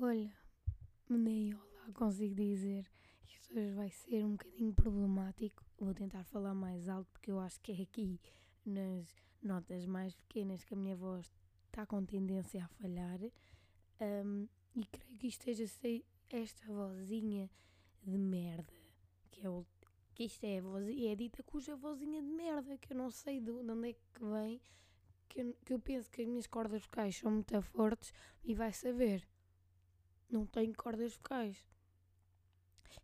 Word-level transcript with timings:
Olha, 0.00 0.32
nem 1.10 1.52
olá 1.52 1.92
consigo 1.92 2.32
dizer. 2.32 2.88
Isto 3.26 3.58
hoje 3.58 3.72
vai 3.72 3.90
ser 3.90 4.24
um 4.24 4.36
bocadinho 4.36 4.72
problemático. 4.72 5.64
Vou 5.76 5.92
tentar 5.92 6.22
falar 6.22 6.54
mais 6.54 6.88
alto 6.88 7.10
porque 7.10 7.32
eu 7.32 7.40
acho 7.40 7.60
que 7.60 7.72
é 7.72 7.82
aqui 7.82 8.20
nas 8.64 9.12
notas 9.42 9.84
mais 9.86 10.14
pequenas 10.14 10.62
que 10.62 10.72
a 10.72 10.76
minha 10.76 10.94
voz 10.94 11.34
está 11.66 11.84
com 11.84 12.04
tendência 12.04 12.64
a 12.64 12.68
falhar. 12.68 13.18
Um, 14.00 14.46
e 14.76 14.86
creio 14.86 15.18
que 15.18 15.26
isto 15.26 15.50
esteja 15.50 16.04
esta 16.30 16.64
vozinha 16.72 17.50
de 18.04 18.16
merda. 18.16 18.72
Que, 19.32 19.46
é 19.46 19.50
o, 19.50 19.66
que 20.14 20.26
isto 20.26 20.44
é 20.44 20.60
vozinha, 20.60 21.12
é 21.12 21.16
dita 21.16 21.42
cuja 21.42 21.74
vozinha 21.74 22.22
de 22.22 22.28
merda, 22.28 22.78
que 22.78 22.92
eu 22.92 22.96
não 22.96 23.10
sei 23.10 23.40
de 23.40 23.50
onde 23.50 23.90
é 23.90 23.92
que 23.94 24.24
vem. 24.24 24.60
Que 25.28 25.40
eu, 25.40 25.56
que 25.64 25.72
eu 25.72 25.80
penso 25.80 26.08
que 26.08 26.22
as 26.22 26.28
minhas 26.28 26.46
cordas 26.46 26.82
vocais 26.82 27.16
são 27.16 27.32
muito 27.32 27.60
fortes 27.62 28.12
e 28.44 28.54
vai 28.54 28.72
saber 28.72 29.26
não 30.30 30.46
tenho 30.46 30.74
cordas 30.74 31.14
vocais. 31.14 31.66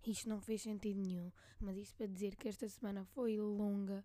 Isto 0.06 0.28
não 0.28 0.40
fez 0.40 0.62
sentido 0.62 1.00
nenhum, 1.00 1.32
mas 1.58 1.76
isto 1.76 1.94
para 1.96 2.06
dizer 2.06 2.36
que 2.36 2.48
esta 2.48 2.68
semana 2.68 3.04
foi 3.04 3.38
longa, 3.38 4.04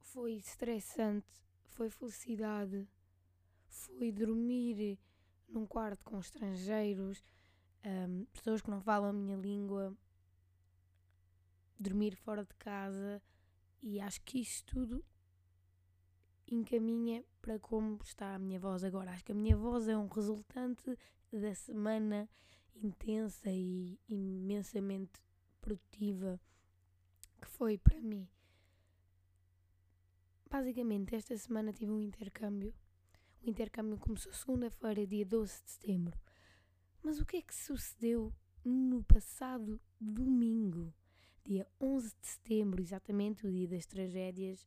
foi 0.00 0.34
estressante, 0.34 1.26
foi 1.66 1.90
felicidade, 1.90 2.88
foi 3.66 4.10
dormir 4.10 4.98
num 5.48 5.66
quarto 5.66 6.04
com 6.04 6.18
estrangeiros, 6.18 7.22
um, 7.84 8.24
pessoas 8.32 8.62
que 8.62 8.70
não 8.70 8.80
falam 8.80 9.10
a 9.10 9.12
minha 9.12 9.36
língua, 9.36 9.96
dormir 11.78 12.16
fora 12.16 12.44
de 12.44 12.54
casa 12.54 13.22
e 13.82 14.00
acho 14.00 14.20
que 14.22 14.40
isto 14.40 14.74
tudo 14.74 15.04
encaminha 16.48 17.24
para 17.40 17.58
como 17.58 17.98
está 18.02 18.34
a 18.34 18.38
minha 18.38 18.58
voz 18.58 18.84
agora. 18.84 19.10
Acho 19.10 19.24
que 19.24 19.32
a 19.32 19.34
minha 19.34 19.56
voz 19.56 19.88
é 19.88 19.96
um 19.96 20.06
resultante 20.06 20.96
da 21.32 21.54
semana 21.54 22.28
intensa 22.74 23.50
e 23.50 23.98
imensamente 24.08 25.20
produtiva 25.60 26.40
que 27.40 27.48
foi 27.48 27.78
para 27.78 28.00
mim. 28.00 28.28
Basicamente, 30.48 31.14
esta 31.14 31.36
semana 31.36 31.72
tive 31.72 31.90
um 31.90 32.00
intercâmbio. 32.00 32.74
O 33.42 33.50
intercâmbio 33.50 33.98
começou 33.98 34.32
segunda-feira, 34.32 35.06
dia 35.06 35.24
12 35.24 35.62
de 35.64 35.70
setembro. 35.70 36.18
Mas 37.02 37.20
o 37.20 37.26
que 37.26 37.38
é 37.38 37.42
que 37.42 37.54
sucedeu 37.54 38.32
no 38.64 39.02
passado 39.04 39.80
domingo, 40.00 40.92
dia 41.44 41.66
11 41.80 42.14
de 42.20 42.26
setembro, 42.26 42.82
exatamente 42.82 43.46
o 43.46 43.50
dia 43.50 43.68
das 43.68 43.86
tragédias 43.86 44.66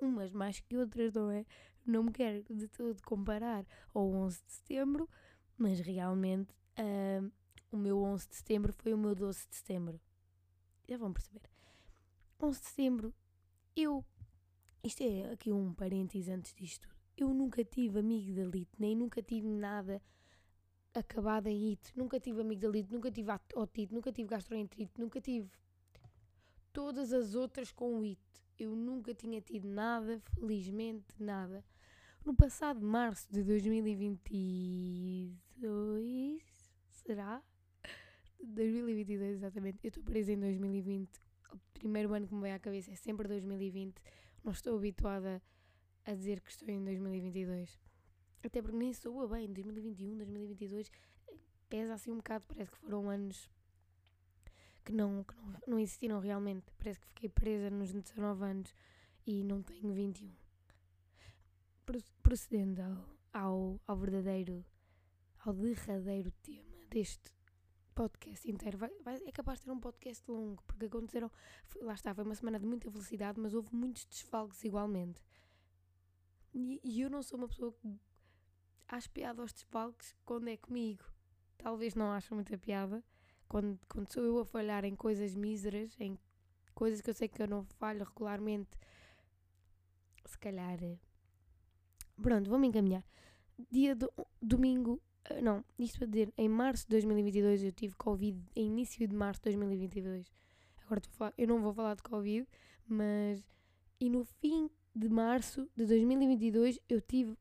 umas 0.00 0.32
mais 0.32 0.60
que 0.60 0.76
outras, 0.76 1.12
não 1.12 1.30
é? 1.30 1.44
Não 1.84 2.04
me 2.04 2.12
quero 2.12 2.42
de 2.54 2.68
todo 2.68 3.00
comparar 3.02 3.64
ao 3.94 4.08
11 4.12 4.42
de 4.44 4.52
setembro, 4.52 5.08
mas 5.56 5.80
realmente 5.80 6.54
uh, 6.78 7.30
o 7.70 7.76
meu 7.76 8.02
11 8.02 8.28
de 8.28 8.36
setembro 8.36 8.72
foi 8.72 8.92
o 8.92 8.98
meu 8.98 9.14
12 9.14 9.46
de 9.48 9.56
setembro. 9.56 10.00
Já 10.88 10.96
vão 10.96 11.12
perceber. 11.12 11.42
11 12.40 12.60
de 12.60 12.66
setembro, 12.66 13.14
eu. 13.74 14.04
Isto 14.82 15.02
é 15.02 15.32
aqui 15.32 15.50
um 15.50 15.74
parênteses 15.74 16.28
antes 16.28 16.54
disto. 16.54 16.88
Eu 17.16 17.32
nunca 17.32 17.64
tive 17.64 17.98
amigdalite, 17.98 18.70
nem 18.78 18.94
nunca 18.94 19.22
tive 19.22 19.48
nada 19.48 20.02
acabado 20.94 21.46
em 21.46 21.70
it. 21.70 21.92
Nunca 21.96 22.20
tive 22.20 22.40
amigdalite, 22.40 22.92
nunca 22.92 23.10
tive 23.10 23.30
otite, 23.54 23.92
nunca 23.92 24.12
tive 24.12 24.28
gastroenterite, 24.28 24.92
nunca 24.98 25.20
tive 25.20 25.50
todas 26.72 27.12
as 27.12 27.34
outras 27.34 27.72
com 27.72 28.02
it. 28.02 28.20
Eu 28.58 28.74
nunca 28.74 29.14
tinha 29.14 29.40
tido 29.40 29.66
nada, 29.68 30.20
felizmente 30.34 31.06
nada. 31.18 31.64
No 32.26 32.34
passado 32.34 32.84
março 32.84 33.32
de 33.32 33.42
2022, 33.44 36.42
será? 36.90 37.40
2022, 38.42 39.36
exatamente. 39.36 39.78
Eu 39.84 39.88
estou 39.90 40.02
presa 40.02 40.32
em 40.32 40.40
2020. 40.40 41.20
O 41.52 41.58
primeiro 41.72 42.12
ano 42.12 42.26
que 42.26 42.34
me 42.34 42.42
vem 42.42 42.52
à 42.52 42.58
cabeça 42.58 42.90
é 42.90 42.96
sempre 42.96 43.28
2020. 43.28 44.02
Não 44.42 44.50
estou 44.50 44.76
habituada 44.76 45.40
a 46.04 46.14
dizer 46.14 46.40
que 46.40 46.50
estou 46.50 46.68
em 46.68 46.82
2022. 46.82 47.78
Até 48.42 48.60
porque 48.60 48.76
nem 48.76 48.92
soa 48.92 49.28
bem. 49.28 49.52
2021, 49.52 50.16
2022 50.16 50.90
pesa 51.68 51.94
assim 51.94 52.10
um 52.10 52.16
bocado. 52.16 52.44
Parece 52.48 52.72
que 52.72 52.78
foram 52.78 53.08
anos 53.08 53.48
que 54.84 54.92
não, 54.92 55.22
que 55.22 55.36
não, 55.36 55.54
não 55.64 55.78
existiram 55.78 56.18
realmente. 56.18 56.72
Parece 56.76 56.98
que 56.98 57.06
fiquei 57.06 57.28
presa 57.28 57.70
nos 57.70 57.92
19 57.92 58.44
anos 58.44 58.74
e 59.24 59.44
não 59.44 59.62
tenho 59.62 59.94
21 59.94 60.45
procedendo 62.22 62.80
ao, 62.80 63.16
ao, 63.32 63.80
ao 63.86 63.96
verdadeiro, 63.96 64.64
ao 65.38 65.54
derradeiro 65.54 66.30
tema 66.42 66.86
deste 66.90 67.34
podcast 67.94 68.50
inteiro, 68.50 68.76
vai, 68.76 68.90
vai, 69.02 69.16
é 69.24 69.32
capaz 69.32 69.58
de 69.58 69.64
ter 69.64 69.70
um 69.70 69.80
podcast 69.80 70.30
longo, 70.30 70.62
porque 70.64 70.86
aconteceram, 70.86 71.30
foi, 71.66 71.82
lá 71.82 71.94
está, 71.94 72.14
foi 72.14 72.24
uma 72.24 72.34
semana 72.34 72.58
de 72.58 72.66
muita 72.66 72.90
felicidade, 72.90 73.40
mas 73.40 73.54
houve 73.54 73.74
muitos 73.74 74.04
desfalques 74.04 74.62
igualmente. 74.64 75.22
E, 76.52 76.80
e 76.84 77.00
eu 77.00 77.08
não 77.08 77.22
sou 77.22 77.38
uma 77.38 77.48
pessoa 77.48 77.72
que 77.72 77.98
acho 78.88 79.10
piada 79.10 79.42
aos 79.42 79.52
desfalques 79.52 80.14
quando 80.24 80.48
é 80.48 80.56
comigo. 80.56 81.04
Talvez 81.56 81.94
não 81.94 82.12
ache 82.12 82.32
muita 82.34 82.56
piada 82.58 83.02
quando, 83.48 83.78
quando 83.88 84.12
sou 84.12 84.22
eu 84.22 84.38
a 84.38 84.44
falhar 84.44 84.84
em 84.84 84.94
coisas 84.94 85.34
míseras, 85.34 85.96
em 85.98 86.18
coisas 86.74 87.00
que 87.00 87.10
eu 87.10 87.14
sei 87.14 87.28
que 87.28 87.42
eu 87.42 87.48
não 87.48 87.64
falho 87.64 88.04
regularmente. 88.04 88.78
Se 90.24 90.38
calhar 90.38 90.82
Pronto, 92.20 92.48
vou-me 92.48 92.68
encaminhar. 92.68 93.04
Dia 93.70 93.94
do, 93.94 94.12
domingo, 94.40 95.00
eh, 95.24 95.40
não, 95.40 95.64
isto 95.78 95.98
para 95.98 96.06
dizer, 96.06 96.32
em 96.36 96.48
março 96.48 96.84
de 96.84 96.90
2022 96.90 97.64
eu 97.64 97.72
tive 97.72 97.94
Covid, 97.94 98.38
em 98.54 98.66
início 98.66 99.06
de 99.06 99.14
março 99.14 99.40
de 99.40 99.50
2022. 99.50 100.32
Agora 100.84 100.98
estou 100.98 101.12
a 101.12 101.16
falar, 101.16 101.34
eu 101.36 101.48
não 101.48 101.60
vou 101.60 101.72
falar 101.74 101.94
de 101.94 102.02
Covid, 102.02 102.46
mas. 102.86 103.44
E 103.98 104.10
no 104.10 104.24
fim 104.24 104.70
de 104.94 105.08
março 105.08 105.68
de 105.74 105.86
2022 105.86 106.78
eu 106.88 107.00
tive 107.00 107.36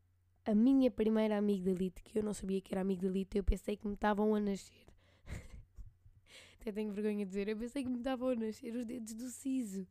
a 0.45 0.53
minha 0.53 0.91
primeira 0.91 1.37
amigdalite, 1.37 2.03
que 2.03 2.19
eu 2.19 2.23
não 2.23 2.33
sabia 2.33 2.61
que 2.61 2.73
era 2.73 2.81
amigdalite, 2.81 3.37
eu 3.37 3.43
pensei 3.43 3.75
que 3.75 3.87
me 3.87 3.95
estavam 3.95 4.35
a 4.35 4.39
nascer. 4.39 4.85
Até 6.61 6.71
tenho 6.71 6.93
vergonha 6.93 7.25
de 7.25 7.29
dizer, 7.29 7.47
eu 7.47 7.57
pensei 7.57 7.83
que 7.83 7.89
me 7.89 7.97
estavam 7.97 8.29
a 8.29 8.35
nascer 8.35 8.75
os 8.75 8.85
dedos 8.85 9.13
do 9.13 9.29
siso, 9.29 9.87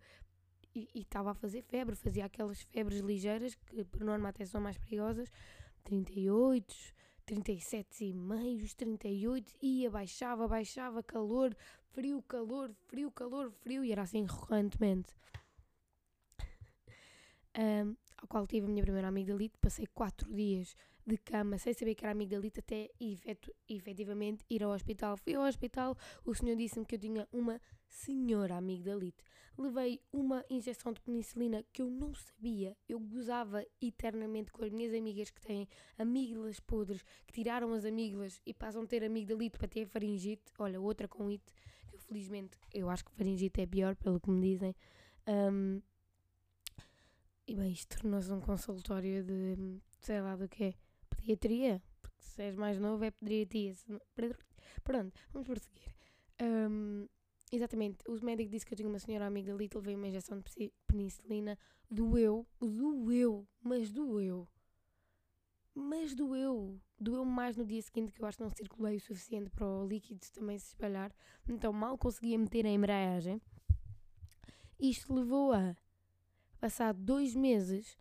e 0.75 1.01
estava 1.01 1.31
a 1.31 1.35
fazer 1.35 1.63
febre, 1.63 1.95
fazia 1.95 2.25
aquelas 2.25 2.63
febres 2.63 3.01
ligeiras 3.01 3.55
que 3.55 3.85
por 3.85 4.03
norma 4.03 4.29
até 4.29 4.45
são 4.45 4.61
mais 4.61 4.77
perigosas, 4.77 5.31
38, 5.85 6.75
37 7.27 8.05
e 8.05 8.13
meios, 8.13 8.75
38, 8.75 9.55
ia, 9.63 9.91
baixava, 9.91 10.49
baixava, 10.49 11.03
calor, 11.03 11.57
frio, 11.93 12.23
calor, 12.23 12.75
frio, 12.87 13.11
calor, 13.11 13.51
frio, 13.51 13.85
e 13.85 13.93
era 13.93 14.03
assim 14.03 14.25
recorrentemente. 14.25 15.15
um, 17.59 17.97
ao 18.17 18.29
qual 18.29 18.47
tive 18.47 18.67
a 18.67 18.71
minha 18.71 18.83
primeira 18.83 19.09
amigdalite, 19.09 19.59
passei 19.59 19.87
4 19.87 20.33
dias 20.35 20.75
de 21.07 21.19
cama 21.19 21.59
sem 21.59 21.75
saber 21.75 21.95
que 21.95 22.05
era 22.05 22.13
amigdalite 22.13 22.61
até 22.61 22.91
efetivamente 23.69 24.45
ir 24.49 24.63
ao 24.63 24.71
hospital. 24.71 25.17
Fui 25.17 25.35
ao 25.35 25.45
hospital, 25.45 25.97
o 26.25 26.35
senhor 26.35 26.57
disse-me 26.57 26.87
que 26.87 26.95
eu 26.95 26.99
tinha 26.99 27.29
uma 27.33 27.61
senhora 27.95 28.57
amigdalite. 28.57 29.23
Levei 29.57 30.01
uma 30.13 30.45
injeção 30.51 30.93
de 30.93 31.01
penicilina 31.01 31.65
que 31.73 31.81
eu 31.81 31.89
não 31.89 32.13
sabia. 32.13 32.77
Eu 32.89 32.99
gozava 32.99 33.65
eternamente 33.81 34.51
com 34.51 34.65
as 34.65 34.71
minhas 34.71 34.93
amigas 34.93 35.31
que 35.31 35.41
têm 35.41 35.69
amígdalas 35.97 36.59
podres, 36.59 37.05
que 37.25 37.33
tiraram 37.33 37.73
as 37.73 37.85
amígdalas 37.85 38.43
e 38.45 38.53
passam 38.53 38.83
a 38.83 38.87
ter 38.87 39.05
amigdalite 39.05 39.57
para 39.57 39.69
ter 39.69 39.87
faringite. 39.87 40.43
Olha, 40.59 40.81
outra 40.81 41.07
com 41.07 41.29
it, 41.29 41.45
que 41.89 41.99
felizmente, 41.99 42.59
eu 42.73 42.91
acho 42.91 43.05
que 43.05 43.13
faringite 43.13 43.61
é 43.61 43.67
pior, 43.67 43.95
pelo 43.95 44.21
que 44.21 44.29
me 44.29 44.41
dizem. 44.41 44.75
Um, 45.29 45.81
e 47.47 47.55
bem, 47.55 47.71
isto 47.71 47.97
tornou-se 47.97 48.33
um 48.33 48.41
consultório 48.41 49.23
de 49.23 49.81
sei 50.01 50.21
lá 50.21 50.35
do 50.35 50.49
que 50.49 50.65
é 50.65 50.75
pediatria, 51.11 51.81
porque 52.03 52.21
se 52.21 52.43
és 52.43 52.57
mais 52.57 52.79
novo 52.79 53.05
é 53.05 53.13
pediatria. 53.13 53.73
Pronto, 54.83 55.13
vamos 55.33 55.47
prosseguir. 55.47 55.95
Um, 56.43 57.07
exatamente, 57.55 57.99
o 58.09 58.25
médico 58.25 58.51
disse 58.51 58.67
que 58.67 58.75
eu 58.75 58.77
tinha 58.77 58.89
uma 58.89 58.99
senhora 58.99 59.27
amiga 59.27 59.53
ali, 59.53 59.69
levei 59.75 59.95
uma 59.95 60.09
injeção 60.09 60.41
de 60.41 60.73
penicilina, 60.87 61.59
doeu, 61.91 62.47
doeu, 62.61 63.47
mas 63.63 63.91
doeu. 63.91 64.49
Mas 65.75 66.15
doeu, 66.15 66.81
doeu 66.99 67.25
mais 67.25 67.57
no 67.57 67.65
dia 67.65 67.83
seguinte 67.83 68.13
que 68.13 68.23
eu 68.23 68.27
acho 68.27 68.39
que 68.39 68.45
não 68.45 68.51
circulei 68.51 68.97
o 68.97 69.01
suficiente 69.01 69.51
para 69.51 69.67
o 69.67 69.87
líquido 69.87 70.21
também 70.33 70.59
se 70.59 70.69
espalhar, 70.69 71.13
então 71.49 71.73
mal 71.73 71.99
conseguia 71.99 72.39
meter 72.39 72.65
a 72.65 72.71
embreagem. 72.71 73.41
Isto 74.79 75.13
levou 75.15 75.53
a 75.53 75.77
passar 76.61 76.95
dois 76.95 77.35
meses, 77.35 77.97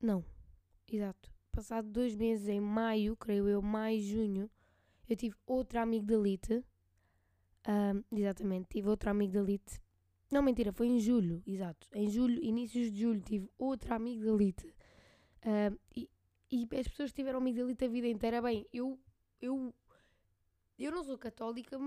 não, 0.00 0.24
exato, 0.86 1.32
passado 1.50 1.88
dois 1.88 2.14
meses, 2.14 2.48
em 2.48 2.60
maio, 2.60 3.16
creio 3.16 3.48
eu, 3.48 3.62
maio, 3.62 4.00
junho, 4.00 4.50
eu 5.08 5.16
tive 5.16 5.34
outra 5.46 5.82
amigdalite. 5.82 6.64
Um, 7.68 8.02
exatamente, 8.16 8.68
tive 8.70 8.88
outra 8.88 9.10
amigdalite. 9.10 9.80
Não, 10.30 10.42
mentira, 10.42 10.72
foi 10.72 10.86
em 10.88 11.00
julho, 11.00 11.42
exato. 11.46 11.88
Em 11.92 12.08
julho, 12.08 12.42
inícios 12.42 12.90
de 12.90 13.00
julho, 13.00 13.20
tive 13.20 13.50
outra 13.58 13.96
amigdalite. 13.96 14.66
Um, 15.44 15.76
e, 15.96 16.08
e 16.50 16.68
as 16.78 16.88
pessoas 16.88 17.12
tiveram 17.12 17.38
amigdalite 17.38 17.84
a 17.84 17.88
vida 17.88 18.06
inteira, 18.08 18.40
bem, 18.42 18.66
eu, 18.72 18.98
eu 19.40 19.74
Eu 20.78 20.92
não 20.92 21.04
sou 21.04 21.18
católica, 21.18 21.78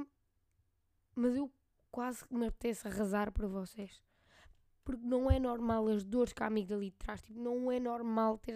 mas 1.15 1.35
eu 1.35 1.51
quase 1.89 2.23
que 2.25 2.35
me 2.35 2.45
apetece 2.47 2.87
arrasar 2.87 3.31
para 3.31 3.47
vocês. 3.47 4.03
Porque 4.83 5.03
não 5.05 5.31
é 5.31 5.39
normal 5.39 5.87
as 5.87 6.03
dores 6.03 6.33
que 6.33 6.43
a 6.43 6.47
amigdalite 6.47 6.97
traz. 6.97 7.21
Tipo, 7.21 7.39
não 7.39 7.71
é 7.71 7.79
normal 7.79 8.37
ter 8.37 8.55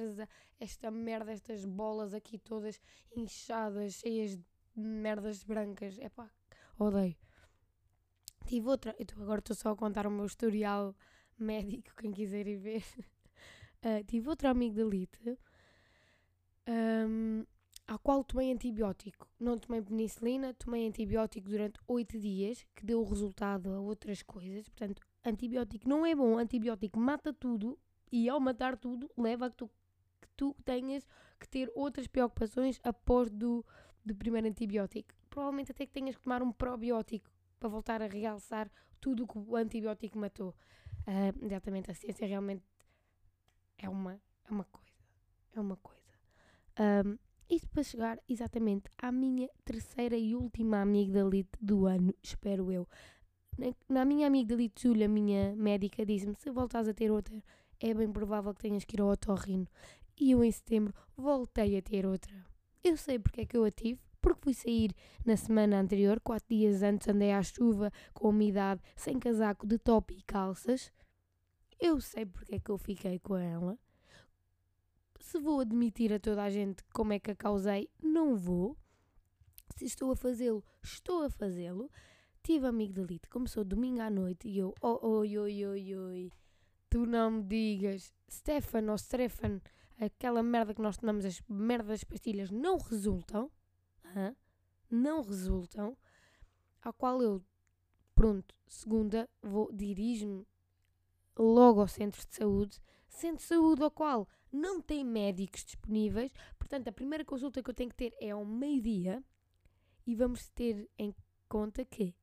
esta 0.59 0.91
merda, 0.91 1.31
estas 1.31 1.65
bolas 1.65 2.13
aqui 2.13 2.37
todas 2.37 2.79
inchadas, 3.15 3.93
cheias 3.93 4.35
de 4.35 4.45
merdas 4.75 5.43
brancas. 5.43 5.97
É 5.99 6.09
pá, 6.09 6.29
odeio. 6.79 7.15
Tive 8.45 8.67
outra, 8.69 8.95
eu 8.97 9.23
agora 9.23 9.39
estou 9.39 9.55
só 9.55 9.71
a 9.71 9.75
contar 9.75 10.07
o 10.07 10.11
meu 10.11 10.25
historial 10.25 10.95
médico, 11.37 11.93
quem 11.97 12.11
quiser 12.11 12.47
ir 12.47 12.57
ver. 12.57 12.83
Uh, 13.83 14.03
tive 14.07 14.29
outra 14.29 14.51
amigdalite, 14.51 15.37
um, 16.67 17.45
à 17.85 17.97
qual 17.97 18.23
tomei 18.23 18.51
antibiótico. 18.51 19.27
Não 19.39 19.57
tomei 19.57 19.81
penicilina, 19.81 20.53
tomei 20.53 20.87
antibiótico 20.87 21.49
durante 21.49 21.79
8 21.87 22.19
dias, 22.19 22.65
que 22.75 22.85
deu 22.85 23.03
resultado 23.03 23.71
a 23.71 23.79
outras 23.79 24.21
coisas. 24.21 24.67
Portanto, 24.69 25.01
antibiótico 25.25 25.87
não 25.87 26.05
é 26.05 26.15
bom, 26.15 26.37
antibiótico 26.37 26.99
mata 26.99 27.33
tudo 27.33 27.77
e 28.11 28.29
ao 28.29 28.39
matar 28.39 28.77
tudo 28.77 29.09
leva 29.17 29.47
a 29.47 29.49
que 29.49 29.57
tu, 29.57 29.67
que 30.21 30.29
tu 30.35 30.55
tenhas 30.63 31.07
que 31.39 31.47
ter 31.47 31.71
outras 31.75 32.07
preocupações 32.07 32.79
após 32.83 33.29
do, 33.29 33.65
do 34.05 34.15
primeiro 34.15 34.47
antibiótico. 34.47 35.16
Provavelmente 35.37 35.71
até 35.71 35.85
que 35.85 35.93
tenhas 35.93 36.15
que 36.15 36.23
tomar 36.23 36.41
um 36.41 36.51
probiótico 36.51 37.29
para 37.59 37.69
voltar 37.69 38.01
a 38.01 38.07
realçar 38.07 38.71
tudo 38.99 39.23
o 39.23 39.27
que 39.27 39.37
o 39.37 39.55
antibiótico 39.55 40.17
matou. 40.17 40.55
Uh, 41.05 41.45
exatamente, 41.45 41.91
a 41.91 41.93
ciência 41.93 42.25
realmente 42.25 42.63
é 43.77 43.87
uma, 43.87 44.19
é 44.45 44.51
uma 44.51 44.63
coisa. 44.63 44.97
É 45.55 45.59
uma 45.59 45.75
coisa. 45.75 46.01
Um, 46.79 47.19
isto 47.47 47.69
para 47.69 47.83
chegar 47.83 48.19
exatamente 48.27 48.89
à 48.97 49.11
minha 49.11 49.47
terceira 49.63 50.17
e 50.17 50.33
última 50.33 50.81
amigdalite 50.81 51.51
do 51.61 51.85
ano, 51.85 52.15
espero 52.23 52.71
eu. 52.71 52.89
Na, 53.59 53.67
na 53.87 54.05
minha 54.05 54.25
amigdalite 54.25 54.87
Júlia, 54.87 55.05
a 55.05 55.07
minha 55.07 55.55
médica, 55.55 56.03
disse-me: 56.03 56.33
se 56.33 56.49
voltares 56.49 56.87
a 56.87 56.95
ter 56.95 57.11
outra, 57.11 57.43
é 57.79 57.93
bem 57.93 58.11
provável 58.11 58.55
que 58.55 58.61
tenhas 58.61 58.83
que 58.83 58.95
ir 58.95 59.01
ao 59.01 59.09
otorrino. 59.09 59.67
E 60.19 60.31
eu, 60.31 60.43
em 60.43 60.51
setembro, 60.51 60.95
voltei 61.15 61.77
a 61.77 61.81
ter 61.83 62.07
outra. 62.07 62.33
Eu 62.83 62.97
sei 62.97 63.19
porque 63.19 63.41
é 63.41 63.45
que 63.45 63.55
eu 63.55 63.63
a 63.63 63.69
tive, 63.69 63.99
porque 64.27 64.43
fui 64.43 64.53
sair 64.53 64.93
na 65.25 65.37
semana 65.37 65.79
anterior, 65.79 66.19
quatro 66.19 66.47
dias 66.49 66.83
antes 66.83 67.07
andei 67.07 67.31
à 67.31 67.41
chuva, 67.41 67.91
com 68.13 68.29
umidade, 68.29 68.81
sem 68.95 69.17
casaco, 69.17 69.65
de 69.65 69.77
top 69.77 70.13
e 70.13 70.21
calças. 70.23 70.91
Eu 71.79 72.01
sei 72.01 72.25
porque 72.25 72.55
é 72.55 72.59
que 72.59 72.69
eu 72.69 72.77
fiquei 72.77 73.19
com 73.19 73.37
ela. 73.37 73.79
Se 75.21 75.39
vou 75.39 75.61
admitir 75.61 76.11
a 76.11 76.19
toda 76.19 76.43
a 76.43 76.49
gente 76.49 76.83
como 76.93 77.13
é 77.13 77.19
que 77.19 77.31
a 77.31 77.35
causei, 77.35 77.89
não 78.01 78.35
vou. 78.35 78.77
Se 79.77 79.85
estou 79.85 80.11
a 80.11 80.15
fazê-lo, 80.15 80.63
estou 80.83 81.23
a 81.23 81.29
fazê-lo. 81.29 81.89
Tive 82.43 82.67
amigdalite, 82.67 83.29
começou 83.29 83.63
domingo 83.63 84.01
à 84.01 84.09
noite 84.09 84.47
e 84.47 84.57
eu, 84.57 84.73
oh, 84.81 84.99
oi, 85.07 85.37
oi, 85.37 85.65
oi, 85.65 85.95
oi, 85.95 86.31
tu 86.89 87.05
não 87.05 87.31
me 87.31 87.43
digas, 87.43 88.13
Stefan 88.29 88.89
ou 88.89 88.97
Stefan, 88.97 89.61
aquela 89.99 90.41
merda 90.41 90.73
que 90.73 90.81
nós 90.81 90.97
tomamos, 90.97 91.25
as 91.25 91.41
merdas 91.49 91.99
das 91.99 92.03
pastilhas, 92.05 92.49
não 92.49 92.77
resultam, 92.77 93.51
hã? 94.17 94.35
não 94.89 95.21
resultam, 95.21 95.97
ao 96.81 96.93
qual 96.93 97.21
eu, 97.21 97.43
pronto, 98.15 98.55
segunda, 98.65 99.29
vou, 99.41 99.71
dirijo-me 99.71 100.45
logo 101.37 101.81
ao 101.81 101.87
centro 101.87 102.25
de 102.25 102.33
saúde, 102.33 102.81
centro 103.07 103.37
de 103.37 103.43
saúde 103.43 103.83
ao 103.83 103.91
qual 103.91 104.27
não 104.51 104.81
tem 104.81 105.03
médicos 105.03 105.63
disponíveis, 105.63 106.31
portanto, 106.57 106.87
a 106.87 106.91
primeira 106.91 107.25
consulta 107.25 107.61
que 107.61 107.69
eu 107.69 107.73
tenho 107.73 107.89
que 107.89 107.95
ter 107.95 108.15
é 108.19 108.31
ao 108.31 108.45
meio-dia 108.45 109.23
e 110.05 110.15
vamos 110.15 110.49
ter 110.49 110.89
em 110.97 111.13
conta 111.49 111.83
que, 111.83 112.15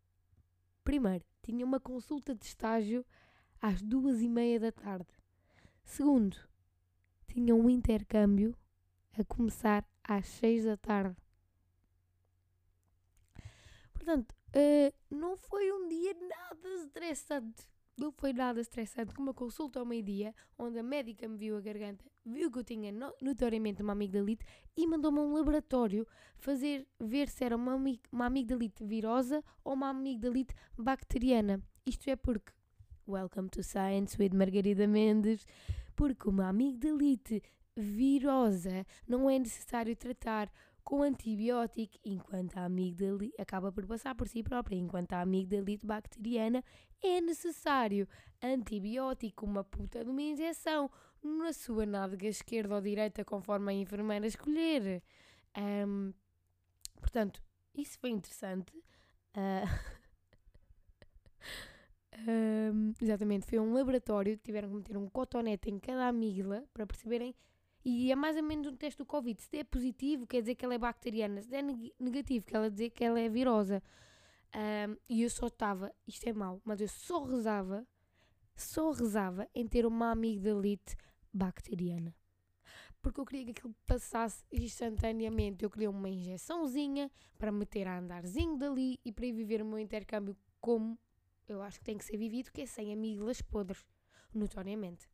primeiro, 0.82 1.24
tinha 1.42 1.64
uma 1.64 1.78
consulta 1.78 2.34
de 2.34 2.44
estágio 2.46 3.04
às 3.60 3.82
duas 3.82 4.20
e 4.20 4.28
meia 4.28 4.58
da 4.58 4.72
tarde. 4.72 5.08
Segundo, 5.84 6.36
tinha 7.26 7.54
um 7.54 7.68
intercâmbio 7.68 8.56
a 9.18 9.24
começar 9.24 9.86
às 10.02 10.26
seis 10.26 10.64
da 10.64 10.76
tarde. 10.76 11.16
Portanto, 14.04 14.34
uh, 14.54 14.92
não 15.10 15.34
foi 15.34 15.72
um 15.72 15.88
dia 15.88 16.14
nada 16.14 16.68
estressante. 16.74 17.66
Não 17.96 18.12
foi 18.12 18.34
nada 18.34 18.60
estressante, 18.60 19.14
com 19.14 19.22
uma 19.22 19.32
consulta 19.32 19.78
ao 19.78 19.86
meio-dia, 19.86 20.34
onde 20.58 20.78
a 20.78 20.82
médica 20.82 21.26
me 21.26 21.38
viu 21.38 21.56
a 21.56 21.60
garganta, 21.60 22.04
viu 22.26 22.50
que 22.50 22.58
eu 22.58 22.64
tinha 22.64 22.92
notoriamente 23.22 23.82
uma 23.82 23.92
amigdalite 23.92 24.44
e 24.76 24.84
mandou-me 24.86 25.20
a 25.20 25.22
um 25.22 25.32
laboratório 25.32 26.06
fazer 26.36 26.86
ver 27.00 27.28
se 27.28 27.44
era 27.44 27.54
uma, 27.54 27.76
uma 28.10 28.26
amigdalite 28.26 28.84
virosa 28.84 29.42
ou 29.64 29.74
uma 29.74 29.90
amigdalite 29.90 30.54
bacteriana. 30.76 31.62
Isto 31.86 32.10
é 32.10 32.16
porque, 32.16 32.52
welcome 33.06 33.48
to 33.48 33.62
science 33.62 34.20
with 34.20 34.34
Margarida 34.34 34.88
Mendes, 34.88 35.46
porque 35.94 36.28
uma 36.28 36.48
amigdalite 36.48 37.40
virosa 37.76 38.84
não 39.06 39.30
é 39.30 39.38
necessário 39.38 39.96
tratar 39.96 40.50
com 40.84 41.02
antibiótico, 41.02 41.98
enquanto 42.04 42.56
a 42.58 42.66
amigdalite 42.66 43.34
acaba 43.40 43.72
por 43.72 43.86
passar 43.86 44.14
por 44.14 44.28
si 44.28 44.42
própria, 44.42 44.76
enquanto 44.76 45.14
a 45.14 45.22
amigdalite 45.22 45.86
bacteriana 45.86 46.62
é 47.02 47.20
necessário 47.20 48.06
antibiótico, 48.42 49.46
uma 49.46 49.64
puta 49.64 50.04
de 50.04 50.10
uma 50.10 50.22
injeção 50.22 50.90
na 51.22 51.52
sua 51.52 51.86
nádega 51.86 52.28
esquerda 52.28 52.74
ou 52.74 52.80
direita, 52.82 53.24
conforme 53.24 53.72
a 53.72 53.74
enfermeira 53.74 54.26
escolher. 54.26 55.02
Um, 55.56 56.12
portanto, 57.00 57.42
isso 57.74 57.98
foi 57.98 58.10
interessante. 58.10 58.72
Uh, 62.16 62.70
um, 62.72 62.94
exatamente, 63.02 63.44
foi 63.44 63.58
um 63.58 63.74
laboratório, 63.74 64.36
tiveram 64.36 64.68
que 64.68 64.76
meter 64.76 64.96
um 64.96 65.08
cotonete 65.08 65.68
em 65.68 65.80
cada 65.80 66.06
amígdala 66.06 66.64
para 66.72 66.86
perceberem 66.86 67.34
e 67.84 68.10
é 68.10 68.16
mais 68.16 68.36
ou 68.36 68.42
menos 68.42 68.66
um 68.66 68.76
teste 68.76 68.98
do 68.98 69.06
Covid. 69.06 69.40
Se 69.42 69.58
é 69.58 69.64
positivo, 69.64 70.26
quer 70.26 70.40
dizer 70.40 70.54
que 70.54 70.64
ela 70.64 70.74
é 70.74 70.78
bacteriana. 70.78 71.42
Se 71.42 71.54
é 71.54 71.62
negativo, 72.00 72.46
quer 72.46 72.70
dizer 72.70 72.90
que 72.90 73.04
ela 73.04 73.20
é 73.20 73.28
virosa. 73.28 73.82
Um, 74.54 74.96
e 75.08 75.22
eu 75.22 75.30
só 75.30 75.48
estava, 75.48 75.92
isto 76.06 76.26
é 76.28 76.32
mau, 76.32 76.62
mas 76.64 76.80
eu 76.80 76.88
só 76.88 77.24
rezava, 77.24 77.86
só 78.54 78.92
rezava 78.92 79.48
em 79.54 79.66
ter 79.66 79.84
uma 79.84 80.12
amigdalite 80.12 80.96
bacteriana. 81.32 82.14
Porque 83.02 83.20
eu 83.20 83.26
queria 83.26 83.44
que 83.44 83.50
aquilo 83.50 83.74
passasse 83.86 84.44
instantaneamente. 84.50 85.62
Eu 85.62 85.70
queria 85.70 85.90
uma 85.90 86.08
injeçãozinha 86.08 87.10
para 87.36 87.52
meter 87.52 87.86
a 87.86 87.98
andarzinho 87.98 88.56
dali 88.56 88.98
e 89.04 89.12
para 89.12 89.26
ir 89.26 89.32
viver 89.32 89.60
o 89.60 89.66
meu 89.66 89.78
intercâmbio 89.78 90.34
como 90.58 90.98
eu 91.46 91.60
acho 91.60 91.78
que 91.78 91.84
tem 91.84 91.98
que 91.98 92.04
ser 92.04 92.16
vivido, 92.16 92.50
que 92.50 92.62
é 92.62 92.66
sem 92.66 92.92
amígdalas 92.92 93.42
podres, 93.42 93.84
notoriamente. 94.32 95.06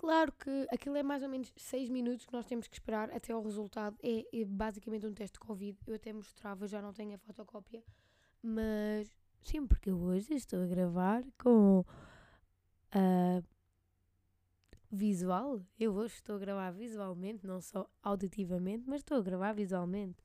Claro 0.00 0.32
que 0.32 0.66
aquilo 0.70 0.96
é 0.96 1.02
mais 1.02 1.22
ou 1.22 1.28
menos 1.28 1.52
6 1.54 1.90
minutos 1.90 2.24
que 2.24 2.32
nós 2.32 2.46
temos 2.46 2.66
que 2.66 2.74
esperar 2.74 3.10
até 3.10 3.34
ao 3.34 3.42
resultado. 3.42 3.98
É, 4.02 4.24
é, 4.32 4.46
basicamente 4.46 5.06
um 5.06 5.12
teste 5.12 5.34
de 5.34 5.40
Covid. 5.40 5.78
Eu 5.86 5.94
até 5.94 6.10
mostrava, 6.10 6.66
já 6.66 6.80
não 6.80 6.90
tenho 6.90 7.14
a 7.14 7.18
fotocópia. 7.18 7.84
Mas 8.42 9.14
sim, 9.42 9.66
porque 9.66 9.90
eu 9.90 10.00
hoje 10.00 10.32
estou 10.32 10.62
a 10.62 10.66
gravar 10.66 11.22
com 11.36 11.80
uh, 11.80 13.44
visual. 14.90 15.60
Eu 15.78 15.92
hoje 15.92 16.14
estou 16.14 16.36
a 16.36 16.38
gravar 16.38 16.70
visualmente, 16.70 17.46
não 17.46 17.60
só 17.60 17.86
auditivamente, 18.02 18.88
mas 18.88 19.00
estou 19.00 19.18
a 19.18 19.22
gravar 19.22 19.52
visualmente. 19.52 20.24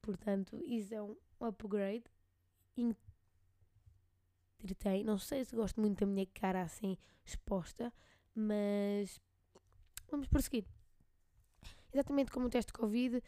Portanto, 0.00 0.58
isso 0.64 0.94
é 0.94 1.02
um 1.02 1.14
upgrade. 1.38 2.04
Entretém. 4.58 5.04
Não 5.04 5.18
sei 5.18 5.44
se 5.44 5.54
gosto 5.54 5.78
muito 5.82 6.00
da 6.00 6.06
minha 6.06 6.24
cara 6.32 6.62
assim 6.62 6.96
exposta 7.26 7.92
mas 8.34 9.20
vamos 10.10 10.26
prosseguir. 10.28 10.64
Exatamente 11.92 12.30
como 12.30 12.46
um 12.46 12.50
teste 12.50 12.72
de 12.72 12.78
Covid, 12.78 13.18
uh, 13.18 13.22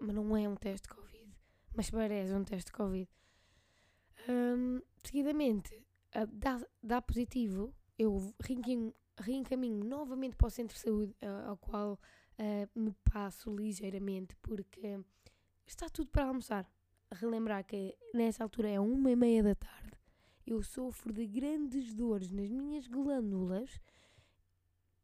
mas 0.00 0.14
não 0.14 0.36
é 0.36 0.48
um 0.48 0.56
teste 0.56 0.88
de 0.88 0.94
Covid, 0.94 1.34
mas 1.74 1.90
parece 1.90 2.34
um 2.34 2.44
teste 2.44 2.66
de 2.66 2.76
Covid. 2.76 3.08
Um, 4.28 4.80
seguidamente, 5.02 5.74
uh, 6.16 6.26
dá, 6.32 6.60
dá 6.82 7.00
positivo, 7.00 7.74
eu 7.98 8.34
reencaminho, 9.18 9.84
novamente 9.84 10.36
para 10.36 10.48
o 10.48 10.50
centro 10.50 10.74
de 10.74 10.82
saúde, 10.82 11.12
uh, 11.22 11.48
ao 11.50 11.56
qual 11.56 11.98
me 12.72 12.94
passo 13.02 13.52
ligeiramente, 13.52 14.36
porque 14.36 15.00
está 15.66 15.88
tudo 15.88 16.08
para 16.08 16.26
almoçar. 16.26 16.70
Relembrar 17.10 17.64
que 17.64 17.98
nessa 18.14 18.44
altura 18.44 18.68
é 18.68 18.78
uma 18.78 19.10
e 19.10 19.16
meia 19.16 19.42
da 19.42 19.56
tarde, 19.56 19.98
eu 20.46 20.62
sofro 20.62 21.12
de 21.12 21.26
grandes 21.26 21.92
dores 21.92 22.30
nas 22.30 22.48
minhas 22.48 22.86
glândulas 22.86 23.80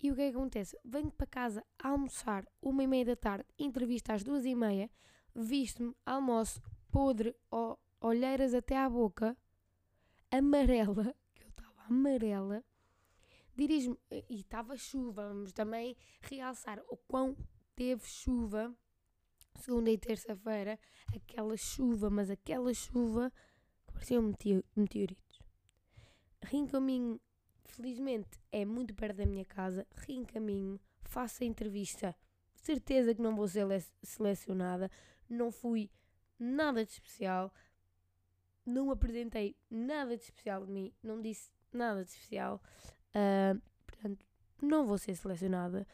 e 0.04 0.10
o 0.10 0.14
que 0.14 0.20
é 0.20 0.30
que 0.30 0.36
acontece? 0.36 0.78
Venho 0.84 1.10
para 1.10 1.26
casa 1.26 1.64
almoçar, 1.82 2.46
uma 2.60 2.82
e 2.82 2.86
meia 2.86 3.06
da 3.06 3.16
tarde, 3.16 3.46
entrevista 3.58 4.12
às 4.12 4.22
duas 4.22 4.44
e 4.44 4.54
meia, 4.54 4.90
visto-me, 5.34 5.96
almoço, 6.04 6.62
podre, 6.92 7.34
olheiras 7.98 8.52
até 8.52 8.76
à 8.76 8.86
boca, 8.86 9.34
amarela, 10.30 11.16
que 11.34 11.42
eu 11.42 11.48
estava 11.48 11.82
amarela, 11.88 12.62
dirijo-me, 13.56 13.96
e 14.10 14.34
estava 14.34 14.76
chuva, 14.76 15.26
vamos 15.26 15.54
também 15.54 15.96
realçar 16.20 16.82
o 16.90 16.98
quão 16.98 17.34
teve 17.74 18.06
chuva 18.06 18.76
segunda 19.58 19.90
e 19.90 19.96
terça-feira, 19.96 20.78
aquela 21.16 21.56
chuva, 21.56 22.10
mas 22.10 22.28
aquela 22.28 22.74
chuva 22.74 23.32
que 23.86 23.92
parecia 23.94 24.20
um 24.20 24.34
meteoritos. 24.76 25.40
Reencaminho, 26.42 27.18
felizmente 27.64 28.40
é 28.52 28.64
muito 28.64 28.94
perto 28.94 29.16
da 29.16 29.26
minha 29.26 29.44
casa, 29.44 29.86
reencaminho, 29.94 30.80
faço 31.02 31.42
a 31.42 31.46
entrevista, 31.46 32.14
certeza 32.54 33.14
que 33.14 33.22
não 33.22 33.34
vou 33.34 33.48
ser 33.48 33.66
selecionada, 34.02 34.90
não 35.28 35.50
fui 35.50 35.90
nada 36.38 36.84
de 36.84 36.92
especial, 36.92 37.52
não 38.64 38.90
apresentei 38.90 39.56
nada 39.70 40.16
de 40.16 40.22
especial 40.22 40.64
de 40.64 40.72
mim, 40.72 40.92
não 41.02 41.20
disse 41.20 41.50
nada 41.72 42.04
de 42.04 42.10
especial, 42.10 42.62
uh, 43.10 43.60
portanto, 43.86 44.26
não 44.62 44.86
vou 44.86 44.98
ser 44.98 45.14
selecionada. 45.16 45.86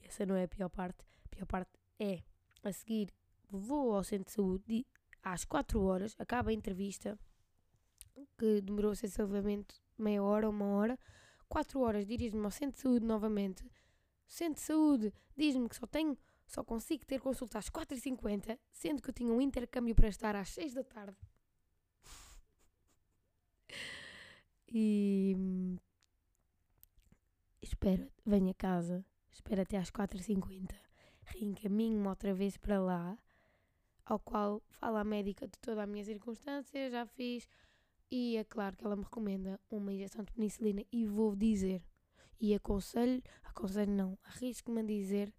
Essa 0.00 0.24
não 0.24 0.36
é 0.36 0.44
a 0.44 0.48
pior 0.48 0.68
parte. 0.68 1.04
A 1.24 1.28
pior 1.28 1.46
parte 1.46 1.70
é 1.98 2.22
a 2.62 2.72
seguir 2.72 3.12
vou 3.50 3.94
ao 3.94 4.04
centro 4.04 4.26
de 4.26 4.32
saúde 4.32 4.86
às 5.22 5.44
4 5.44 5.80
horas, 5.82 6.14
acaba 6.18 6.50
a 6.50 6.54
entrevista, 6.54 7.18
que 8.38 8.60
demorou 8.60 8.94
sensivelmente 8.94 9.80
meia 9.98 10.22
hora, 10.22 10.48
uma 10.48 10.66
hora. 10.66 10.98
4 11.48 11.80
horas 11.80 12.06
dirijo-me 12.06 12.44
ao 12.44 12.50
centro 12.50 12.76
de 12.76 12.82
saúde 12.82 13.06
novamente. 13.06 13.64
Centro 14.26 14.54
de 14.54 14.60
saúde 14.66 15.12
diz-me 15.36 15.68
que 15.68 15.76
só 15.76 15.86
tenho, 15.86 16.18
só 16.46 16.64
consigo 16.64 17.06
ter 17.06 17.20
consulta 17.20 17.58
às 17.58 17.70
4h50, 17.70 18.58
sendo 18.72 19.00
que 19.00 19.10
eu 19.10 19.14
tinha 19.14 19.32
um 19.32 19.40
intercâmbio 19.40 19.94
para 19.94 20.08
estar 20.08 20.34
às 20.34 20.50
6 20.50 20.74
da 20.74 20.84
tarde. 20.84 21.16
E 24.68 25.36
espera, 27.62 28.10
venho 28.24 28.50
a 28.50 28.54
casa, 28.54 29.04
espera 29.30 29.62
até 29.62 29.78
às 29.78 29.90
4h50, 29.92 30.74
reencaminho-me 31.22 32.08
outra 32.08 32.34
vez 32.34 32.56
para 32.56 32.80
lá, 32.80 33.16
ao 34.04 34.18
qual 34.18 34.60
fala 34.68 35.00
a 35.00 35.04
médica 35.04 35.46
de 35.46 35.58
toda 35.60 35.84
a 35.84 35.86
minha 35.86 36.04
circunstância, 36.04 36.90
já 36.90 37.06
fiz, 37.06 37.48
e 38.10 38.36
é 38.36 38.44
claro 38.44 38.76
que 38.76 38.84
ela 38.84 38.96
me 38.96 39.02
recomenda 39.02 39.60
uma 39.70 39.92
injeção 39.92 40.24
de 40.24 40.32
penicilina 40.32 40.84
e 40.92 41.06
vou 41.06 41.34
dizer, 41.34 41.82
e 42.40 42.54
aconselho, 42.54 43.22
aconselho 43.44 43.92
não, 43.92 44.18
arrisco-me 44.24 44.80
a 44.80 44.84
dizer 44.84 45.32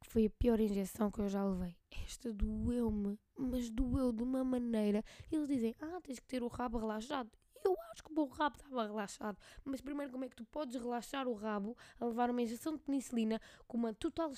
que 0.00 0.08
foi 0.08 0.26
a 0.26 0.30
pior 0.30 0.60
injeção 0.60 1.10
que 1.10 1.20
eu 1.20 1.28
já 1.28 1.44
levei. 1.44 1.76
Esta 2.04 2.32
doeu-me, 2.32 3.18
mas 3.36 3.68
doeu 3.70 4.12
de 4.12 4.22
uma 4.22 4.44
maneira. 4.44 5.04
Eles 5.30 5.48
dizem, 5.48 5.74
ah, 5.80 6.00
tens 6.02 6.18
que 6.18 6.26
ter 6.26 6.42
o 6.42 6.48
rabo 6.48 6.78
relaxado. 6.78 7.30
Eu 7.64 7.76
acho 7.90 8.04
que 8.04 8.12
o 8.12 8.14
meu 8.14 8.26
rabo 8.26 8.56
estava 8.56 8.86
relaxado. 8.86 9.38
Mas 9.64 9.80
primeiro, 9.80 10.12
como 10.12 10.24
é 10.24 10.28
que 10.28 10.36
tu 10.36 10.44
podes 10.44 10.80
relaxar 10.80 11.26
o 11.26 11.34
rabo 11.34 11.76
a 11.98 12.06
levar 12.06 12.30
uma 12.30 12.42
injeção 12.42 12.74
de 12.74 12.78
penicilina 12.78 13.40
com 13.66 13.76
uma 13.76 13.92
total 13.92 14.32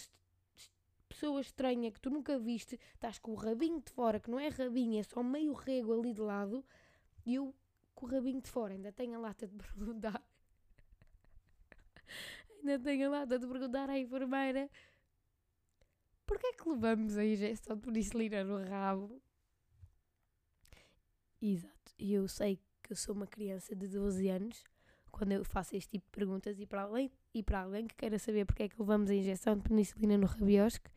pessoa 1.08 1.40
estranha 1.40 1.90
que 1.90 2.00
tu 2.00 2.10
nunca 2.10 2.38
viste, 2.38 2.78
estás 2.94 3.18
com 3.18 3.32
o 3.32 3.34
rabinho 3.34 3.80
de 3.80 3.90
fora, 3.92 4.20
que 4.20 4.30
não 4.30 4.38
é 4.38 4.48
rabinho, 4.48 5.00
é 5.00 5.02
só 5.02 5.22
meio 5.22 5.52
rego 5.52 5.98
ali 5.98 6.12
de 6.12 6.20
lado, 6.20 6.64
e 7.28 7.34
eu 7.34 7.54
com 7.94 8.06
o 8.06 8.08
rabinho 8.08 8.40
de 8.40 8.48
fora 8.48 8.72
ainda 8.72 8.90
tenho 8.90 9.14
a 9.14 9.18
lata 9.18 9.46
de 9.46 9.54
perguntar. 9.54 10.22
ainda 12.58 12.78
tenho 12.78 13.06
a 13.08 13.10
lata 13.10 13.38
de 13.38 13.46
perguntar 13.46 13.90
à 13.90 13.98
enfermeira 13.98 14.70
porquê 16.24 16.46
é 16.46 16.52
que 16.54 16.66
levamos 16.66 17.18
a 17.18 17.24
injeção 17.24 17.76
de 17.76 17.82
penicilina 17.82 18.42
no 18.42 18.64
rabo? 18.64 19.20
Exato, 21.40 21.94
e 21.98 22.14
eu 22.14 22.26
sei 22.26 22.58
que 22.82 22.92
eu 22.92 22.96
sou 22.96 23.14
uma 23.14 23.26
criança 23.26 23.76
de 23.76 23.86
12 23.86 24.26
anos 24.28 24.64
quando 25.10 25.32
eu 25.32 25.44
faço 25.44 25.76
este 25.76 25.90
tipo 25.90 26.06
de 26.06 26.12
perguntas 26.12 26.58
e 26.58 26.64
para 26.66 26.82
além 26.82 27.12
e 27.34 27.42
para 27.42 27.60
alguém 27.60 27.86
que 27.86 27.94
queira 27.94 28.18
saber 28.18 28.46
porque 28.46 28.62
é 28.62 28.68
que 28.70 28.80
levamos 28.80 29.10
a 29.10 29.14
injeção 29.14 29.54
de 29.54 29.62
penicilina 29.62 30.16
no 30.16 30.26
rabiosque 30.26 30.90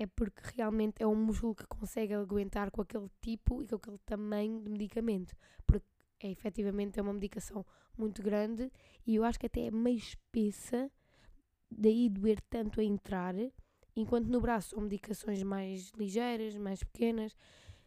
é 0.00 0.06
porque 0.06 0.40
realmente 0.56 1.02
é 1.02 1.06
um 1.06 1.14
músculo 1.14 1.54
que 1.54 1.66
consegue 1.66 2.14
aguentar 2.14 2.70
com 2.70 2.80
aquele 2.80 3.08
tipo 3.20 3.62
e 3.62 3.66
com 3.66 3.76
aquele 3.76 3.98
tamanho 3.98 4.60
de 4.62 4.70
medicamento 4.70 5.36
porque 5.66 5.86
é 6.18 6.30
efetivamente 6.30 6.98
é 6.98 7.02
uma 7.02 7.12
medicação 7.12 7.64
muito 7.96 8.22
grande 8.22 8.72
e 9.06 9.14
eu 9.14 9.24
acho 9.24 9.38
que 9.38 9.46
até 9.46 9.66
é 9.66 9.70
meio 9.70 9.98
espessa 9.98 10.90
daí 11.70 12.08
doer 12.08 12.40
tanto 12.48 12.80
a 12.80 12.84
entrar 12.84 13.34
enquanto 13.94 14.26
no 14.26 14.40
braço 14.40 14.70
são 14.70 14.80
medicações 14.80 15.42
mais 15.42 15.90
ligeiras, 15.90 16.56
mais 16.56 16.82
pequenas 16.82 17.36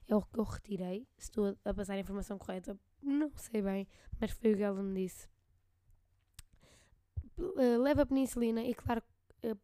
é 0.08 0.16
o 0.16 0.22
que 0.22 0.40
eu 0.40 0.44
retirei 0.44 1.08
se 1.18 1.30
estou 1.30 1.58
a 1.66 1.74
passar 1.74 1.96
a 1.96 2.00
informação 2.00 2.38
correta 2.38 2.78
não 3.02 3.32
sei 3.36 3.62
bem, 3.62 3.88
mas 4.20 4.32
foi 4.32 4.54
o 4.54 4.56
que 4.56 4.64
ela 4.64 4.82
me 4.82 5.04
disse. 5.04 5.28
Uh, 7.38 7.82
leva 7.82 8.04
a 8.04 8.06
penicilina 8.06 8.64
e 8.64 8.74
claro 8.74 9.02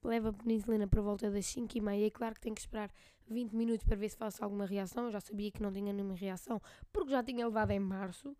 leva 0.03 0.29
a 0.29 0.33
penicilina 0.33 0.87
por 0.87 1.01
volta 1.01 1.29
das 1.31 1.45
5 1.45 1.77
e 1.77 1.81
meia 1.81 2.05
e 2.07 2.11
claro 2.11 2.35
que 2.35 2.41
tenho 2.41 2.55
que 2.55 2.61
esperar 2.61 2.91
20 3.27 3.53
minutos 3.53 3.83
para 3.85 3.95
ver 3.95 4.09
se 4.09 4.17
faço 4.17 4.43
alguma 4.43 4.65
reação. 4.65 5.05
Eu 5.05 5.11
já 5.11 5.19
sabia 5.19 5.51
que 5.51 5.61
não 5.61 5.71
tinha 5.71 5.93
nenhuma 5.93 6.15
reação 6.15 6.61
porque 6.91 7.11
já 7.11 7.23
tinha 7.23 7.45
levado 7.45 7.71
em 7.71 7.79
março. 7.79 8.35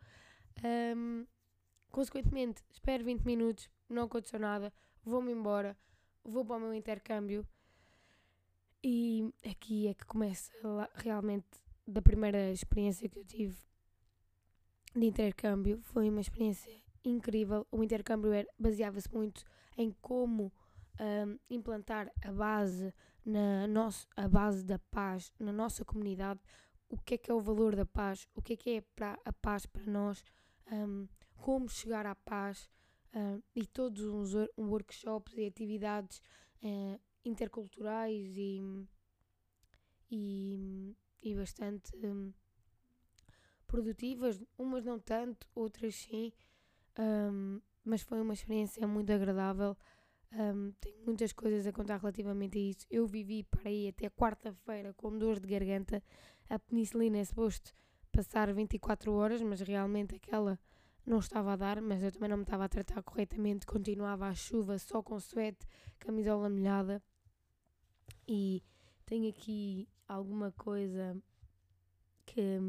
Um, 0.95 1.25
consequentemente, 1.91 2.61
espero 2.71 3.03
20 3.03 3.23
minutos, 3.23 3.69
não 3.87 4.03
aconteceu 4.03 4.39
nada, 4.39 4.73
vou-me 5.03 5.31
embora, 5.31 5.77
vou 6.23 6.43
para 6.43 6.57
o 6.57 6.59
meu 6.59 6.73
intercâmbio 6.73 7.47
e 8.83 9.33
aqui 9.45 9.87
é 9.87 9.93
que 9.93 10.05
começa 10.05 10.51
realmente 10.95 11.47
da 11.85 12.01
primeira 12.01 12.51
experiência 12.51 13.09
que 13.09 13.19
eu 13.19 13.25
tive 13.25 13.57
de 14.95 15.05
intercâmbio. 15.05 15.81
Foi 15.81 16.09
uma 16.09 16.21
experiência 16.21 16.71
incrível. 17.03 17.65
O 17.71 17.83
intercâmbio 17.83 18.31
baseava-se 18.57 19.11
muito 19.13 19.43
em 19.77 19.91
como 20.01 20.51
implantar 21.49 22.11
a 22.21 22.31
base 22.31 22.93
na 23.25 23.67
nosso, 23.67 24.07
a 24.15 24.27
base 24.27 24.63
da 24.63 24.79
paz 24.79 25.31
na 25.39 25.51
nossa 25.51 25.85
comunidade. 25.85 26.39
O 26.89 26.97
que 26.97 27.13
é 27.13 27.17
que 27.17 27.31
é 27.31 27.33
o 27.33 27.39
valor 27.39 27.75
da 27.75 27.85
paz? 27.85 28.27
O 28.33 28.41
que 28.41 28.53
é 28.53 28.57
que 28.57 28.69
é 28.71 28.81
para 28.81 29.19
a 29.23 29.31
paz 29.31 29.65
para 29.65 29.85
nós? 29.85 30.23
Um, 30.71 31.07
como 31.37 31.69
chegar 31.69 32.05
à 32.05 32.15
paz? 32.15 32.69
E 33.55 33.65
todos 33.65 34.03
os 34.03 34.33
workshops 34.55 35.33
e 35.35 35.47
atividades 35.47 36.21
uh, 36.61 36.99
interculturais 37.25 38.37
e, 38.37 38.61
e, 40.11 40.95
e 41.23 41.35
bastante 41.35 41.91
um, 42.05 42.31
produtivas, 43.65 44.39
umas 44.57 44.85
não 44.85 44.99
tanto, 44.99 45.47
outras 45.55 45.95
sim, 45.95 46.31
mas 47.83 48.01
foi 48.01 48.21
uma 48.21 48.33
experiência 48.33 48.85
muito 48.87 49.11
agradável. 49.11 49.75
Um, 50.31 50.71
tenho 50.79 51.03
muitas 51.05 51.33
coisas 51.33 51.65
a 51.65 51.71
contar 51.71 51.97
relativamente 51.97 52.57
a 52.57 52.61
isso. 52.61 52.85
Eu 52.89 53.07
vivi 53.07 53.43
para 53.43 53.69
aí 53.69 53.87
até 53.87 54.09
quarta-feira 54.09 54.93
com 54.93 55.17
dor 55.17 55.39
de 55.39 55.47
garganta. 55.47 56.03
A 56.49 56.59
penicilina 56.59 57.17
é 57.17 57.25
suposto 57.25 57.73
passar 58.11 58.53
24 58.53 59.11
horas, 59.13 59.41
mas 59.41 59.61
realmente 59.61 60.15
aquela 60.15 60.59
não 61.05 61.19
estava 61.19 61.53
a 61.53 61.55
dar. 61.55 61.81
Mas 61.81 62.03
eu 62.03 62.11
também 62.11 62.29
não 62.29 62.37
me 62.37 62.43
estava 62.43 62.65
a 62.65 62.69
tratar 62.69 63.01
corretamente. 63.01 63.65
Continuava 63.65 64.27
a 64.27 64.35
chuva 64.35 64.77
só 64.77 65.01
com 65.01 65.19
suete, 65.19 65.65
camisola 65.97 66.49
molhada. 66.49 67.01
E 68.27 68.63
tenho 69.05 69.29
aqui 69.29 69.87
alguma 70.07 70.51
coisa 70.51 71.17
que 72.25 72.59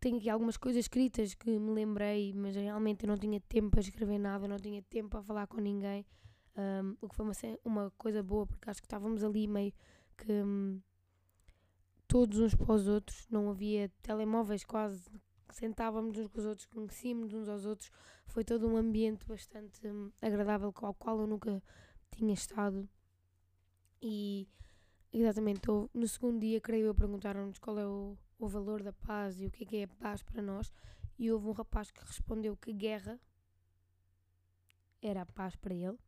tenho 0.00 0.18
aqui 0.18 0.30
algumas 0.30 0.56
coisas 0.56 0.84
escritas 0.84 1.34
que 1.34 1.58
me 1.58 1.72
lembrei, 1.72 2.32
mas 2.32 2.54
realmente 2.54 3.04
eu 3.04 3.08
não 3.08 3.16
tinha 3.16 3.40
tempo 3.40 3.70
para 3.70 3.80
escrever 3.80 4.18
nada, 4.18 4.46
não 4.46 4.56
tinha 4.56 4.82
tempo 4.82 5.10
para 5.10 5.22
falar 5.22 5.46
com 5.46 5.60
ninguém. 5.60 6.04
Um, 6.58 6.96
o 7.00 7.08
que 7.08 7.14
foi 7.14 7.24
uma, 7.24 7.32
uma 7.64 7.90
coisa 7.92 8.22
boa, 8.22 8.46
porque 8.46 8.68
acho 8.68 8.80
que 8.80 8.86
estávamos 8.86 9.22
ali 9.22 9.46
meio 9.46 9.72
que 10.16 10.32
um, 10.32 10.80
todos 12.08 12.40
uns 12.40 12.54
para 12.54 12.72
os 12.72 12.88
outros, 12.88 13.28
não 13.30 13.48
havia 13.48 13.88
telemóveis 14.02 14.64
quase, 14.64 15.08
sentávamos 15.50 16.18
uns 16.18 16.26
com 16.26 16.38
os 16.40 16.46
outros, 16.46 16.66
conhecíamos 16.66 17.32
uns 17.32 17.48
aos 17.48 17.64
outros. 17.64 17.90
Foi 18.26 18.44
todo 18.44 18.66
um 18.66 18.76
ambiente 18.76 19.24
bastante 19.24 19.86
um, 19.86 20.10
agradável, 20.20 20.74
ao 20.82 20.94
qual 20.94 21.20
eu 21.20 21.26
nunca 21.26 21.62
tinha 22.10 22.34
estado. 22.34 22.88
E 24.02 24.48
exatamente, 25.12 25.62
no 25.94 26.08
segundo 26.08 26.40
dia, 26.40 26.60
creio 26.60 26.86
eu, 26.86 26.94
perguntaram-nos 26.94 27.58
qual 27.58 27.78
é 27.78 27.86
o 27.86 28.18
o 28.38 28.46
valor 28.46 28.82
da 28.82 28.92
paz 28.92 29.40
e 29.40 29.46
o 29.46 29.50
que 29.50 29.64
é, 29.64 29.66
que 29.66 29.76
é 29.78 29.84
a 29.84 29.88
paz 29.88 30.22
para 30.22 30.40
nós. 30.40 30.72
E 31.18 31.30
houve 31.32 31.48
um 31.48 31.52
rapaz 31.52 31.90
que 31.90 32.00
respondeu 32.04 32.56
que 32.56 32.72
guerra 32.72 33.20
era 35.02 35.22
a 35.22 35.26
paz 35.26 35.56
para 35.56 35.74
ele 35.74 35.98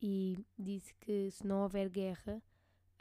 e 0.00 0.38
disse 0.58 0.94
que 0.94 1.30
se 1.30 1.46
não 1.46 1.62
houver 1.62 1.88
guerra 1.88 2.42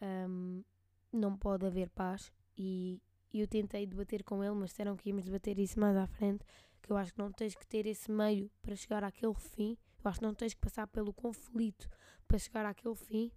um, 0.01 0.63
não 1.11 1.37
pode 1.37 1.65
haver 1.65 1.89
paz. 1.89 2.31
E 2.57 2.99
eu 3.33 3.47
tentei 3.47 3.85
debater 3.85 4.23
com 4.23 4.43
ele, 4.43 4.55
mas 4.55 4.71
disseram 4.71 4.95
que 4.95 5.09
íamos 5.09 5.23
debater 5.23 5.59
isso 5.59 5.79
mais 5.79 5.95
à 5.95 6.07
frente. 6.07 6.43
Que 6.81 6.91
eu 6.91 6.97
acho 6.97 7.13
que 7.13 7.19
não 7.19 7.31
tens 7.31 7.55
que 7.55 7.65
ter 7.67 7.85
esse 7.85 8.11
meio 8.11 8.49
para 8.61 8.75
chegar 8.75 9.03
àquele 9.03 9.33
fim. 9.35 9.77
Eu 10.03 10.09
acho 10.09 10.19
que 10.19 10.25
não 10.25 10.33
tens 10.33 10.53
que 10.53 10.59
passar 10.59 10.87
pelo 10.87 11.13
conflito 11.13 11.89
para 12.27 12.37
chegar 12.37 12.65
àquele 12.65 12.95
fim. 12.95 13.31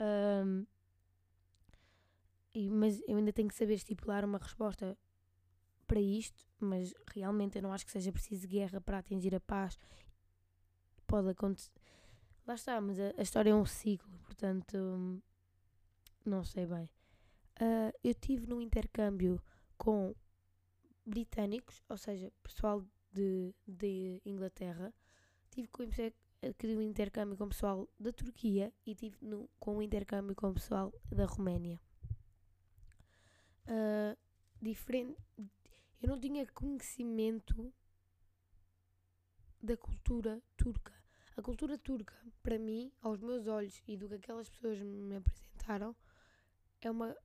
Um, 0.00 0.66
e, 2.54 2.70
mas 2.70 3.02
eu 3.06 3.16
ainda 3.16 3.32
tenho 3.32 3.48
que 3.48 3.54
saber 3.54 3.74
estipular 3.74 4.24
uma 4.24 4.38
resposta 4.38 4.96
para 5.86 6.00
isto, 6.00 6.46
mas 6.58 6.94
realmente 7.12 7.56
eu 7.56 7.62
não 7.62 7.72
acho 7.72 7.84
que 7.84 7.92
seja 7.92 8.12
preciso 8.12 8.46
guerra 8.46 8.80
para 8.80 8.98
atingir 8.98 9.34
a 9.34 9.40
paz. 9.40 9.78
Pode 11.06 11.28
acontecer. 11.28 11.70
Lá 12.46 12.54
está, 12.54 12.80
mas 12.80 12.98
a, 12.98 13.12
a 13.16 13.22
história 13.22 13.50
é 13.50 13.54
um 13.54 13.64
ciclo, 13.64 14.18
portanto, 14.24 15.22
não 16.24 16.44
sei 16.44 16.66
bem. 16.66 16.90
Uh, 17.60 17.92
eu 18.02 18.14
tive 18.14 18.46
num 18.46 18.60
intercâmbio 18.60 19.40
com 19.76 20.14
britânicos, 21.04 21.82
ou 21.88 21.96
seja, 21.96 22.32
pessoal 22.42 22.84
de, 23.12 23.54
de 23.66 24.20
Inglaterra. 24.24 24.92
Tive 25.50 25.68
com 25.68 25.82
um 25.82 26.82
intercâmbio 26.82 27.36
com 27.36 27.48
pessoal 27.48 27.88
da 27.98 28.12
Turquia 28.12 28.72
e 28.86 28.94
tive 28.94 29.16
no, 29.20 29.48
com 29.60 29.76
um 29.76 29.82
intercâmbio 29.82 30.34
com 30.34 30.52
pessoal 30.52 30.92
da 31.10 31.26
Roménia. 31.26 31.80
Uh, 33.66 34.16
diferente. 34.60 35.20
Eu 36.00 36.08
não 36.08 36.18
tinha 36.18 36.46
conhecimento 36.46 37.72
da 39.62 39.76
cultura 39.76 40.42
turca. 40.56 41.01
A 41.36 41.42
cultura 41.42 41.78
turca, 41.78 42.14
para 42.42 42.58
mim, 42.58 42.92
aos 43.00 43.20
meus 43.20 43.46
olhos 43.46 43.82
e 43.86 43.96
do 43.96 44.08
que 44.08 44.16
aquelas 44.16 44.50
pessoas 44.50 44.80
me 44.80 45.16
apresentaram, 45.16 45.96
é 46.80 46.90
uma. 46.90 47.16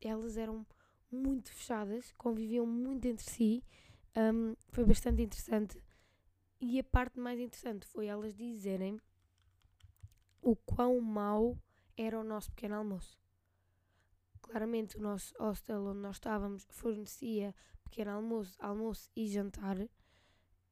Elas 0.00 0.36
eram 0.36 0.66
muito 1.10 1.50
fechadas, 1.50 2.12
conviviam 2.12 2.66
muito 2.66 3.06
entre 3.06 3.24
si. 3.24 3.64
Um, 4.16 4.54
foi 4.68 4.84
bastante 4.84 5.22
interessante. 5.22 5.82
E 6.60 6.78
a 6.78 6.84
parte 6.84 7.18
mais 7.18 7.40
interessante 7.40 7.86
foi 7.86 8.06
elas 8.06 8.34
dizerem 8.34 9.00
o 10.42 10.54
quão 10.54 11.00
mau 11.00 11.58
era 11.96 12.20
o 12.20 12.24
nosso 12.24 12.50
pequeno 12.50 12.76
almoço. 12.76 13.18
Claramente, 14.42 14.98
o 14.98 15.00
nosso 15.00 15.34
hostel 15.38 15.84
onde 15.86 16.00
nós 16.00 16.16
estávamos 16.16 16.66
fornecia 16.68 17.54
pequeno 17.82 18.10
almoço, 18.10 18.54
almoço 18.60 19.10
e 19.16 19.26
jantar. 19.26 19.78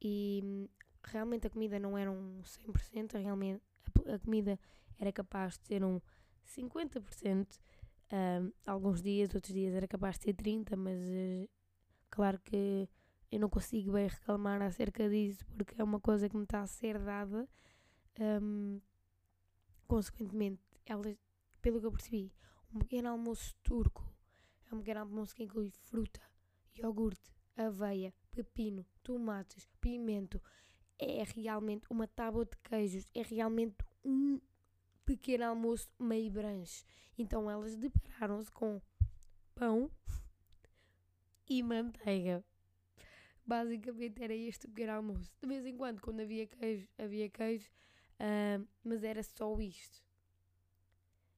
E 0.00 0.40
hum, 0.44 0.68
realmente 1.04 1.46
a 1.46 1.50
comida 1.50 1.78
não 1.78 1.96
era 1.96 2.10
um 2.10 2.40
100%, 2.42 3.20
realmente 3.20 3.62
a, 4.06 4.18
comida 4.18 4.58
era 4.98 5.12
capaz 5.12 5.58
de 5.58 5.66
ser 5.66 5.84
um 5.84 6.00
50%. 6.46 7.58
Um, 8.12 8.52
alguns 8.66 9.00
dias, 9.00 9.34
outros 9.34 9.54
dias 9.54 9.74
era 9.74 9.88
capaz 9.88 10.18
de 10.18 10.24
ser 10.24 10.34
30, 10.34 10.76
mas 10.76 10.98
uh, 11.00 11.48
claro 12.10 12.38
que 12.40 12.88
eu 13.30 13.40
não 13.40 13.48
consigo 13.48 13.92
bem 13.92 14.06
reclamar 14.06 14.60
acerca 14.60 15.08
disso 15.08 15.46
porque 15.56 15.80
é 15.80 15.84
uma 15.84 15.98
coisa 15.98 16.28
que 16.28 16.36
me 16.36 16.44
está 16.44 16.60
a 16.60 16.66
ser 16.66 16.98
dada. 16.98 17.48
Um, 18.20 18.80
consequentemente, 19.86 20.62
pelo 21.62 21.80
que 21.80 21.86
eu 21.86 21.92
percebi, 21.92 22.32
um 22.74 22.78
pequeno 22.78 23.08
almoço 23.08 23.54
turco 23.62 24.06
é 24.70 24.74
um 24.74 24.78
pequeno 24.78 25.00
almoço 25.00 25.34
que 25.34 25.42
inclui 25.42 25.70
fruta, 25.70 26.20
iogurte, 26.74 27.30
aveia, 27.56 28.14
pepino, 28.30 28.86
tomates, 29.02 29.68
pimento. 29.80 30.40
É 30.98 31.24
realmente 31.34 31.86
uma 31.90 32.06
tábua 32.06 32.44
de 32.44 32.56
queijos, 32.58 33.08
é 33.14 33.22
realmente 33.22 33.76
um 34.04 34.40
pequeno 35.04 35.44
almoço 35.44 35.88
meio 35.98 36.30
branche. 36.30 36.84
Então 37.18 37.50
elas 37.50 37.76
depararam-se 37.76 38.50
com 38.50 38.80
pão 39.54 39.90
e 41.48 41.62
manteiga. 41.62 42.44
Basicamente 43.44 44.22
era 44.22 44.34
este 44.34 44.66
o 44.66 44.68
pequeno 44.68 44.92
almoço. 44.92 45.32
De 45.40 45.48
vez 45.48 45.66
em 45.66 45.76
quando, 45.76 46.00
quando 46.00 46.20
havia 46.20 46.46
queijo, 46.46 46.88
havia 46.96 47.28
queijo, 47.28 47.68
uh, 48.20 48.66
mas 48.84 49.02
era 49.02 49.22
só 49.22 49.58
isto. 49.60 50.02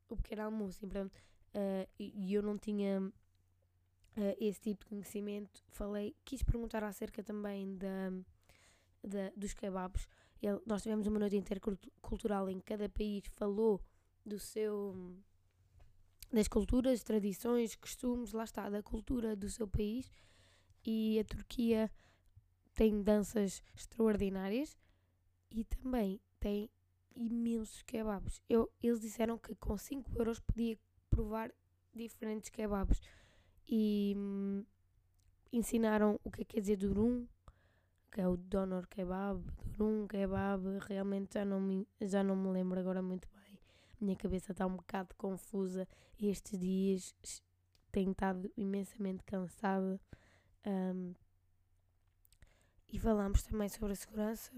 O 0.09 0.17
pequeno 0.17 0.43
almoço. 0.43 0.85
Então, 0.85 1.07
uh, 1.07 1.89
e, 1.99 2.13
e 2.15 2.35
eu 2.35 2.43
não 2.43 2.59
tinha 2.59 3.01
uh, 3.01 4.37
esse 4.39 4.61
tipo 4.61 4.85
de 4.85 4.91
conhecimento. 4.91 5.65
Falei, 5.71 6.15
quis 6.25 6.43
perguntar 6.43 6.85
acerca 6.85 7.23
também 7.23 7.77
da, 7.77 8.13
da, 9.07 9.31
dos 9.37 9.53
kebabs. 9.55 10.09
Ele, 10.43 10.61
nós 10.67 10.83
tivemos 10.83 11.07
uma 11.07 11.19
noite 11.19 11.37
intercultural 11.37 12.49
em 12.51 12.59
que 12.59 12.65
cada 12.65 12.89
país 12.89 13.25
falou 13.37 13.81
do 14.25 14.39
seu 14.39 14.95
das 16.33 16.49
culturas, 16.49 17.03
tradições, 17.05 17.77
costumes, 17.77 18.33
lá 18.33 18.43
está, 18.43 18.69
da 18.69 18.83
cultura 18.83 19.37
do 19.37 19.49
seu 19.49 19.69
país. 19.69 20.11
E 20.85 21.19
a 21.21 21.25
Turquia 21.25 21.90
tem 22.75 23.03
danças 23.03 23.62
extraordinárias 23.75 24.77
e 25.51 25.64
também 25.64 26.21
tem 26.40 26.69
imensos 27.14 27.83
kebabs. 27.83 28.40
Eu, 28.49 28.71
eles 28.83 29.01
disseram 29.01 29.38
que 29.38 29.55
com 29.55 29.79
5 29.79 30.11
euros 30.19 30.40
podia 30.40 30.77
provar 31.09 31.53
diferentes 31.95 32.51
kebabs 32.51 33.01
e 33.69 34.14
hum, 34.17 34.64
ensinaram 35.53 36.19
o 36.25 36.31
que 36.31 36.43
é 36.43 36.45
que 36.45 36.55
quer 36.55 36.61
dizer 36.61 36.77
durum, 36.77 37.27
que 38.14 38.20
é 38.20 38.29
o 38.29 38.37
donor 38.37 38.87
kebab, 38.87 39.42
durum 39.66 40.07
kebab, 40.07 40.62
realmente 40.87 41.35
já 41.35 41.44
não 41.44 41.61
me, 41.61 41.85
já 42.00 42.22
não 42.22 42.37
me 42.37 42.48
lembro 42.48 42.79
agora 42.79 43.03
muito 43.03 43.29
bem. 43.29 43.59
Minha 44.00 44.14
cabeça 44.14 44.53
está 44.53 44.64
um 44.64 44.77
bocado 44.77 45.12
confusa 45.16 45.88
estes 46.16 46.57
dias, 46.57 47.12
tenho 47.90 48.12
estado 48.12 48.48
imensamente 48.57 49.24
cansada. 49.24 50.00
Um, 50.64 51.12
e 52.88 53.00
falámos 53.00 53.42
também 53.42 53.68
sobre 53.68 53.94
a 53.94 53.96
segurança, 53.96 54.53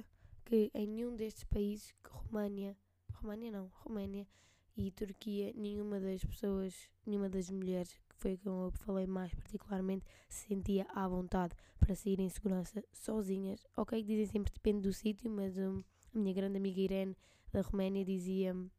que 0.45 0.71
em 0.75 0.87
nenhum 0.87 1.17
destes 1.17 1.45
países, 1.45 1.93
que 2.05 2.11
România, 2.11 2.77
România 3.15 3.51
não, 3.51 3.73
Roménia 3.77 4.29
e 4.77 4.91
Turquia, 4.91 5.55
nenhuma 5.55 5.99
das 5.99 6.23
pessoas, 6.23 6.91
nenhuma 7.07 7.31
das 7.31 7.49
mulheres, 7.49 7.99
foi 8.19 8.37
com 8.39 8.65
eu 8.65 8.71
falei 8.73 9.07
mais 9.07 9.33
particularmente, 9.35 10.05
se 10.29 10.49
sentia 10.49 10.87
à 10.95 11.07
vontade 11.07 11.55
para 11.79 11.95
sair 11.95 12.19
em 12.21 12.29
segurança 12.29 12.83
sozinhas. 12.93 13.67
Ok, 13.77 14.03
dizem 14.03 14.27
sempre 14.27 14.53
depende 14.53 14.83
do 14.83 14.93
sítio, 14.93 15.31
mas 15.31 15.57
um, 15.59 15.83
a 16.15 16.19
minha 16.19 16.35
grande 16.35 16.57
amiga 16.57 16.81
Irene 16.81 17.17
da 17.53 17.61
Roménia 17.61 18.05
dizia-me 18.05 18.71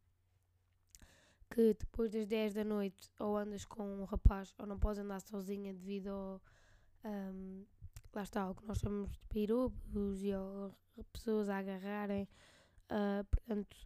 que 1.50 1.74
depois 1.74 2.12
das 2.12 2.26
10 2.26 2.54
da 2.54 2.64
noite 2.64 3.10
ou 3.18 3.36
andas 3.36 3.64
com 3.64 3.82
um 3.82 4.04
rapaz 4.04 4.54
ou 4.58 4.66
não 4.66 4.78
podes 4.78 4.98
andar 4.98 5.20
sozinha 5.20 5.72
devido 5.72 6.08
ao. 6.08 6.42
Um, 7.04 7.64
lá 8.12 8.22
está, 8.22 8.50
o 8.50 8.54
que 8.54 8.66
nós 8.66 8.78
chamamos 8.78 9.12
de 9.12 9.18
pirobos 9.28 10.22
e 10.22 10.34
ou 10.34 10.74
pessoas 11.12 11.48
a 11.48 11.58
agarrarem. 11.58 12.28
Uh, 12.90 13.24
portanto, 13.30 13.76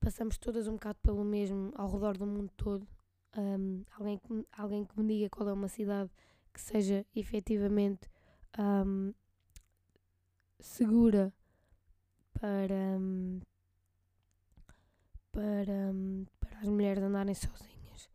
passamos 0.00 0.38
todas 0.38 0.66
um 0.66 0.72
bocado 0.72 0.98
pelo 1.02 1.24
mesmo 1.24 1.72
ao 1.76 1.90
redor 1.90 2.16
do 2.16 2.26
mundo 2.26 2.50
todo. 2.56 2.86
Um, 3.36 3.84
alguém, 3.92 4.18
que, 4.18 4.46
alguém 4.52 4.84
que 4.84 4.98
me 4.98 5.06
diga 5.06 5.30
qual 5.30 5.48
é 5.48 5.52
uma 5.52 5.68
cidade 5.68 6.10
que 6.52 6.60
seja 6.60 7.06
efetivamente 7.14 8.08
um, 8.58 9.14
segura 10.58 11.32
para, 12.32 12.74
um, 12.98 13.40
para, 15.30 15.92
para 16.40 16.58
as 16.58 16.68
mulheres 16.68 17.02
andarem 17.02 17.34
sozinhas, 17.34 18.10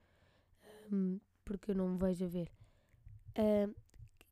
porque 1.44 1.72
eu 1.72 1.76
não 1.76 1.90
me 1.90 1.98
vejo 1.98 2.26
a 2.26 2.28
ver. 2.28 2.52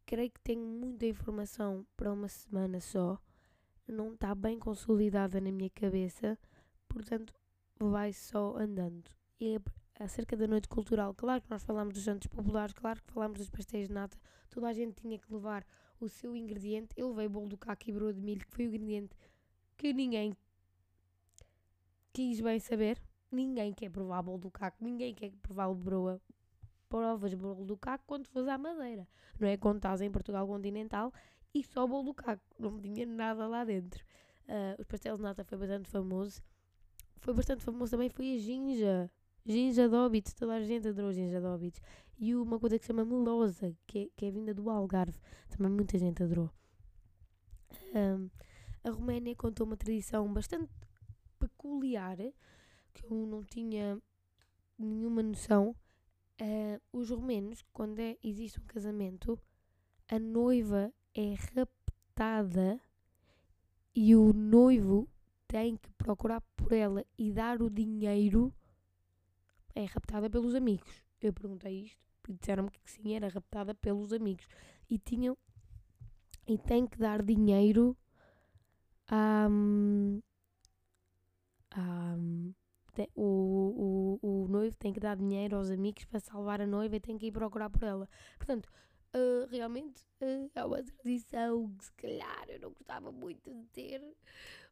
creio 0.05 0.31
que 0.31 0.41
tenho 0.41 0.65
muita 0.65 1.05
informação 1.05 1.85
para 1.95 2.11
uma 2.11 2.27
semana 2.27 2.79
só, 2.79 3.19
não 3.87 4.13
está 4.13 4.33
bem 4.35 4.59
consolidada 4.59 5.39
na 5.39 5.51
minha 5.51 5.69
cabeça, 5.69 6.37
portanto 6.87 7.33
vai 7.79 8.13
só 8.13 8.57
andando. 8.57 9.09
E 9.39 9.55
é 9.55 9.59
acerca 9.99 10.35
da 10.35 10.47
noite 10.47 10.67
cultural, 10.67 11.13
claro 11.13 11.41
que 11.41 11.49
nós 11.49 11.63
falamos 11.63 11.93
dos 11.93 12.03
jantos 12.03 12.27
populares, 12.27 12.73
claro 12.73 13.01
que 13.01 13.11
falamos 13.11 13.39
dos 13.39 13.49
pastéis 13.49 13.87
de 13.87 13.93
nata, 13.93 14.17
toda 14.49 14.67
a 14.67 14.73
gente 14.73 15.01
tinha 15.01 15.17
que 15.17 15.31
levar 15.31 15.65
o 15.99 16.09
seu 16.09 16.35
ingrediente. 16.35 16.93
Eu 16.97 17.09
levei 17.09 17.27
bolo 17.27 17.47
do 17.47 17.57
caco 17.57 17.89
e 17.89 17.93
broa 17.93 18.13
de 18.13 18.21
milho, 18.21 18.45
que 18.45 18.51
foi 18.51 18.65
o 18.65 18.67
ingrediente 18.67 19.15
que 19.77 19.93
ninguém 19.93 20.35
quis 22.11 22.41
bem 22.41 22.59
saber. 22.59 23.01
Ninguém 23.31 23.73
quer 23.73 23.89
provar 23.89 24.21
bolo 24.21 24.37
do 24.37 24.51
caco, 24.51 24.77
ninguém 24.83 25.13
quer 25.13 25.31
provar 25.41 25.67
o 25.67 25.75
broa. 25.75 26.21
Provas 26.87 27.33
bolo 27.33 27.65
do 27.65 27.75
caco 27.75 28.03
quando 28.05 28.27
fores 28.27 28.47
à 28.47 28.57
madeira. 28.57 29.07
Não 29.39 29.47
é 29.47 29.57
quando 29.57 29.77
estás 29.77 30.01
em 30.01 30.11
Portugal 30.11 30.45
continental 30.45 31.11
e 31.53 31.63
só 31.63 31.87
bolo 31.87 32.03
do 32.03 32.13
caco. 32.13 32.43
Não 32.59 32.79
tinha 32.79 33.05
nada 33.05 33.47
lá 33.47 33.63
dentro. 33.63 34.03
Uh, 34.47 34.79
os 34.79 34.85
pastéis 34.85 35.17
de 35.17 35.23
nata 35.23 35.43
foi 35.43 35.57
bastante 35.57 35.89
famoso 35.89 36.43
foi 37.23 37.33
bastante 37.33 37.63
famoso 37.63 37.91
também 37.91 38.09
foi 38.09 38.35
a 38.35 38.37
Ginja. 38.37 39.11
Ginja 39.45 39.89
de 39.89 40.35
toda 40.35 40.53
a 40.53 40.63
gente 40.63 40.87
adorou 40.87 41.11
Ginja 41.11 41.41
de 41.41 41.81
E 42.17 42.33
uma 42.33 42.57
coisa 42.57 42.79
que 42.79 42.85
se 42.85 42.87
chama 42.87 43.03
Melosa, 43.03 43.75
que 43.85 43.99
é, 43.99 44.09
que 44.15 44.25
é 44.25 44.31
vinda 44.31 44.53
do 44.53 44.69
Algarve, 44.69 45.19
também 45.49 45.69
muita 45.69 45.97
gente 45.97 46.23
adorou. 46.23 46.49
Um, 47.93 48.29
a 48.83 48.89
Roménia 48.89 49.35
contou 49.35 49.67
uma 49.67 49.75
tradição 49.75 50.31
bastante 50.31 50.69
peculiar, 51.37 52.17
que 52.93 53.05
eu 53.05 53.25
não 53.25 53.43
tinha 53.43 54.01
nenhuma 54.79 55.21
noção. 55.21 55.75
Uh, 56.41 56.81
os 56.93 57.09
romenos, 57.09 57.61
quando 57.73 57.99
é, 57.99 58.17
existe 58.23 58.61
um 58.61 58.65
casamento, 58.65 59.37
a 60.09 60.17
noiva 60.17 60.93
é 61.13 61.35
raptada 61.55 62.79
e 63.93 64.15
o 64.15 64.31
noivo 64.31 65.07
tem 65.47 65.75
que 65.75 65.91
procurar 65.91 66.41
por 66.55 66.71
ela 66.71 67.05
e 67.17 67.31
dar 67.31 67.61
o 67.61 67.69
dinheiro 67.69 68.53
é 69.75 69.85
raptada 69.85 70.29
pelos 70.29 70.55
amigos. 70.55 71.03
Eu 71.21 71.33
perguntei 71.33 71.85
isto 71.85 71.97
e 72.27 72.33
disseram-me 72.33 72.71
que 72.71 72.79
sim, 72.85 73.15
era 73.15 73.27
raptada 73.27 73.73
pelos 73.73 74.13
amigos. 74.13 74.47
E 74.89 74.97
tinham 74.97 75.37
e 76.47 76.57
tem 76.57 76.85
que 76.85 76.97
dar 76.97 77.21
dinheiro 77.23 77.97
a, 79.07 79.47
a 81.71 82.17
o, 83.15 84.19
o, 84.21 84.43
o, 84.43 84.47
noivo, 84.47 84.75
tem 84.77 84.93
que 84.93 84.99
dar 84.99 85.17
dinheiro 85.17 85.57
aos 85.57 85.71
amigos 85.71 86.05
para 86.05 86.19
salvar 86.19 86.61
a 86.61 86.67
noiva 86.67 86.95
e 86.95 86.99
tem 86.99 87.17
que 87.17 87.27
ir 87.27 87.31
procurar 87.31 87.69
por 87.69 87.83
ela. 87.83 88.07
Portanto, 88.37 88.69
uh, 89.15 89.47
realmente 89.49 90.03
uh, 90.21 90.51
é 90.53 90.63
uma 90.63 90.83
tradição 90.83 91.73
que 91.75 91.85
se 91.85 91.93
calhar 91.93 92.45
eu 92.49 92.59
não 92.59 92.69
gostava 92.69 93.11
muito 93.11 93.51
de 93.51 93.65
ter. 93.67 94.15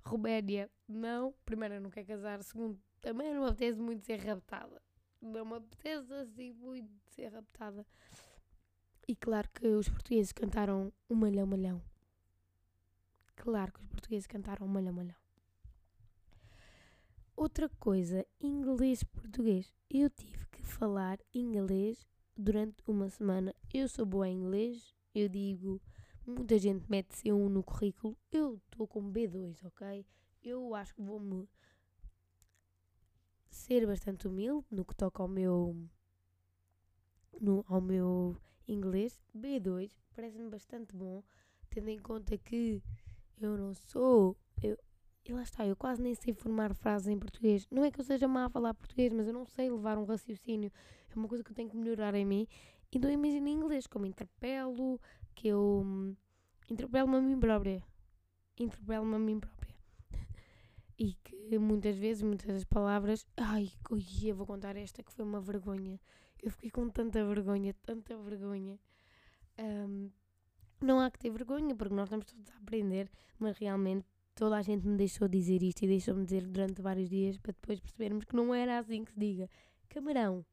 Roménia, 0.04 0.70
não. 0.88 1.34
Primeiro, 1.46 1.76
eu 1.76 1.82
não 1.82 1.90
quero 1.90 2.08
casar. 2.08 2.44
Segundo, 2.44 2.80
também 3.02 3.34
não 3.34 3.44
me 3.44 3.50
apetece 3.50 3.80
muito 3.80 4.06
ser 4.06 4.18
raptada. 4.18 4.82
Não 5.22 5.46
me 5.46 5.56
apetece 5.56 6.12
assim 6.14 6.52
muito 6.54 6.90
ser 7.12 7.28
raptada. 7.28 7.86
E 9.08 9.16
claro 9.16 9.48
que 9.54 9.68
os 9.68 9.88
portugueses 9.88 10.32
cantaram 10.32 10.92
um 11.10 11.16
malhão 11.16 11.46
malhão. 11.46 11.82
Claro 13.36 13.72
que 13.72 13.80
os 13.80 13.88
portugueses 13.88 14.26
cantaram 14.26 14.66
um 14.66 14.70
malhão 14.70 14.94
malhão. 14.94 15.16
Outra 17.36 17.70
coisa, 17.70 18.26
inglês-português. 18.40 19.74
Eu 19.90 20.10
tive 20.10 20.46
que 20.48 20.64
falar 20.64 21.20
inglês 21.34 22.08
durante 22.38 22.84
uma 22.88 23.10
semana. 23.10 23.56
Eu 23.74 23.88
sou 23.88 24.06
boa 24.06 24.28
em 24.28 24.38
inglês, 24.38 24.96
eu 25.14 25.28
digo, 25.28 25.82
muita 26.26 26.58
gente 26.58 26.90
mete 26.90 27.10
C1 27.16 27.50
no 27.50 27.64
currículo. 27.64 28.18
Eu 28.32 28.56
estou 28.56 28.88
com 28.88 29.12
B2, 29.12 29.66
ok? 29.66 30.06
Eu 30.44 30.74
acho 30.74 30.94
que 30.96 31.02
vou-me 31.02 31.48
ser 33.72 33.88
bastante 33.88 34.28
humilde 34.28 34.68
no 34.70 34.84
que 34.84 34.94
toca 34.94 35.24
ao 35.24 35.30
meu 35.30 35.74
no, 37.40 37.64
ao 37.70 37.80
meu 37.80 38.36
inglês. 38.68 39.18
B2 39.34 39.90
parece-me 40.14 40.50
bastante 40.50 40.94
bom, 40.94 41.24
tendo 41.70 41.88
em 41.88 41.98
conta 41.98 42.38
que 42.38 42.84
eu 43.40 43.58
não 43.58 43.74
sou. 43.74 44.36
Eu, 44.62 44.78
e 45.24 45.32
lá 45.32 45.44
está, 45.44 45.66
eu 45.66 45.78
quase 45.78 46.02
nem 46.02 46.14
sei 46.14 46.34
formar 46.34 46.74
frases 46.74 47.08
em 47.08 47.18
português. 47.18 47.66
Não 47.72 47.86
é 47.86 47.90
que 47.90 48.02
eu 48.02 48.04
seja 48.04 48.28
má 48.28 48.44
a 48.44 48.50
falar 48.50 48.74
português, 48.74 49.14
mas 49.14 49.26
eu 49.26 49.34
não 49.34 49.46
sei 49.46 49.70
levar 49.70 49.98
um 49.98 50.04
raciocínio. 50.04 50.70
É 51.10 51.16
uma 51.16 51.30
coisa 51.30 51.42
que 51.42 51.52
eu 51.52 51.56
tenho 51.56 51.70
que 51.70 51.78
melhorar 51.78 52.14
em 52.14 52.26
mim. 52.26 52.48
Então 52.92 53.10
imagino 53.10 53.48
em 53.48 53.54
inglês, 53.54 53.88
como 53.88 54.06
interpelo, 54.06 55.00
que 55.34 55.48
eu 55.48 55.82
hum, 55.86 56.14
interpelo-me 56.70 57.16
a 57.16 57.22
mim 57.22 57.40
própria. 57.40 57.82
Interpelo-me 58.60 59.16
a 59.16 59.20
mim 59.20 59.40
própria. 59.40 59.61
E 61.02 61.16
que 61.24 61.58
muitas 61.58 61.98
vezes, 61.98 62.22
muitas 62.22 62.46
das 62.46 62.64
palavras. 62.64 63.26
Ai, 63.36 63.72
eu 64.24 64.36
vou 64.36 64.46
contar 64.46 64.76
esta 64.76 65.02
que 65.02 65.12
foi 65.12 65.26
uma 65.26 65.42
vergonha. 65.42 66.00
Eu 66.40 66.52
fiquei 66.52 66.70
com 66.70 66.88
tanta 66.90 67.26
vergonha, 67.26 67.74
tanta 67.82 68.16
vergonha. 68.18 68.80
Um, 69.58 70.12
não 70.80 71.00
há 71.00 71.10
que 71.10 71.18
ter 71.18 71.32
vergonha, 71.32 71.76
porque 71.76 71.96
nós 71.96 72.06
estamos 72.06 72.28
todos 72.28 72.52
a 72.52 72.58
aprender, 72.58 73.10
mas 73.40 73.58
realmente 73.58 74.06
toda 74.36 74.58
a 74.58 74.62
gente 74.62 74.88
me 74.88 74.96
deixou 74.96 75.28
dizer 75.28 75.64
isto 75.64 75.82
e 75.82 75.88
deixou-me 75.88 76.24
dizer 76.24 76.46
durante 76.46 76.84
vários 76.84 77.10
dias 77.10 77.36
para 77.40 77.54
depois 77.54 77.80
percebermos 77.80 78.24
que 78.24 78.36
não 78.36 78.54
era 78.54 78.78
assim 78.78 79.04
que 79.04 79.12
se 79.12 79.20
diga. 79.20 79.50
Camarão. 79.90 80.46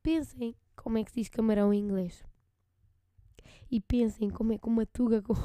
Pensem 0.00 0.54
como 0.76 0.96
é 0.98 1.02
que 1.02 1.10
se 1.10 1.22
diz 1.22 1.28
camarão 1.28 1.74
em 1.74 1.80
inglês. 1.80 2.24
E 3.68 3.80
pensem 3.80 4.30
como 4.30 4.52
é 4.52 4.58
que 4.58 4.68
uma 4.68 4.86
tuga 4.86 5.20
como. 5.20 5.40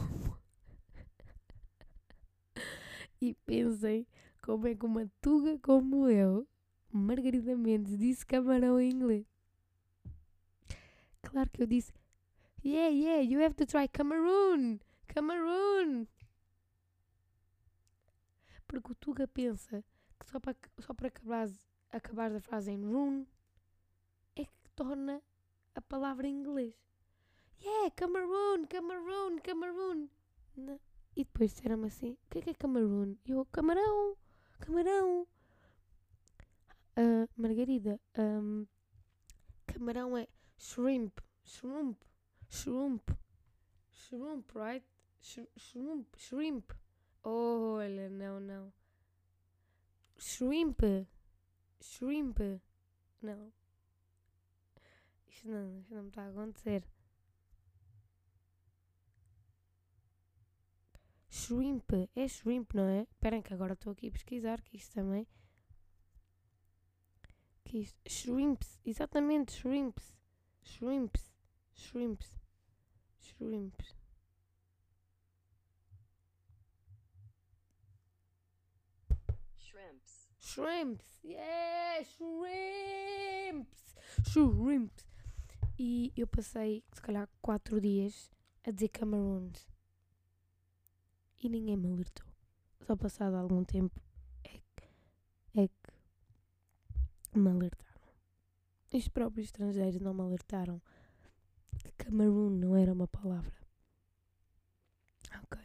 E 3.25 3.33
pensem 3.45 4.07
como 4.41 4.67
é 4.67 4.75
que 4.75 4.85
uma 4.85 5.09
tuga 5.21 5.57
como 5.59 6.07
eu, 6.07 6.47
Margarida 6.91 7.55
Mendes, 7.55 7.97
disse 7.97 8.25
camarão 8.25 8.79
em 8.79 8.91
inglês. 8.91 9.25
Claro 11.21 11.49
que 11.49 11.63
eu 11.63 11.67
disse, 11.67 11.91
yeah, 12.63 12.89
yeah, 12.89 13.21
you 13.21 13.43
have 13.43 13.55
to 13.55 13.65
try 13.65 13.87
Cameroon, 13.87 14.79
Cameroon. 15.07 16.05
Porque 18.67 18.91
o 18.91 18.95
Tuga 18.95 19.27
pensa 19.27 19.83
que 20.19 20.29
só 20.29 20.39
para, 20.39 20.55
só 20.79 20.93
para 20.93 21.07
acabar, 21.07 21.49
acabar 21.91 22.31
a 22.31 22.39
frase 22.39 22.71
em 22.71 22.83
roon 22.83 23.25
é 24.35 24.45
que 24.45 24.69
torna 24.75 25.21
a 25.73 25.81
palavra 25.81 26.27
em 26.27 26.35
inglês. 26.35 26.73
Yeah, 27.61 27.91
Cameroon, 27.91 28.65
Cameroon, 28.67 29.39
Cameroon. 29.39 30.07
Não. 30.55 30.79
E 31.15 31.23
depois 31.23 31.53
disseram-me 31.53 31.87
assim: 31.87 32.11
o 32.11 32.17
que 32.29 32.39
é 32.39 32.41
que 32.41 32.49
é 32.49 32.53
Cameroon? 32.53 33.15
E 33.25 33.31
eu, 33.31 33.45
camarão, 33.45 34.17
camarão. 34.59 35.27
Uh, 36.97 37.27
Margarida, 37.35 37.99
um, 38.17 38.65
camarão 39.65 40.17
é 40.17 40.27
shrimp, 40.57 41.17
shrimp, 41.43 42.01
shrimp, 42.49 43.09
shrimp, 43.91 44.49
right? 44.55 44.85
Sh 45.21 45.39
shrimp, 45.57 46.07
shrimp. 46.17 46.71
Oh, 47.23 47.77
olha, 47.77 48.09
não, 48.09 48.39
não. 48.39 48.73
Shrimp, 50.17 50.79
shrimp. 51.81 52.39
Não. 53.21 53.51
Isto 55.27 55.47
não, 55.49 55.79
isto 55.79 55.95
não 55.95 56.03
me 56.03 56.09
está 56.09 56.23
a 56.23 56.29
acontecer. 56.29 56.83
Shrimp, 61.45 61.91
é 62.15 62.27
shrimp, 62.27 62.73
não 62.73 62.87
é? 62.87 63.03
Esperem 63.03 63.39
que 63.39 63.53
agora 63.53 63.73
estou 63.73 63.91
aqui 63.91 64.07
a 64.07 64.11
pesquisar, 64.11 64.59
que 64.63 64.77
isto 64.77 64.95
também... 64.95 65.27
Que 67.63 67.81
isto... 67.81 67.99
Shrimps, 68.09 68.79
exatamente, 68.83 69.51
shrimps. 69.51 70.15
Shrimps. 70.63 71.31
Shrimps. 71.75 72.39
Shrimps. 73.19 73.95
Shrimps. 79.59 80.29
Shrimps. 80.39 81.19
Yeah, 81.23 82.03
shrimps. 82.05 83.95
Shrimps. 84.31 85.05
E 85.77 86.11
eu 86.17 86.25
passei, 86.25 86.83
se 86.91 87.01
calhar, 87.01 87.29
quatro 87.39 87.79
dias 87.79 88.31
a 88.63 88.71
dizer 88.71 88.89
Cameroons. 88.89 89.74
E 91.45 91.49
ninguém 91.49 91.77
me 91.77 91.91
alertou. 91.91 92.25
Só 92.87 92.95
passado 92.95 93.35
algum 93.35 93.63
tempo 93.63 94.01
é 94.43 94.57
que, 94.75 95.59
é 95.59 95.67
que 95.67 97.37
me 97.37 97.51
alertaram. 97.51 98.01
Os 98.91 99.07
próprios 99.07 99.45
estrangeiros 99.45 100.01
não 100.01 100.11
me 100.11 100.21
alertaram 100.21 100.81
que 101.77 101.91
Cameroon 102.03 102.49
não 102.49 102.75
era 102.75 102.91
uma 102.91 103.07
palavra. 103.07 103.53
Ok. 105.43 105.61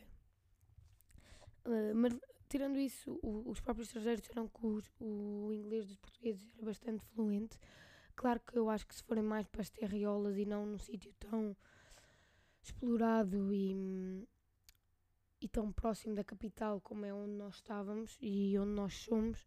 Uh, 1.65 1.95
mas 1.95 2.13
tirando 2.47 2.79
isso, 2.79 3.19
o, 3.23 3.49
os 3.49 3.59
próprios 3.63 3.89
estrangeiros 3.89 4.21
disseram 4.21 4.49
que 4.49 4.83
o 5.01 5.51
inglês 5.51 5.87
dos 5.87 5.97
portugueses 5.97 6.47
era 6.57 6.67
bastante 6.67 7.03
fluente. 7.07 7.59
Claro 8.15 8.39
que 8.41 8.59
eu 8.59 8.69
acho 8.69 8.87
que 8.87 8.95
se 8.95 9.03
forem 9.03 9.25
mais 9.25 9.47
para 9.47 9.63
as 9.63 9.71
terriolas 9.71 10.37
e 10.37 10.45
não 10.45 10.67
num 10.67 10.79
sítio 10.79 11.11
tão 11.19 11.57
explorado 12.63 13.51
e, 13.55 13.73
e 13.73 14.29
tão 15.53 15.73
próximo 15.73 16.15
da 16.15 16.25
capital 16.25 16.81
como 16.81 17.05
é 17.05 17.13
onde 17.13 17.33
nós 17.33 17.57
estávamos 17.57 18.17
e 18.21 18.59
onde 18.59 18.73
nós 18.73 18.95
somos, 18.95 19.47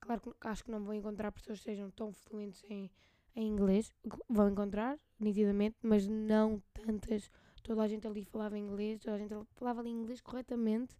claro 0.00 0.20
que 0.20 0.30
acho 0.42 0.64
que 0.64 0.70
não 0.70 0.84
vão 0.84 0.94
encontrar 0.94 1.32
pessoas 1.32 1.58
que 1.58 1.64
sejam 1.64 1.90
tão 1.90 2.12
fluentes 2.12 2.62
em 2.68 2.90
em 3.36 3.48
inglês, 3.48 3.92
vão 4.28 4.48
encontrar, 4.48 4.98
nitidamente, 5.18 5.76
mas 5.82 6.06
não 6.06 6.62
tantas. 6.72 7.30
Toda 7.62 7.82
a 7.82 7.88
gente 7.88 8.06
ali 8.06 8.24
falava 8.24 8.58
inglês, 8.58 9.00
toda 9.00 9.16
a 9.16 9.18
gente 9.18 9.34
falava 9.54 9.80
ali 9.80 9.90
inglês 9.90 10.20
corretamente. 10.20 10.96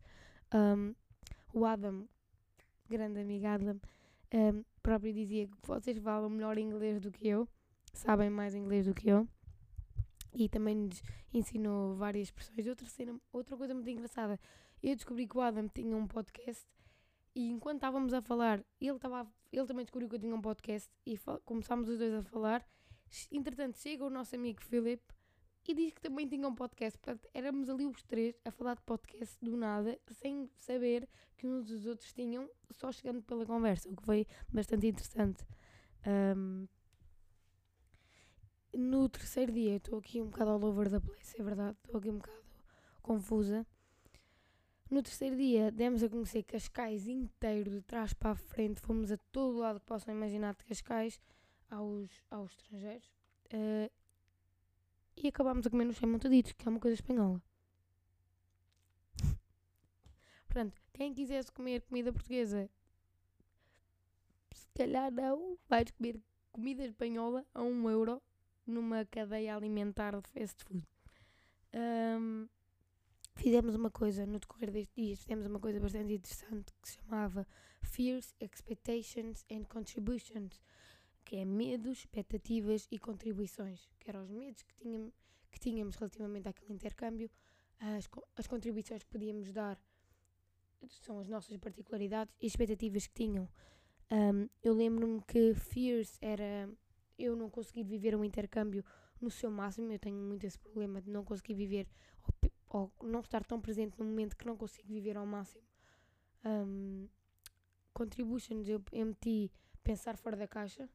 Um, 0.53 0.95
o 1.53 1.64
Adam, 1.64 2.09
grande 2.88 3.21
amigo 3.21 3.47
Adam, 3.47 3.81
um, 4.33 4.64
próprio 4.83 5.12
dizia 5.12 5.47
que 5.47 5.55
vocês 5.62 5.99
falam 5.99 6.29
melhor 6.29 6.59
inglês 6.59 7.01
do 7.01 7.11
que 7.12 7.29
eu, 7.29 7.49
sabem 7.93 8.31
mais 8.31 8.55
inglês 8.55 8.87
do 8.87 8.95
que 8.95 9.09
eu. 9.09 9.29
E 10.35 10.49
também 10.49 10.75
nos 10.75 11.03
ensinou 11.33 11.94
várias 11.94 12.29
expressões. 12.29 12.66
Outra, 12.66 12.87
cena, 12.88 13.20
outra 13.33 13.57
coisa 13.57 13.73
muito 13.73 13.88
engraçada, 13.88 14.38
eu 14.83 14.94
descobri 14.94 15.27
que 15.27 15.37
o 15.37 15.40
Adam 15.40 15.68
tinha 15.68 15.97
um 15.97 16.07
podcast 16.07 16.66
e 17.35 17.51
enquanto 17.51 17.79
estávamos 17.79 18.14
a 18.14 18.23
falar, 18.23 18.64
ele, 18.81 18.99
tava, 18.99 19.27
ele 19.53 19.66
também 19.66 19.85
descobriu 19.85 20.09
que 20.09 20.14
eu 20.14 20.20
tinha 20.20 20.35
um 20.35 20.40
podcast 20.40 20.88
e 21.05 21.18
começámos 21.44 21.88
os 21.88 21.99
dois 21.99 22.14
a 22.14 22.23
falar. 22.23 22.64
Entretanto, 23.31 23.77
chega 23.79 24.05
o 24.05 24.11
nosso 24.11 24.37
amigo 24.37 24.62
Filipe 24.62 25.12
e 25.66 25.75
diz 25.75 25.92
que 25.92 26.01
também 26.01 26.29
tinha 26.29 26.47
um 26.47 26.55
podcast. 26.55 26.97
Portanto, 26.99 27.29
éramos 27.35 27.68
ali 27.68 27.87
os 27.87 28.05
três 28.05 28.37
a 28.44 28.53
falar 28.53 28.77
de 28.77 28.83
podcast 28.83 29.37
do 29.42 29.57
nada, 29.57 29.99
sem 30.12 30.49
saber 30.57 31.09
que 31.37 31.49
uns 31.49 31.66
dos 31.66 31.87
outros 31.87 32.12
tinham, 32.12 32.49
só 32.70 32.92
chegando 32.92 33.20
pela 33.23 33.44
conversa, 33.44 33.88
o 33.88 33.97
que 33.97 34.05
foi 34.05 34.27
bastante 34.49 34.87
interessante. 34.87 35.44
Um, 36.37 36.68
no 38.76 39.08
terceiro 39.08 39.52
dia, 39.52 39.76
estou 39.76 39.98
aqui 39.98 40.20
um 40.20 40.26
bocado 40.26 40.50
all 40.50 40.64
over 40.64 40.90
the 40.90 41.00
place, 41.00 41.40
é 41.40 41.42
verdade, 41.42 41.76
estou 41.84 41.98
aqui 41.98 42.10
um 42.10 42.18
bocado 42.18 42.42
confusa. 43.02 43.66
No 44.90 45.02
terceiro 45.02 45.37
dia 45.37 45.70
demos 45.70 46.02
a 46.02 46.08
conhecer 46.08 46.42
Cascais 46.42 47.06
inteiro, 47.08 47.70
de 47.70 47.82
trás 47.82 48.12
para 48.12 48.30
a 48.32 48.34
frente, 48.34 48.80
fomos 48.80 49.10
a 49.10 49.16
todo 49.32 49.58
lado 49.58 49.80
que 49.80 49.87
possam 49.87 50.14
imaginar 50.14 50.54
de 50.54 50.64
Cascais, 50.64 51.20
aos, 51.70 52.10
aos 52.30 52.52
estrangeiros, 52.52 53.06
uh, 53.52 53.90
e 55.16 55.28
acabámos 55.28 55.66
a 55.66 55.70
comer 55.70 55.84
nos 55.84 56.00
montaditos, 56.00 56.52
que 56.52 56.68
é 56.68 56.70
uma 56.70 56.80
coisa 56.80 56.94
espanhola. 56.94 57.42
Portanto, 60.46 60.80
quem 60.92 61.14
quisesse 61.14 61.50
comer 61.50 61.80
comida 61.82 62.12
portuguesa 62.12 62.70
se 64.54 64.68
calhar 64.74 65.10
não, 65.10 65.58
vais 65.68 65.90
comer 65.90 66.20
comida 66.52 66.84
espanhola 66.84 67.44
a 67.52 67.62
um 67.62 67.90
euro 67.90 68.22
numa 68.66 69.05
cadeia 69.05 69.57
alimentar 69.57 70.20
de 70.20 70.29
fast 70.29 70.64
food. 70.64 70.87
Um, 71.74 72.48
fizemos 73.35 73.74
uma 73.74 73.90
coisa 73.90 74.24
no 74.27 74.38
decorrer 74.38 74.70
destes 74.70 74.94
dias, 74.94 75.20
fizemos 75.20 75.46
uma 75.46 75.61
coisa 75.61 75.81
bastante 75.81 76.12
interessante 76.12 76.72
que 76.81 76.88
se 76.88 76.96
chamava 76.96 77.46
Fears, 77.83 78.35
Expectations 78.40 79.44
and 79.50 79.64
Contributions, 79.64 80.61
que 81.24 81.37
é 81.37 81.44
medos, 81.44 81.98
expectativas 81.98 82.87
e 82.90 82.98
contribuições, 82.98 83.88
que 83.98 84.11
eram 84.11 84.22
os 84.22 84.31
medos 84.31 84.62
que 84.62 84.74
tínhamos, 84.77 85.12
que 85.50 85.59
tínhamos 85.59 85.96
relativamente 85.96 86.48
àquele 86.48 86.72
intercâmbio, 86.72 87.31
as, 87.81 88.09
as 88.37 88.46
contribuições 88.46 89.03
que 89.03 89.11
podíamos 89.11 89.53
dar 89.53 89.81
são 91.00 91.18
as 91.18 91.29
nossas 91.29 91.57
particularidades 91.57 92.35
e 92.40 92.46
expectativas 92.46 93.07
que 93.07 93.14
tinham. 93.14 93.48
Um, 94.11 94.48
eu 94.62 94.74
lembro-me 94.74 95.22
que 95.22 95.55
Fears 95.55 96.18
era 96.20 96.68
eu 97.18 97.37
não 97.37 97.50
conseguir 97.50 97.85
viver 97.85 98.14
um 98.14 98.24
intercâmbio 98.24 98.85
no 99.20 99.31
seu 99.31 99.50
máximo. 99.50 99.92
Eu 99.92 99.98
tenho 99.98 100.16
muito 100.16 100.44
esse 100.44 100.59
problema 100.59 101.00
de 101.00 101.11
não 101.11 101.24
conseguir 101.24 101.55
viver 101.55 101.88
ou, 102.68 102.92
ou 102.98 103.09
não 103.09 103.20
estar 103.20 103.44
tão 103.44 103.61
presente 103.61 103.98
no 103.98 104.05
momento 104.05 104.37
que 104.37 104.46
não 104.46 104.57
consigo 104.57 104.88
viver 104.88 105.16
ao 105.16 105.27
máximo. 105.27 105.62
Um, 106.44 107.09
contributions, 107.92 108.68
eu, 108.68 108.83
eu 108.92 109.07
meti 109.07 109.50
pensar 109.83 110.16
fora 110.16 110.37
da 110.37 110.46
caixa. 110.46 110.88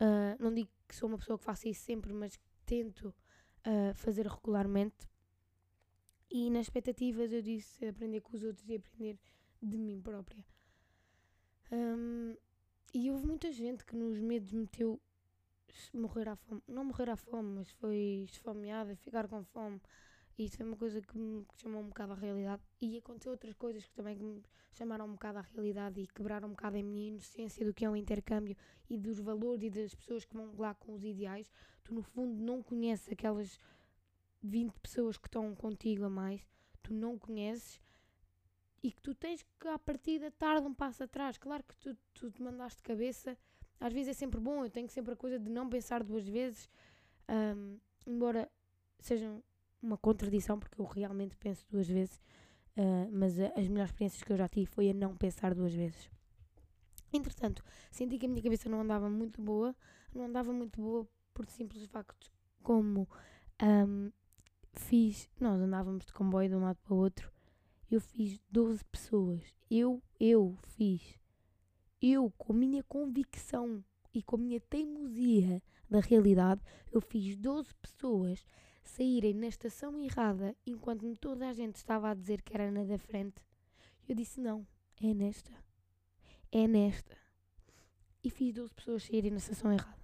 Uh, 0.00 0.42
não 0.42 0.52
digo 0.52 0.70
que 0.88 0.96
sou 0.96 1.08
uma 1.08 1.18
pessoa 1.18 1.38
que 1.38 1.44
faça 1.44 1.68
isso 1.68 1.82
sempre, 1.82 2.12
mas 2.12 2.38
tento 2.64 3.08
uh, 3.08 3.94
fazer 3.94 4.26
regularmente. 4.26 5.08
E 6.30 6.48
nas 6.50 6.62
expectativas 6.62 7.30
eu 7.30 7.42
disse 7.42 7.86
aprender 7.86 8.20
com 8.22 8.34
os 8.34 8.42
outros 8.42 8.68
e 8.68 8.76
aprender 8.76 9.18
de 9.62 9.78
mim 9.78 10.00
própria. 10.00 10.44
Um, 11.70 12.34
e 12.94 13.10
houve 13.10 13.26
muita 13.26 13.52
gente 13.52 13.84
que 13.84 13.94
nos 13.94 14.18
medos 14.18 14.52
meteu 14.52 15.00
morrer 15.94 16.28
à 16.28 16.36
fome. 16.36 16.62
Não 16.68 16.84
morrer 16.84 17.10
à 17.10 17.16
fome, 17.16 17.56
mas 17.56 17.70
foi 17.70 18.24
esfomeada, 18.24 18.96
ficar 18.96 19.28
com 19.28 19.44
fome. 19.44 19.80
E 20.38 20.44
isso 20.44 20.56
foi 20.56 20.66
uma 20.66 20.76
coisa 20.76 21.00
que 21.00 21.18
me 21.18 21.46
chamou 21.56 21.82
um 21.82 21.88
bocado 21.88 22.12
à 22.12 22.16
realidade. 22.16 22.62
E 22.80 22.96
aconteceu 22.98 23.32
outras 23.32 23.54
coisas 23.54 23.84
que 23.84 23.92
também 23.92 24.16
me 24.16 24.42
chamaram 24.72 25.06
um 25.06 25.12
bocado 25.12 25.38
à 25.38 25.42
realidade 25.42 26.00
e 26.00 26.06
quebraram 26.06 26.48
um 26.48 26.52
bocado 26.52 26.78
a 26.78 26.82
minha 26.82 27.08
inocência 27.08 27.64
do 27.64 27.74
que 27.74 27.84
é 27.84 27.90
um 27.90 27.96
intercâmbio 27.96 28.56
e 28.88 28.96
dos 28.96 29.18
valores 29.18 29.64
e 29.64 29.70
das 29.70 29.94
pessoas 29.94 30.24
que 30.24 30.34
vão 30.34 30.54
lá 30.56 30.74
com 30.74 30.94
os 30.94 31.04
ideais. 31.04 31.50
Tu, 31.84 31.94
no 31.94 32.02
fundo, 32.02 32.42
não 32.42 32.62
conheces 32.62 33.12
aquelas 33.12 33.58
20 34.42 34.72
pessoas 34.80 35.16
que 35.18 35.28
estão 35.28 35.54
contigo 35.54 36.04
a 36.04 36.10
mais, 36.10 36.46
tu 36.82 36.92
não 36.92 37.18
conheces 37.18 37.80
e 38.82 38.90
que 38.90 39.00
tu 39.00 39.14
tens 39.14 39.44
que, 39.60 39.68
à 39.68 39.78
partida, 39.78 40.30
tarde 40.32 40.66
um 40.66 40.74
passo 40.74 41.04
atrás. 41.04 41.38
Claro 41.38 41.62
que 41.62 41.76
tu, 41.76 41.96
tu 42.12 42.30
te 42.30 42.42
mandaste 42.42 42.82
cabeça, 42.82 43.38
às 43.82 43.92
vezes 43.92 44.08
é 44.08 44.12
sempre 44.12 44.40
bom, 44.40 44.64
eu 44.64 44.70
tenho 44.70 44.88
sempre 44.88 45.12
a 45.12 45.16
coisa 45.16 45.38
de 45.38 45.50
não 45.50 45.68
pensar 45.68 46.04
duas 46.04 46.26
vezes, 46.26 46.68
um, 47.28 47.78
embora 48.06 48.48
seja 49.00 49.34
uma 49.82 49.96
contradição, 49.96 50.58
porque 50.58 50.80
eu 50.80 50.84
realmente 50.84 51.36
penso 51.36 51.66
duas 51.68 51.88
vezes, 51.88 52.20
uh, 52.76 53.10
mas 53.10 53.38
as 53.38 53.68
melhores 53.68 53.90
experiências 53.90 54.22
que 54.22 54.32
eu 54.32 54.36
já 54.36 54.48
tive 54.48 54.66
foi 54.66 54.90
a 54.90 54.94
não 54.94 55.16
pensar 55.16 55.54
duas 55.54 55.74
vezes. 55.74 56.08
Entretanto, 57.12 57.64
senti 57.90 58.16
que 58.18 58.26
a 58.26 58.28
minha 58.28 58.42
cabeça 58.42 58.68
não 58.68 58.80
andava 58.80 59.10
muito 59.10 59.42
boa, 59.42 59.74
não 60.14 60.24
andava 60.24 60.52
muito 60.52 60.80
boa 60.80 61.06
por 61.34 61.46
simples 61.46 61.84
factos 61.86 62.32
como 62.62 63.08
um, 63.60 64.10
fiz, 64.72 65.28
nós 65.40 65.60
andávamos 65.60 66.06
de 66.06 66.12
comboio 66.12 66.48
de 66.48 66.54
um 66.54 66.62
lado 66.62 66.78
para 66.82 66.94
o 66.94 66.98
outro, 66.98 67.32
eu 67.90 68.00
fiz 68.00 68.40
12 68.50 68.84
pessoas, 68.84 69.42
eu, 69.70 70.00
eu 70.18 70.56
fiz, 70.76 71.18
eu 72.02 72.32
com 72.36 72.52
a 72.52 72.56
minha 72.56 72.82
convicção 72.82 73.82
e 74.12 74.22
com 74.22 74.34
a 74.34 74.38
minha 74.40 74.60
teimosia 74.60 75.62
da 75.88 76.00
realidade, 76.00 76.60
eu 76.90 77.00
fiz 77.00 77.36
12 77.36 77.72
pessoas 77.76 78.44
saírem 78.82 79.34
na 79.34 79.46
estação 79.46 80.00
errada 80.00 80.56
enquanto 80.66 81.14
toda 81.16 81.48
a 81.48 81.52
gente 81.52 81.76
estava 81.76 82.10
a 82.10 82.14
dizer 82.14 82.42
que 82.42 82.54
era 82.54 82.70
na 82.72 82.82
da 82.82 82.98
frente. 82.98 83.42
Eu 84.08 84.16
disse 84.16 84.40
não, 84.40 84.66
é 85.00 85.14
nesta, 85.14 85.52
é 86.50 86.66
nesta. 86.66 87.16
E 88.24 88.30
fiz 88.30 88.52
12 88.52 88.74
pessoas 88.74 89.04
saírem 89.04 89.30
na 89.30 89.38
estação 89.38 89.72
errada. 89.72 90.02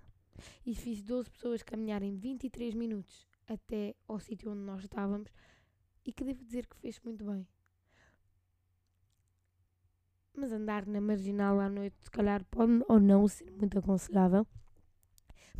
E 0.65 0.75
fiz 0.75 1.03
12 1.03 1.31
pessoas 1.31 1.63
caminharem 1.65 2.17
23 2.17 2.75
minutos 2.75 3.27
até 3.49 3.97
ao 4.07 4.21
sítio 4.21 4.53
onde 4.53 4.61
nós 4.61 4.83
estávamos 4.85 5.33
e 6.05 6.13
que 6.13 6.25
devo 6.25 6.45
dizer 6.45 6.67
que 6.67 6.77
fez 6.77 7.01
muito 7.01 7.25
bem. 7.25 7.47
Mas 10.41 10.53
andar 10.53 10.87
na 10.87 11.01
marginal 11.01 11.59
à 11.59 11.69
noite, 11.69 11.97
se 12.01 12.09
calhar, 12.09 12.45
pode 12.45 12.85
ou 12.89 13.01
não 13.01 13.27
ser 13.27 13.51
muito 13.51 13.77
aconselhável. 13.77 14.47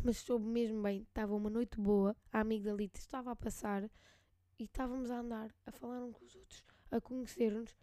Mas 0.01 0.15
soube 0.19 0.45
mesmo 0.45 0.81
bem, 0.81 1.01
estava 1.01 1.35
uma 1.35 1.49
noite 1.49 1.77
boa, 1.77 2.15
a 2.31 2.39
amigdalita 2.39 2.97
estava 2.97 3.29
a 3.29 3.35
passar 3.35 3.83
e 4.57 4.63
estávamos 4.63 5.11
a 5.11 5.19
andar, 5.19 5.53
a 5.65 5.71
falar 5.73 6.01
uns 6.01 6.15
com 6.15 6.23
os 6.23 6.33
outros, 6.33 6.63
a 6.89 7.01
conhecer-nos. 7.01 7.77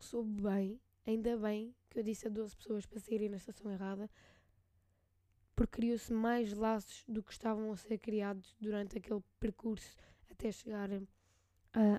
Soube 0.00 0.42
bem, 0.42 0.80
ainda 1.06 1.36
bem 1.36 1.72
que 1.88 2.00
eu 2.00 2.02
disse 2.02 2.26
a 2.26 2.30
12 2.30 2.56
pessoas 2.56 2.84
para 2.84 2.98
saírem 2.98 3.28
na 3.28 3.36
estação 3.36 3.70
errada, 3.70 4.10
porque 5.54 5.76
criou-se 5.80 6.12
mais 6.12 6.52
laços 6.52 7.04
do 7.06 7.22
que 7.22 7.30
estavam 7.30 7.70
a 7.70 7.76
ser 7.76 7.98
criados 7.98 8.56
durante 8.60 8.98
aquele 8.98 9.22
percurso 9.38 9.94
até 10.28 10.50
chegar 10.50 10.90
uh, 10.90 11.06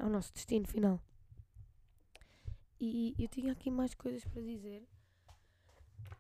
ao 0.02 0.10
nosso 0.10 0.34
destino 0.34 0.68
final. 0.68 1.02
E 2.80 3.16
eu 3.18 3.28
tinha 3.28 3.52
aqui 3.54 3.72
mais 3.72 3.94
coisas 3.94 4.24
para 4.26 4.42
dizer. 4.42 4.88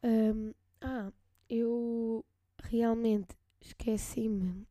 Um, 0.03 0.53
ah, 0.81 1.11
eu 1.49 2.25
realmente 2.63 3.35
esqueci-me. 3.61 4.67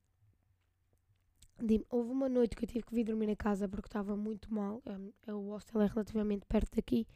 Houve 1.88 2.11
uma 2.11 2.29
noite 2.29 2.55
que 2.55 2.64
eu 2.64 2.68
tive 2.68 2.85
que 2.85 2.94
vir 2.94 3.05
dormir 3.05 3.29
em 3.29 3.37
casa 3.37 3.68
porque 3.68 3.88
estava 3.88 4.16
muito 4.16 4.53
mal. 4.53 4.83
É, 5.27 5.33
o 5.33 5.51
hostel 5.51 5.81
é 5.81 5.87
relativamente 5.87 6.44
perto 6.46 6.75
daqui, 6.75 7.07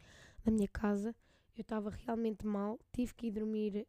da 0.43 0.51
minha 0.51 0.67
casa. 0.67 1.15
Eu 1.55 1.61
estava 1.61 1.89
realmente 1.89 2.45
mal. 2.45 2.79
Tive 2.91 3.13
que 3.13 3.27
ir 3.27 3.31
dormir 3.31 3.87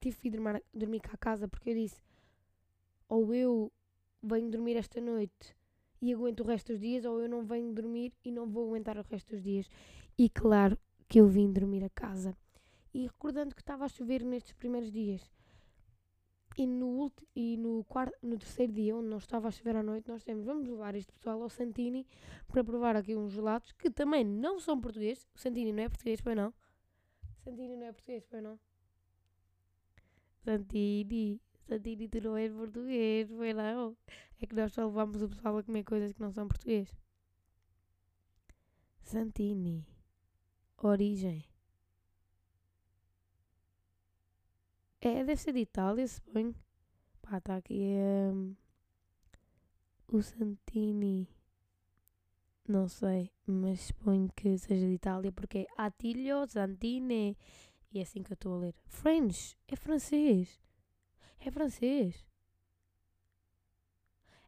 tive 0.00 0.16
que 0.16 0.28
ir 0.28 0.30
dormir, 0.32 0.62
dormir 0.72 1.00
cá 1.00 1.12
a 1.14 1.16
casa 1.16 1.48
porque 1.48 1.70
eu 1.70 1.74
disse: 1.74 2.00
ou 3.08 3.34
eu 3.34 3.72
venho 4.22 4.50
dormir 4.50 4.76
esta 4.76 5.00
noite 5.00 5.56
e 6.00 6.12
aguento 6.12 6.40
o 6.40 6.44
resto 6.44 6.72
dos 6.72 6.80
dias, 6.80 7.04
ou 7.04 7.20
eu 7.20 7.28
não 7.28 7.42
venho 7.42 7.72
dormir 7.72 8.12
e 8.24 8.30
não 8.30 8.46
vou 8.46 8.68
aguentar 8.68 8.96
o 8.96 9.02
resto 9.02 9.34
dos 9.34 9.42
dias. 9.42 9.68
E 10.16 10.28
claro 10.28 10.78
que 11.08 11.20
eu 11.20 11.26
vim 11.26 11.52
dormir 11.52 11.84
a 11.84 11.90
casa. 11.90 12.36
E 12.92 13.06
recordando 13.06 13.54
que 13.54 13.60
estava 13.60 13.84
a 13.84 13.88
chover 13.88 14.24
nestes 14.24 14.52
primeiros 14.52 14.90
dias. 14.90 15.30
E 16.56 16.66
no, 16.66 17.12
e 17.34 17.56
no, 17.56 17.84
quarto, 17.84 18.16
no 18.22 18.36
terceiro 18.36 18.72
dia, 18.72 18.96
onde 18.96 19.08
não 19.08 19.18
estava 19.18 19.48
a 19.48 19.50
chover 19.50 19.76
à 19.76 19.82
noite, 19.82 20.08
nós 20.08 20.24
temos, 20.24 20.44
vamos 20.44 20.68
levar 20.68 20.94
este 20.94 21.12
pessoal 21.12 21.40
ao 21.42 21.48
Santini 21.48 22.06
para 22.48 22.64
provar 22.64 22.96
aqui 22.96 23.14
uns 23.14 23.32
gelados 23.32 23.72
que 23.72 23.90
também 23.90 24.24
não 24.24 24.58
são 24.58 24.80
portugueses. 24.80 25.26
O 25.34 25.38
Santini 25.38 25.72
não 25.72 25.82
é 25.82 25.88
português, 25.88 26.20
foi 26.20 26.34
não? 26.34 26.52
Santini 27.44 27.76
não 27.76 27.86
é 27.86 27.92
português, 27.92 28.24
foi 28.26 28.40
não? 28.40 28.58
Santini, 30.44 31.40
Santini, 31.70 32.08
tu 32.08 32.20
não 32.20 32.36
és 32.36 32.52
português, 32.52 33.28
foi 33.30 33.52
não? 33.54 33.96
É 34.40 34.46
que 34.46 34.56
nós 34.56 34.72
só 34.72 34.84
levamos 34.86 35.22
o 35.22 35.28
pessoal 35.28 35.56
a 35.56 35.62
comer 35.62 35.84
coisas 35.84 36.12
que 36.12 36.20
não 36.20 36.32
são 36.32 36.48
português. 36.48 36.92
Santini, 39.02 39.86
origem. 40.78 41.44
É, 45.00 45.24
deve 45.24 45.36
ser 45.36 45.52
de 45.52 45.60
Itália, 45.60 46.08
suponho. 46.08 46.56
Pá, 47.22 47.38
está 47.38 47.56
aqui 47.56 47.94
um, 48.34 48.56
o 50.08 50.20
Santini. 50.20 51.28
Não 52.66 52.88
sei, 52.88 53.30
mas 53.46 53.80
suponho 53.80 54.28
que 54.34 54.58
seja 54.58 54.86
de 54.86 54.94
Itália 54.94 55.30
porque 55.30 55.58
é 55.58 55.66
Attilio 55.76 56.48
Santini. 56.48 57.36
E 57.92 58.00
é 58.00 58.02
assim 58.02 58.24
que 58.24 58.32
eu 58.32 58.34
estou 58.34 58.54
a 58.56 58.58
ler. 58.58 58.74
French 58.88 59.56
é 59.68 59.76
francês. 59.76 60.60
É 61.40 61.50
francês. 61.50 62.24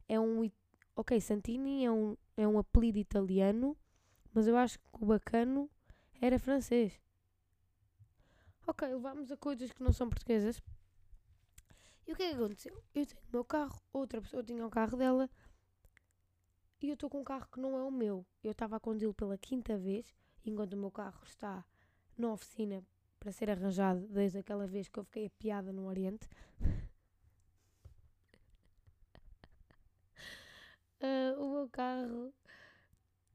É 0.09 0.21
um. 0.21 0.51
Ok, 0.95 1.19
Santini 1.21 1.85
é 1.85 1.91
um, 1.91 2.17
é 2.37 2.47
um 2.47 2.59
apelido 2.59 2.99
italiano, 2.99 3.77
mas 4.33 4.47
eu 4.47 4.57
acho 4.57 4.79
que 4.79 4.85
o 5.01 5.07
bacano 5.07 5.71
era 6.21 6.39
francês. 6.39 7.01
Ok, 8.67 8.87
levámos 8.87 9.33
a 9.33 9.37
coisas 9.37 9.73
que 9.73 9.83
não 9.83 9.93
são 9.93 10.09
portuguesas. 10.09 10.63
E 12.07 12.13
o 12.13 12.17
que 12.17 12.23
é 12.23 12.29
que 12.31 12.37
aconteceu? 12.37 12.85
Eu 12.95 13.07
tenho 13.07 13.21
o 13.23 13.33
meu 13.33 13.45
carro, 13.45 13.81
outra 13.93 14.21
pessoa 14.21 14.43
tinha 14.43 14.67
o 14.67 14.71
carro 14.71 14.97
dela 14.97 15.31
e 16.83 16.89
eu 16.89 16.95
estou 16.95 17.09
com 17.09 17.21
um 17.21 17.25
carro 17.25 17.47
que 17.51 17.61
não 17.61 17.79
é 17.79 17.83
o 17.83 17.91
meu. 17.91 18.27
Eu 18.43 18.53
estava 18.53 18.77
a 18.77 18.81
conduzi-lo 18.81 19.15
pela 19.15 19.39
quinta 19.39 19.79
vez, 19.79 20.13
enquanto 20.45 20.75
o 20.75 20.77
meu 20.77 20.91
carro 20.91 21.23
está 21.25 21.65
na 22.19 22.33
oficina 22.33 22.85
para 23.23 23.31
ser 23.31 23.49
arranjado 23.49 24.09
desde 24.09 24.39
aquela 24.39 24.67
vez 24.67 24.89
que 24.89 24.99
eu 24.99 25.05
fiquei 25.05 25.27
a 25.27 25.31
piada 25.31 25.73
no 25.73 25.87
Oriente. 25.87 26.29
uh, 31.01 31.39
o 31.39 31.53
meu 31.53 31.69
carro 31.69 32.35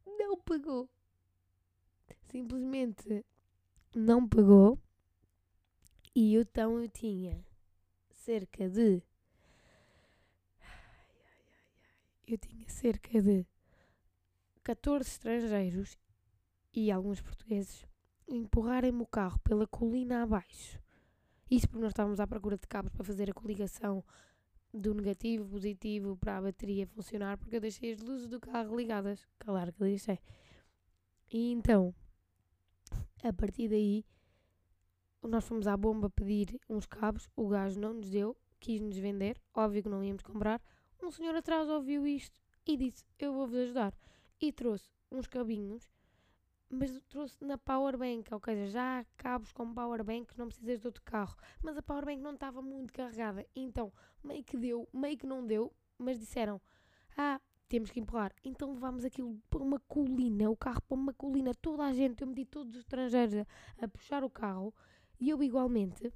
não 0.05 0.37
pegou. 0.39 0.89
Simplesmente 2.29 3.25
não 3.95 4.27
pegou. 4.27 4.77
E 6.13 6.35
então 6.35 6.81
eu 6.81 6.89
tinha 6.89 7.41
cerca 8.11 8.69
de. 8.69 9.01
Eu 12.27 12.37
tinha 12.37 12.67
cerca 12.67 13.21
de 13.21 13.47
14 14.65 15.09
estrangeiros 15.09 15.97
e 16.73 16.91
alguns 16.91 17.21
portugueses 17.21 17.87
empurrarem-me 18.27 19.01
o 19.01 19.05
carro 19.05 19.39
pela 19.39 19.67
colina 19.67 20.23
abaixo. 20.23 20.79
Isso 21.49 21.67
porque 21.67 21.81
nós 21.81 21.91
estávamos 21.91 22.19
à 22.19 22.27
procura 22.27 22.57
de 22.57 22.67
cabos 22.67 22.91
para 22.91 23.03
fazer 23.03 23.29
a 23.29 23.33
coligação 23.33 24.03
do 24.73 24.93
negativo, 24.93 25.47
positivo, 25.49 26.17
para 26.17 26.37
a 26.37 26.41
bateria 26.41 26.85
funcionar, 26.87 27.37
porque 27.37 27.55
eu 27.55 27.61
deixei 27.61 27.93
as 27.93 28.01
luzes 28.01 28.27
do 28.27 28.39
carro 28.39 28.75
ligadas. 28.75 29.25
Claro 29.39 29.71
que 29.71 29.79
deixei. 29.79 30.19
E 31.31 31.51
então, 31.51 31.95
a 33.23 33.33
partir 33.33 33.69
daí, 33.69 34.05
nós 35.23 35.45
fomos 35.45 35.67
à 35.67 35.75
bomba 35.75 36.09
pedir 36.09 36.59
uns 36.69 36.85
cabos, 36.85 37.29
o 37.35 37.47
gajo 37.47 37.79
não 37.79 37.93
nos 37.93 38.09
deu, 38.09 38.37
quis 38.59 38.81
nos 38.81 38.97
vender, 38.97 39.41
óbvio 39.53 39.83
que 39.83 39.89
não 39.89 40.03
íamos 40.03 40.23
comprar. 40.23 40.61
Um 41.01 41.11
senhor 41.11 41.35
atrás 41.35 41.69
ouviu 41.69 42.05
isto 42.05 42.39
e 42.65 42.75
disse: 42.75 43.05
Eu 43.17 43.33
vou-vos 43.33 43.55
ajudar. 43.55 43.93
E 44.39 44.51
trouxe 44.51 44.89
uns 45.11 45.27
cabinhos 45.27 45.89
mas 46.69 46.99
trouxe 47.09 47.43
na 47.43 47.57
powerbank, 47.57 48.33
ou 48.33 48.39
seja, 48.43 48.67
já 48.67 48.99
há 48.99 49.05
cabos 49.15 49.51
com 49.51 49.73
powerbank, 49.73 50.37
não 50.37 50.47
precisas 50.47 50.79
de 50.79 50.87
outro 50.87 51.01
carro. 51.03 51.35
Mas 51.61 51.77
a 51.77 51.81
powerbank 51.81 52.21
não 52.21 52.33
estava 52.33 52.61
muito 52.61 52.93
carregada, 52.93 53.45
então 53.55 53.91
meio 54.23 54.43
que 54.43 54.57
deu, 54.57 54.87
meio 54.93 55.17
que 55.17 55.25
não 55.25 55.45
deu, 55.45 55.73
mas 55.97 56.19
disseram: 56.19 56.61
Ah, 57.17 57.39
temos 57.67 57.89
que 57.91 57.99
empurrar. 57.99 58.33
Então 58.43 58.73
levámos 58.73 59.05
aquilo 59.05 59.39
para 59.49 59.63
uma 59.63 59.79
colina, 59.87 60.49
o 60.49 60.57
carro 60.57 60.81
para 60.81 60.97
uma 60.97 61.13
colina, 61.13 61.53
toda 61.55 61.83
a 61.83 61.93
gente, 61.93 62.21
eu 62.21 62.27
meti 62.27 62.45
todos 62.45 62.73
os 62.73 62.79
estrangeiros 62.81 63.35
a, 63.35 63.85
a 63.85 63.87
puxar 63.87 64.23
o 64.23 64.29
carro 64.29 64.73
e 65.19 65.29
eu 65.29 65.41
igualmente. 65.41 66.11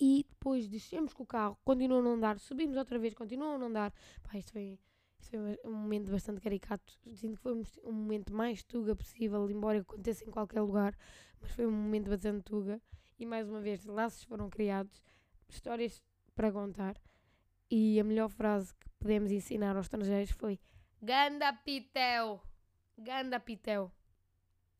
E 0.00 0.24
depois 0.28 0.68
descemos 0.68 1.12
com 1.12 1.24
o 1.24 1.26
carro, 1.26 1.58
continuou 1.64 2.00
a 2.00 2.02
não 2.02 2.12
andar, 2.12 2.38
subimos 2.38 2.76
outra 2.76 2.98
vez, 2.98 3.14
continuou 3.14 3.54
a 3.54 3.58
não 3.58 3.66
andar. 3.66 3.92
Pá, 4.22 4.38
isto 4.38 4.52
foi 4.52 4.78
foi 5.26 5.58
um 5.64 5.72
momento 5.72 6.10
bastante 6.10 6.40
caricato. 6.40 6.92
Sinto 7.14 7.36
que 7.36 7.42
foi 7.42 7.52
um 7.84 7.92
momento 7.92 8.32
mais 8.32 8.62
tuga 8.62 8.94
possível, 8.94 9.50
embora 9.50 9.80
aconteça 9.80 10.24
em 10.24 10.30
qualquer 10.30 10.60
lugar, 10.60 10.96
mas 11.40 11.50
foi 11.52 11.66
um 11.66 11.70
momento 11.70 12.10
bastante 12.10 12.42
tuga. 12.42 12.80
E 13.18 13.26
mais 13.26 13.48
uma 13.48 13.60
vez, 13.60 13.84
laços 13.84 14.22
foram 14.24 14.48
criados, 14.48 15.02
histórias 15.48 16.02
para 16.34 16.52
contar. 16.52 16.96
E 17.70 18.00
a 18.00 18.04
melhor 18.04 18.28
frase 18.30 18.72
que 18.74 18.88
podemos 18.98 19.30
ensinar 19.30 19.76
aos 19.76 19.86
estrangeiros 19.86 20.30
foi: 20.30 20.58
Ganda 21.02 21.52
Pitel! 21.52 22.42
Ganda 22.96 23.38
Pitel! 23.38 23.92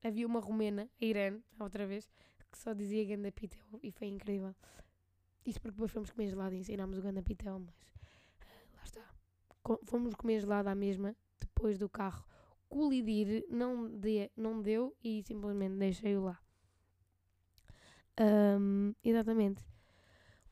Havia 0.02 0.26
uma 0.26 0.40
romena, 0.40 0.88
a 1.00 1.04
Irene, 1.04 1.42
outra 1.58 1.86
vez, 1.86 2.08
que 2.50 2.58
só 2.58 2.72
dizia 2.72 3.04
Ganda 3.04 3.32
Pitel 3.32 3.66
e 3.82 3.90
foi 3.90 4.06
incrível. 4.06 4.54
Isso 5.44 5.60
porque 5.60 5.72
depois 5.72 5.90
fomos 5.90 6.10
comer 6.10 6.28
gelado 6.28 6.54
e 6.54 6.58
ensinámos 6.58 6.98
o 6.98 7.02
Ganda 7.02 7.22
Pitel, 7.22 7.58
mas 7.58 7.74
fomos 9.84 10.14
comer 10.14 10.40
gelado 10.40 10.68
à 10.68 10.74
mesma, 10.74 11.16
depois 11.38 11.78
do 11.78 11.88
carro 11.88 12.24
colidir, 12.68 13.44
não, 13.48 13.88
de, 13.88 14.30
não 14.36 14.60
deu 14.60 14.94
e 15.02 15.22
simplesmente 15.22 15.76
deixei-o 15.76 16.24
lá. 16.24 16.38
Um, 18.20 18.94
exatamente. 19.02 19.64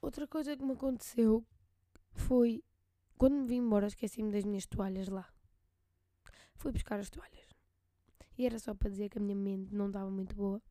Outra 0.01 0.27
coisa 0.27 0.57
que 0.57 0.65
me 0.65 0.73
aconteceu 0.73 1.45
foi 2.13 2.63
quando 3.19 3.35
me 3.37 3.47
vim 3.47 3.57
embora, 3.57 3.87
esqueci-me 3.87 4.31
das 4.31 4.45
minhas 4.45 4.67
toalhas 4.67 5.09
lá. 5.09 5.27
Fui 6.55 6.71
buscar 6.71 6.99
as 6.99 7.11
toalhas. 7.11 7.49
E 8.37 8.45
era 8.45 8.59
só 8.59 8.75
para 8.75 8.91
dizer 8.91 9.09
que 9.09 9.19
a 9.19 9.21
minha 9.21 9.37
mente 9.37 9.75
não 9.75 9.87
estava 9.87 10.11
muito 10.11 10.37
boa. 10.37 10.63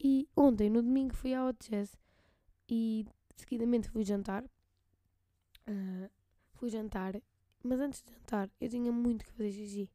E 0.00 0.28
ontem, 0.34 0.70
no 0.70 0.82
domingo, 0.82 1.14
fui 1.14 1.34
ao 1.34 1.48
Hot 1.48 1.70
e 2.68 3.06
seguidamente 3.36 3.90
fui 3.90 4.04
jantar. 4.04 4.44
Uh, 5.68 6.10
fui 6.64 6.70
jantar 6.70 7.20
mas 7.62 7.80
antes 7.80 8.02
de 8.02 8.12
jantar, 8.12 8.50
eu 8.60 8.68
tinha 8.68 8.92
muito 8.92 9.24
que 9.24 9.32
fazer 9.32 9.50
xixi. 9.50 9.90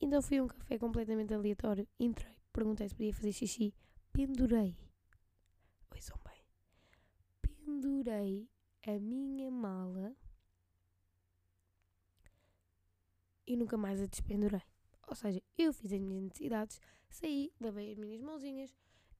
Então 0.00 0.20
fui 0.20 0.38
a 0.38 0.42
um 0.42 0.48
café 0.48 0.76
completamente 0.76 1.32
aleatório, 1.32 1.86
entrei, 1.98 2.36
perguntei 2.52 2.88
se 2.88 2.94
podia 2.94 3.14
fazer 3.14 3.32
xixi, 3.32 3.72
pendurei. 4.12 4.76
Ouçam 5.92 6.18
bem. 6.24 6.42
Pendurei 7.40 8.48
a 8.84 8.98
minha 8.98 9.48
mala 9.48 10.16
e 13.46 13.56
nunca 13.56 13.76
mais 13.76 14.02
a 14.02 14.06
despendurei. 14.06 14.62
Ou 15.06 15.14
seja, 15.14 15.40
eu 15.56 15.72
fiz 15.72 15.92
as 15.92 16.00
minhas 16.00 16.24
necessidades, 16.24 16.80
saí, 17.08 17.52
lavei 17.60 17.92
as 17.92 17.98
minhas 17.98 18.20
mãozinhas, 18.20 18.74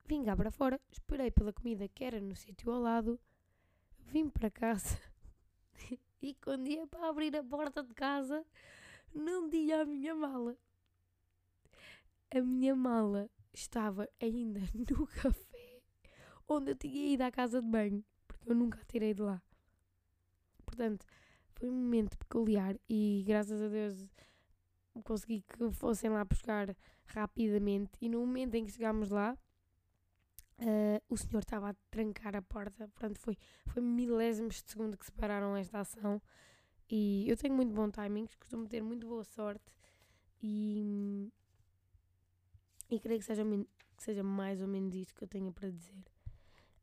vim 0.04 0.24
cá 0.24 0.36
para 0.36 0.50
fora, 0.50 0.80
esperei 0.90 1.30
pela 1.30 1.52
comida 1.52 1.88
que 1.88 2.02
era 2.02 2.20
no 2.20 2.34
sítio 2.34 2.72
ao 2.72 2.80
lado, 2.80 3.20
vim 3.98 4.28
para 4.28 4.50
casa 4.50 4.98
e 6.20 6.34
quando 6.34 6.68
ia 6.68 6.86
para 6.86 7.08
abrir 7.08 7.34
a 7.36 7.42
porta 7.42 7.82
de 7.82 7.94
casa, 7.94 8.44
não 9.14 9.48
tinha 9.48 9.82
a 9.82 9.84
minha 9.84 10.14
mala. 10.14 10.56
A 12.34 12.40
minha 12.40 12.74
mala 12.74 13.30
estava 13.52 14.08
ainda 14.20 14.60
no 14.74 15.06
café 15.06 15.48
onde 16.48 16.72
eu 16.72 16.76
tinha 16.76 17.12
ido 17.12 17.22
à 17.22 17.30
casa 17.30 17.60
de 17.60 17.68
banho, 17.68 18.04
porque 18.26 18.50
eu 18.50 18.54
nunca 18.54 18.80
a 18.80 18.84
tirei 18.84 19.12
de 19.12 19.22
lá. 19.22 19.42
Portanto, 20.64 21.06
foi 21.54 21.68
um 21.68 21.72
momento 21.72 22.16
peculiar 22.16 22.76
e 22.88 23.22
graças 23.26 23.60
a 23.60 23.68
Deus 23.68 24.06
consegui 25.04 25.42
que 25.42 25.70
fossem 25.72 26.10
lá 26.10 26.24
buscar 26.24 26.74
rapidamente. 27.04 27.92
E 28.00 28.08
no 28.08 28.20
momento 28.20 28.54
em 28.54 28.64
que 28.64 28.72
chegámos 28.72 29.10
lá, 29.10 29.36
Uh, 30.60 31.00
o 31.08 31.16
senhor 31.16 31.38
estava 31.38 31.70
a 31.70 31.74
trancar 31.88 32.34
a 32.34 32.42
porta, 32.42 32.88
portanto 32.88 33.18
foi, 33.20 33.38
foi 33.68 33.80
milésimos 33.80 34.60
de 34.60 34.70
segundo 34.70 34.96
que 34.96 35.06
separaram 35.06 35.56
esta 35.56 35.80
ação. 35.80 36.20
E 36.90 37.28
eu 37.28 37.36
tenho 37.36 37.54
muito 37.54 37.72
bom 37.72 37.90
timing, 37.90 38.26
costumo 38.38 38.66
ter 38.66 38.82
muito 38.82 39.06
boa 39.06 39.22
sorte 39.22 39.72
e, 40.42 41.30
e 42.90 42.98
creio 42.98 43.20
que 43.20 43.26
seja, 43.26 43.44
que 43.96 44.02
seja 44.02 44.22
mais 44.22 44.60
ou 44.60 44.66
menos 44.66 44.94
isto 44.94 45.14
que 45.14 45.22
eu 45.22 45.28
tenho 45.28 45.52
para 45.52 45.70
dizer. 45.70 46.04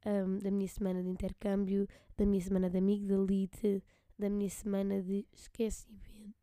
Um, 0.06 0.38
da 0.38 0.52
minha 0.52 0.68
semana 0.68 1.02
de 1.02 1.10
intercâmbio, 1.10 1.88
da 2.16 2.26
minha 2.26 2.42
semana 2.42 2.70
de 2.70 2.78
amigo 2.78 3.08
da 3.08 3.16
elite, 3.16 3.84
da 4.18 4.30
minha 4.30 4.50
semana 4.50 5.02
de 5.02 5.26
esquecimento, 5.34 6.36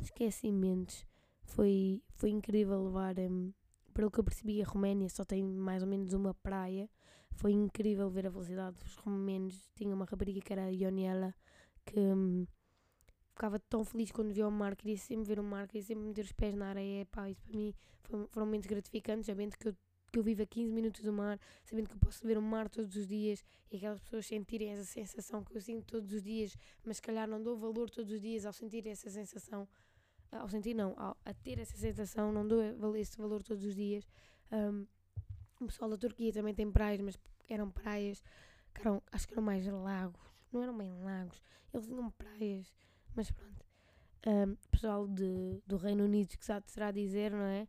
esquecimentos. 0.00 1.06
Foi, 1.44 2.02
foi 2.16 2.30
incrível 2.30 2.82
levar 2.84 3.16
um, 3.20 3.52
pelo 3.94 4.10
que 4.10 4.18
eu 4.18 4.24
percebi, 4.24 4.60
a 4.60 4.66
Roménia 4.66 5.08
só 5.08 5.24
tem 5.24 5.42
mais 5.42 5.82
ou 5.82 5.88
menos 5.88 6.12
uma 6.12 6.34
praia. 6.34 6.90
Foi 7.30 7.52
incrível 7.52 8.10
ver 8.10 8.26
a 8.26 8.30
velocidade 8.30 8.76
dos 8.76 8.96
romenos. 8.96 9.70
Tinha 9.76 9.94
uma 9.94 10.04
rapariga 10.04 10.40
que 10.40 10.52
era 10.52 10.64
a 10.64 10.68
Ioniela, 10.68 11.34
que 11.84 11.98
hum, 11.98 12.46
ficava 13.30 13.58
tão 13.58 13.84
feliz 13.84 14.10
quando 14.10 14.32
via 14.32 14.46
o 14.46 14.50
mar, 14.50 14.76
queria 14.76 14.96
sempre 14.96 15.24
ver 15.24 15.38
o 15.38 15.44
mar, 15.44 15.66
queria 15.68 15.82
sempre 15.82 16.04
meter 16.04 16.24
os 16.24 16.32
pés 16.32 16.54
na 16.54 16.68
areia. 16.68 17.06
Pá, 17.06 17.30
isso 17.30 17.40
para 17.42 17.56
mim 17.56 17.72
foi, 18.02 18.26
foram 18.28 18.46
momentos 18.46 18.66
gratificantes, 18.66 19.26
sabendo 19.26 19.56
que 19.56 19.68
eu, 19.68 19.76
que 20.12 20.18
eu 20.18 20.22
vivo 20.22 20.42
a 20.42 20.46
15 20.46 20.72
minutos 20.72 21.00
do 21.02 21.12
mar, 21.12 21.38
sabendo 21.64 21.88
que 21.88 21.94
eu 21.94 22.00
posso 22.00 22.26
ver 22.26 22.36
o 22.36 22.42
mar 22.42 22.68
todos 22.68 22.96
os 22.96 23.06
dias 23.06 23.44
e 23.70 23.76
aquelas 23.76 24.00
pessoas 24.00 24.26
sentirem 24.26 24.70
essa 24.70 24.84
sensação 24.84 25.42
que 25.44 25.56
eu 25.56 25.60
sinto 25.60 25.84
todos 25.86 26.12
os 26.12 26.22
dias, 26.22 26.56
mas 26.84 26.96
se 26.96 27.02
calhar 27.02 27.28
não 27.28 27.42
dou 27.42 27.56
valor 27.56 27.90
todos 27.90 28.12
os 28.12 28.20
dias 28.20 28.44
ao 28.44 28.52
sentir 28.52 28.86
essa 28.86 29.08
sensação 29.08 29.68
ao 30.38 30.48
sentir 30.48 30.74
não, 30.74 30.94
ao, 30.98 31.16
a 31.24 31.34
ter 31.34 31.58
essa 31.58 31.76
sensação, 31.76 32.32
não 32.32 32.46
dou 32.46 32.96
esse 32.96 33.16
valor 33.16 33.42
todos 33.42 33.64
os 33.64 33.74
dias. 33.74 34.06
Um, 34.52 34.86
o 35.60 35.66
pessoal 35.66 35.90
da 35.90 35.96
Turquia 35.96 36.32
também 36.32 36.54
tem 36.54 36.70
praias, 36.70 37.00
mas 37.00 37.18
eram 37.48 37.70
praias 37.70 38.22
que 38.74 38.80
eram, 38.80 39.02
acho 39.12 39.26
que 39.26 39.34
eram 39.34 39.42
mais 39.42 39.66
lagos, 39.66 40.20
não 40.52 40.62
eram 40.62 40.76
bem 40.76 40.92
lagos, 41.02 41.40
eles 41.72 41.86
tinham 41.86 42.10
praias, 42.10 42.72
mas 43.14 43.30
pronto. 43.30 43.64
Um, 44.26 44.56
pessoal 44.70 45.06
de, 45.06 45.62
do 45.66 45.76
Reino 45.76 46.04
Unido, 46.04 46.36
que 46.36 46.44
sabe, 46.44 46.70
será 46.70 46.90
dizer, 46.90 47.30
não 47.30 47.44
é? 47.44 47.68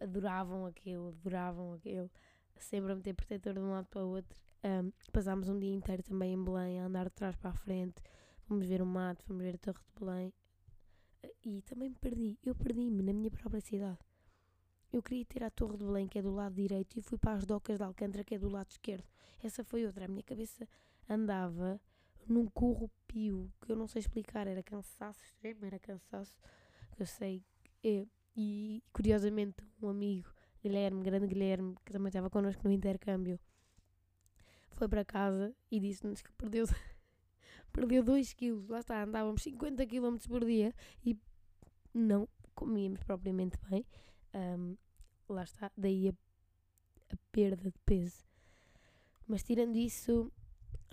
Adoravam 0.00 0.64
aquilo, 0.66 1.08
adoravam 1.08 1.74
aquilo, 1.74 2.10
sempre 2.58 2.92
a 2.92 2.96
meter 2.96 3.14
protetor 3.14 3.54
de 3.54 3.60
um 3.60 3.70
lado 3.70 3.86
para 3.86 4.04
o 4.04 4.08
outro. 4.08 4.38
Um, 4.64 4.92
passámos 5.12 5.48
um 5.48 5.58
dia 5.58 5.74
inteiro 5.74 6.02
também 6.02 6.32
em 6.34 6.42
Belém, 6.42 6.80
a 6.80 6.86
andar 6.86 7.04
de 7.04 7.14
trás 7.14 7.36
para 7.36 7.50
a 7.50 7.54
frente, 7.54 8.00
fomos 8.42 8.66
ver 8.66 8.80
o 8.80 8.86
mato, 8.86 9.24
fomos 9.24 9.42
ver 9.42 9.56
a 9.56 9.58
Torre 9.58 9.78
de 9.78 10.00
Belém, 10.04 10.32
e 11.44 11.62
também 11.62 11.88
me 11.88 11.96
perdi. 11.96 12.38
Eu 12.44 12.54
perdi-me 12.54 13.02
na 13.02 13.12
minha 13.12 13.30
própria 13.30 13.60
cidade. 13.60 13.98
Eu 14.92 15.02
queria 15.02 15.24
ter 15.24 15.42
a 15.42 15.50
Torre 15.50 15.78
de 15.78 15.84
Belém, 15.84 16.06
que 16.06 16.18
é 16.18 16.22
do 16.22 16.32
lado 16.32 16.54
direito, 16.54 16.98
e 16.98 17.02
fui 17.02 17.18
para 17.18 17.32
as 17.32 17.46
docas 17.46 17.78
de 17.78 17.84
Alcântara, 17.84 18.22
que 18.22 18.34
é 18.34 18.38
do 18.38 18.48
lado 18.48 18.70
esquerdo. 18.70 19.04
Essa 19.42 19.64
foi 19.64 19.86
outra. 19.86 20.04
A 20.04 20.08
minha 20.08 20.22
cabeça 20.22 20.68
andava 21.08 21.80
num 22.28 22.46
corrupio 22.46 23.50
que 23.60 23.72
eu 23.72 23.76
não 23.76 23.86
sei 23.86 24.00
explicar. 24.00 24.46
Era 24.46 24.62
cansaço 24.62 25.22
extremo, 25.24 25.64
era 25.64 25.78
cansaço. 25.78 26.36
Eu 26.98 27.06
sei. 27.06 27.42
É, 27.82 28.06
e 28.36 28.82
curiosamente, 28.92 29.56
um 29.82 29.88
amigo, 29.88 30.28
Guilherme, 30.62 31.02
grande 31.02 31.26
Guilherme, 31.26 31.74
que 31.84 31.92
também 31.92 32.08
estava 32.08 32.30
connosco 32.30 32.62
no 32.64 32.72
intercâmbio, 32.72 33.40
foi 34.72 34.88
para 34.88 35.04
casa 35.04 35.54
e 35.70 35.80
disse-nos 35.80 36.22
que 36.22 36.32
perdeu 36.32 36.66
perdeu 37.72 38.02
2 38.02 38.32
quilos. 38.34 38.68
Lá 38.68 38.80
está, 38.80 39.02
andávamos 39.02 39.42
50 39.42 39.86
km 39.86 40.16
por 40.28 40.44
dia 40.44 40.74
e 41.04 41.18
não 41.94 42.28
comíamos 42.54 43.02
propriamente 43.02 43.58
bem. 43.68 43.84
Um, 44.34 44.76
lá 45.28 45.42
está, 45.44 45.70
daí 45.76 46.08
a, 46.08 46.12
a, 47.12 47.16
perda 47.30 47.70
de 47.70 47.78
peso. 47.84 48.24
Mas 49.26 49.42
tirando 49.42 49.76
isso, 49.76 50.32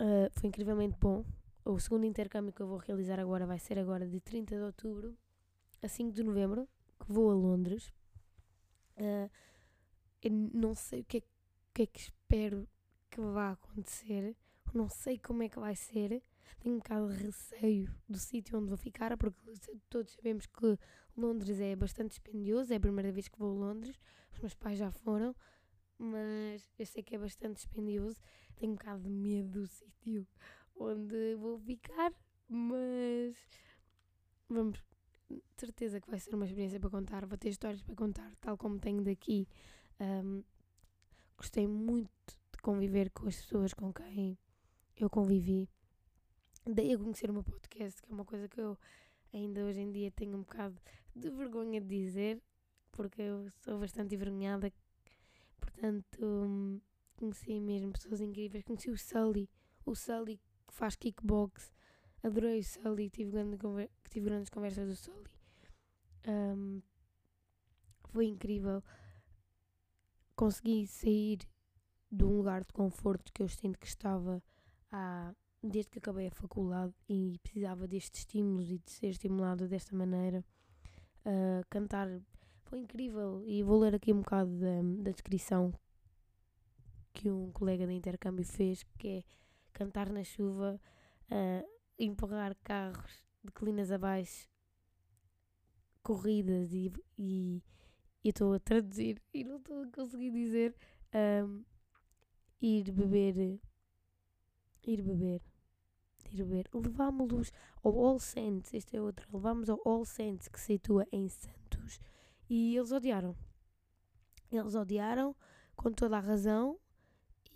uh, 0.00 0.30
foi 0.32 0.48
incrivelmente 0.48 0.96
bom. 0.98 1.24
O 1.64 1.78
segundo 1.78 2.06
intercâmbio 2.06 2.52
que 2.52 2.62
eu 2.62 2.66
vou 2.66 2.78
realizar 2.78 3.20
agora 3.20 3.46
vai 3.46 3.58
ser 3.58 3.78
agora 3.78 4.06
de 4.06 4.20
30 4.20 4.56
de 4.56 4.62
outubro 4.62 5.16
a 5.82 5.88
5 5.88 6.12
de 6.12 6.22
novembro, 6.22 6.68
que 6.98 7.12
vou 7.12 7.30
a 7.30 7.34
Londres. 7.34 7.92
Uh, 8.96 9.30
eu 10.22 10.30
não 10.30 10.74
sei 10.74 11.00
o 11.00 11.04
que, 11.04 11.18
é, 11.18 11.20
o 11.20 11.24
que 11.72 11.82
é 11.82 11.86
que 11.86 12.00
espero 12.00 12.68
que 13.10 13.20
vá 13.20 13.52
acontecer. 13.52 14.36
Não 14.72 14.88
sei 14.88 15.18
como 15.18 15.42
é 15.42 15.48
que 15.48 15.58
vai 15.58 15.74
ser. 15.74 16.22
Tenho 16.58 16.74
um 16.74 16.78
bocado 16.78 17.08
de 17.08 17.24
receio 17.24 17.94
do 18.08 18.18
sítio 18.18 18.58
onde 18.58 18.68
vou 18.68 18.76
ficar, 18.76 19.16
porque 19.16 19.38
todos 19.88 20.12
sabemos 20.12 20.46
que 20.46 20.78
Londres 21.16 21.60
é 21.60 21.76
bastante 21.76 22.10
dispendioso. 22.10 22.72
É 22.72 22.76
a 22.76 22.80
primeira 22.80 23.12
vez 23.12 23.28
que 23.28 23.38
vou 23.38 23.50
a 23.50 23.66
Londres. 23.66 23.98
Os 24.32 24.38
meus 24.40 24.54
pais 24.54 24.78
já 24.78 24.90
foram, 24.90 25.34
mas 25.98 26.62
eu 26.78 26.86
sei 26.86 27.02
que 27.02 27.14
é 27.14 27.18
bastante 27.18 27.56
dispendioso. 27.56 28.20
Tenho 28.56 28.72
um 28.72 28.74
bocado 28.74 29.02
de 29.02 29.10
medo 29.10 29.60
do 29.60 29.66
sítio 29.66 30.26
onde 30.76 31.34
vou 31.36 31.58
ficar, 31.58 32.12
mas 32.48 33.36
vamos, 34.48 34.82
certeza 35.56 36.00
que 36.00 36.10
vai 36.10 36.18
ser 36.18 36.34
uma 36.34 36.46
experiência 36.46 36.80
para 36.80 36.90
contar. 36.90 37.26
Vou 37.26 37.38
ter 37.38 37.50
histórias 37.50 37.82
para 37.82 37.94
contar, 37.94 38.34
tal 38.36 38.56
como 38.56 38.78
tenho 38.78 39.02
daqui. 39.02 39.46
Um, 40.00 40.42
gostei 41.36 41.66
muito 41.66 42.10
de 42.52 42.58
conviver 42.62 43.10
com 43.10 43.28
as 43.28 43.36
pessoas 43.36 43.74
com 43.74 43.92
quem 43.92 44.38
eu 44.96 45.08
convivi. 45.08 45.68
Dei 46.66 46.94
a 46.94 46.98
conhecer 46.98 47.30
o 47.30 47.32
meu 47.32 47.42
podcast, 47.42 48.02
que 48.02 48.10
é 48.10 48.14
uma 48.14 48.24
coisa 48.24 48.48
que 48.48 48.60
eu 48.60 48.78
ainda 49.32 49.64
hoje 49.64 49.80
em 49.80 49.90
dia 49.90 50.10
tenho 50.10 50.36
um 50.36 50.40
bocado 50.40 50.76
de 51.14 51.30
vergonha 51.30 51.80
de 51.80 51.86
dizer, 51.86 52.42
porque 52.92 53.22
eu 53.22 53.50
sou 53.64 53.78
bastante 53.78 54.14
envergonhada. 54.14 54.72
Portanto, 55.58 56.22
hum, 56.22 56.80
conheci 57.16 57.60
mesmo 57.60 57.92
pessoas 57.92 58.20
incríveis. 58.20 58.64
Conheci 58.64 58.90
o 58.90 58.96
Sully, 58.96 59.48
o 59.84 59.94
Sully 59.94 60.38
que 60.66 60.74
faz 60.74 60.96
kickbox. 60.96 61.72
Adorei 62.22 62.60
o 62.60 62.64
Sully, 62.64 63.08
tive, 63.08 63.30
grande 63.30 63.56
tive 64.10 64.26
grandes 64.26 64.50
conversas 64.50 64.88
do 64.88 64.96
Sully. 64.96 65.30
Um, 66.26 66.82
foi 68.10 68.26
incrível. 68.26 68.82
Consegui 70.36 70.86
sair 70.86 71.38
de 72.10 72.24
um 72.24 72.36
lugar 72.36 72.64
de 72.64 72.72
conforto 72.72 73.32
que 73.32 73.42
eu 73.42 73.48
sinto 73.48 73.78
que 73.78 73.86
estava 73.86 74.42
há, 74.90 75.34
desde 75.62 75.90
que 75.90 75.98
acabei 75.98 76.28
a 76.28 76.30
faculdade 76.30 76.94
e 77.08 77.38
precisava 77.42 77.86
destes 77.86 78.20
estímulos 78.20 78.70
e 78.70 78.78
de 78.78 78.90
ser 78.90 79.08
estimulado 79.08 79.68
desta 79.68 79.94
maneira. 79.94 80.44
Uh, 81.24 81.64
cantar 81.68 82.08
foi 82.64 82.78
incrível 82.78 83.42
e 83.44 83.62
vou 83.62 83.78
ler 83.78 83.94
aqui 83.94 84.12
um 84.12 84.20
bocado 84.20 84.50
da, 84.58 84.82
da 85.02 85.10
descrição 85.10 85.72
que 87.12 87.30
um 87.30 87.50
colega 87.52 87.86
de 87.86 87.92
intercâmbio 87.92 88.44
fez, 88.44 88.84
que 88.98 89.08
é 89.08 89.24
cantar 89.72 90.08
na 90.10 90.24
chuva, 90.24 90.80
uh, 91.30 91.68
empurrar 91.98 92.56
carros 92.62 93.22
de 93.44 93.52
colinas 93.52 93.90
abaixo, 93.90 94.48
corridas 96.02 96.72
e, 96.72 96.92
e 97.18 97.62
estou 98.24 98.54
a 98.54 98.58
traduzir 98.58 99.20
e 99.34 99.44
não 99.44 99.56
estou 99.56 99.82
a 99.82 99.88
conseguir 99.88 100.30
dizer 100.30 100.74
um, 101.44 101.64
ir 102.60 102.90
beber 102.92 103.60
ir 104.86 105.02
beber 105.02 105.42
ir 106.34 106.44
beber 106.44 106.68
levámos-los 106.72 107.52
ao 107.82 108.06
All 108.06 108.18
Saints 108.18 108.72
este 108.74 108.96
é 108.96 109.02
outro 109.02 109.28
levámos 109.32 109.68
ao 109.68 109.80
All 109.84 110.04
Saints 110.04 110.48
que 110.48 110.58
se 110.58 110.66
situa 110.66 111.06
em 111.12 111.28
Santos 111.28 112.00
e 112.48 112.76
eles 112.76 112.90
odiaram. 112.90 113.36
Eles 114.50 114.74
odiaram 114.74 115.34
com 115.76 115.92
toda 115.92 116.16
a 116.16 116.20
razão 116.20 116.78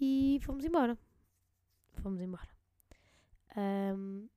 e 0.01 0.39
fomos 0.43 0.65
embora. 0.65 0.97
Fomos 1.95 2.21
embora. 2.21 2.49
Um, 3.57 4.29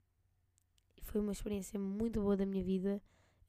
foi 1.04 1.22
uma 1.22 1.32
experiência 1.32 1.80
muito 1.80 2.22
boa 2.22 2.36
da 2.36 2.46
minha 2.46 2.64
vida. 2.64 3.02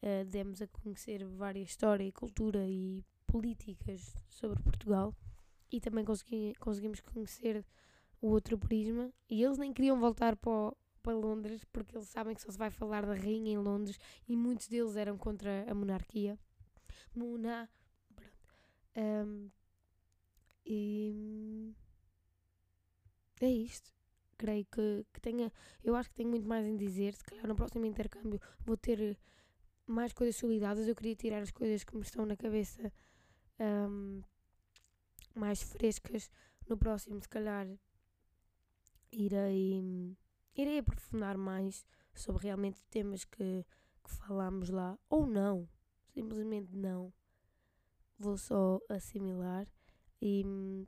Uh, 0.03 0.25
demos 0.27 0.63
a 0.63 0.67
conhecer 0.69 1.25
várias 1.25 1.71
história 1.71 2.05
e 2.05 2.13
cultura 2.13 2.65
e 2.67 3.05
políticas 3.27 4.15
sobre 4.29 4.63
Portugal 4.63 5.15
e 5.73 5.81
também 5.81 6.05
consegui, 6.05 6.55
conseguimos 6.61 7.01
conhecer 7.01 7.65
o 8.21 8.29
outro 8.29 8.59
prisma 8.59 9.13
e 9.29 9.43
eles 9.43 9.59
nem 9.59 9.73
queriam 9.73 9.99
voltar 9.99 10.37
para, 10.37 10.75
para 11.03 11.15
Londres 11.15 11.65
porque 11.73 11.97
eles 11.97 12.09
sabem 12.09 12.35
que 12.35 12.43
só 12.43 12.51
se 12.51 12.59
vai 12.59 12.71
falar 12.71 13.07
da 13.07 13.15
rainha 13.15 13.53
em 13.53 13.59
Londres 13.59 13.99
e 14.27 14.37
muitos 14.37 14.69
deles 14.69 14.97
eram 14.97 15.17
contra 15.17 15.71
a 15.71 15.75
monarquia. 15.75 16.39
Mona. 17.15 17.69
Um, 18.97 19.51
e 20.67 21.75
é 23.41 23.49
isto. 23.49 23.93
Creio 24.37 24.67
que, 24.67 25.05
que 25.13 25.21
tenha. 25.21 25.53
Eu 25.83 25.97
acho 25.97 26.09
que 26.11 26.17
tenho 26.17 26.29
muito 26.29 26.47
mais 26.49 26.67
em 26.67 26.77
dizer. 26.77 27.15
Se 27.15 27.25
calhar 27.25 27.47
no 27.47 27.57
próximo 27.57 27.85
intercâmbio 27.87 28.41
vou 28.61 28.77
ter 28.77 29.19
mais 29.87 30.13
coisas 30.13 30.37
solidadas. 30.37 30.87
Eu 30.87 30.95
queria 30.95 31.17
tirar 31.17 31.43
as 31.43 31.51
coisas 31.51 31.85
que 31.85 31.97
me 31.97 32.03
estão 32.03 32.27
na 32.27 32.37
cabeça 32.37 32.93
um, 33.59 34.23
mais 35.35 35.63
frescas. 35.63 36.31
No 36.69 36.77
próximo, 36.77 37.21
se 37.21 37.29
calhar, 37.29 37.67
irei, 39.13 40.17
irei 40.57 40.79
aprofundar 40.79 41.37
mais 41.37 41.87
sobre 42.15 42.45
realmente 42.45 42.83
temas 42.91 43.25
que, 43.25 43.65
que 44.05 44.11
falámos 44.11 44.71
lá. 44.71 44.99
Ou 45.09 45.27
não. 45.27 45.69
Simplesmente 46.13 46.75
não. 46.77 47.13
Vou 48.19 48.37
só 48.37 48.81
assimilar 48.89 49.67
e 50.21 50.43
hum, 50.45 50.85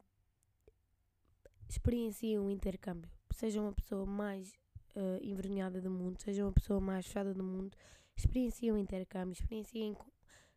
experienciem 1.69 2.39
um 2.39 2.51
intercâmbio. 2.51 3.11
Seja 3.33 3.61
uma 3.61 3.73
pessoa 3.73 4.05
mais 4.05 4.53
uh, 4.97 5.23
envergonhada 5.23 5.81
do 5.81 5.91
mundo, 5.91 6.21
seja 6.21 6.45
uma 6.45 6.53
pessoa 6.53 6.81
mais 6.81 7.07
fechada 7.07 7.33
do 7.33 7.45
mundo, 7.45 7.77
experienciem 8.17 8.73
um 8.73 8.79
intercâmbio, 8.79 9.33
experienciem 9.33 9.97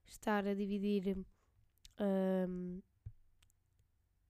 estar 0.05 0.47
a 0.47 0.53
dividir 0.53 1.18
um, 1.99 2.82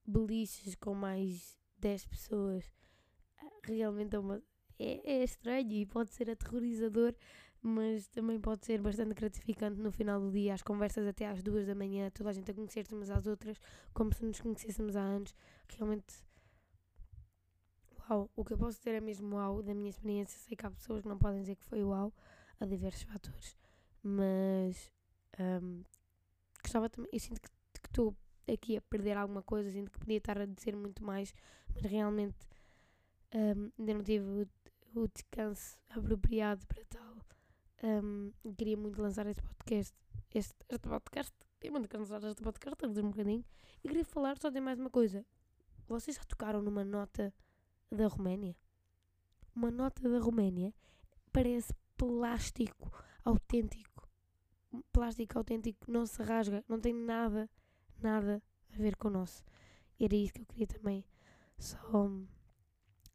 beliches 0.06 0.76
com 0.76 0.94
mais 0.94 1.58
10 1.78 2.06
pessoas. 2.08 2.72
Realmente 3.64 4.16
é, 4.16 4.20
uma, 4.20 4.42
é, 4.80 5.20
é 5.20 5.24
estranho 5.24 5.72
e 5.72 5.86
pode 5.86 6.12
ser 6.12 6.30
aterrorizador, 6.30 7.14
mas 7.62 8.08
também 8.08 8.40
pode 8.40 8.66
ser 8.66 8.82
bastante 8.82 9.14
gratificante 9.14 9.80
no 9.80 9.92
final 9.92 10.20
do 10.20 10.32
dia, 10.32 10.54
as 10.54 10.62
conversas 10.62 11.08
até 11.08 11.26
às 11.26 11.42
duas 11.42 11.66
da 11.66 11.74
manhã, 11.74 12.10
toda 12.12 12.30
a 12.30 12.34
gente 12.34 12.52
a 12.52 12.54
conhecer-se 12.54 12.94
umas 12.94 13.10
às 13.10 13.26
outras, 13.26 13.58
como 13.94 14.14
se 14.14 14.26
nos 14.26 14.42
conhecêssemos 14.42 14.96
há 14.96 15.02
anos. 15.02 15.34
Realmente, 15.70 16.14
uau! 18.10 18.30
O 18.36 18.44
que 18.44 18.54
eu 18.54 18.58
posso 18.58 18.78
dizer 18.78 18.96
é 18.96 19.02
mesmo 19.02 19.36
uau 19.36 19.64
da 19.64 19.74
minha 19.74 19.90
experiência. 19.90 20.38
Sei 20.40 20.58
que 20.58 20.66
há 20.66 20.72
pessoas 20.72 21.02
que 21.02 21.08
não 21.08 21.18
podem 21.18 21.42
dizer 21.42 21.56
que 21.56 21.66
foi 21.66 21.84
uau, 21.84 22.14
a 22.60 22.66
diversos 22.66 23.04
fatores. 23.04 23.58
Mas 24.04 24.92
um, 25.40 25.84
gostava 26.62 26.90
também. 26.90 27.10
Eu 27.14 27.20
sinto 27.20 27.42
que 27.42 27.50
estou 27.88 28.16
aqui 28.52 28.78
a 28.78 28.82
perder 28.82 29.18
alguma 29.18 29.42
coisa, 29.42 29.72
sinto 29.72 29.92
que 29.92 30.00
podia 30.00 30.18
estar 30.18 30.38
a 30.38 30.46
dizer 30.46 30.76
muito 30.76 31.04
mais, 31.04 31.34
mas 31.74 31.84
realmente 31.84 32.36
um, 33.34 33.72
ainda 33.80 33.94
não 33.94 34.04
tive 34.04 34.26
o, 34.26 35.02
o, 35.02 35.08
descanso 35.08 35.78
apropriado 35.90 36.66
para 36.68 36.84
tal. 36.86 37.18
Um, 37.84 38.32
queria 38.58 38.78
muito 38.78 39.02
lançar 39.02 39.26
este 39.28 39.42
podcast. 39.42 39.96
Este, 40.34 40.56
este 40.70 40.88
podcast, 40.88 41.34
queria 41.60 41.72
muito 41.72 41.98
lançar 41.98 42.24
este 42.24 42.42
podcast, 42.42 42.86
a 42.86 42.88
um 43.02 43.10
bocadinho. 43.10 43.44
E 43.84 43.88
queria 43.88 44.06
falar 44.06 44.38
só 44.38 44.50
de 44.50 44.62
mais 44.62 44.80
uma 44.80 44.90
coisa. 44.90 45.26
Vocês 45.88 46.16
já 46.16 46.24
tocaram 46.24 46.62
numa 46.62 46.84
nota 46.84 47.34
da 47.92 48.08
Roménia? 48.08 48.56
Uma 49.56 49.70
nota 49.70 50.08
da 50.10 50.20
Roménia 50.20 50.74
parece 51.32 51.74
plástico 51.98 52.92
autêntico. 53.26 54.08
Plástico 54.92 55.38
autêntico 55.38 55.92
não 55.92 56.06
se 56.06 56.22
rasga, 56.24 56.64
não 56.68 56.80
tem 56.80 56.94
nada, 56.94 57.50
nada 58.02 58.42
a 58.74 58.78
ver 58.78 58.96
com 58.96 59.08
o 59.08 59.12
nosso. 59.12 59.44
Era 60.00 60.16
isso 60.16 60.34
que 60.34 60.42
eu 60.42 60.46
queria 60.46 60.68
também 60.68 61.06
só 61.60 61.78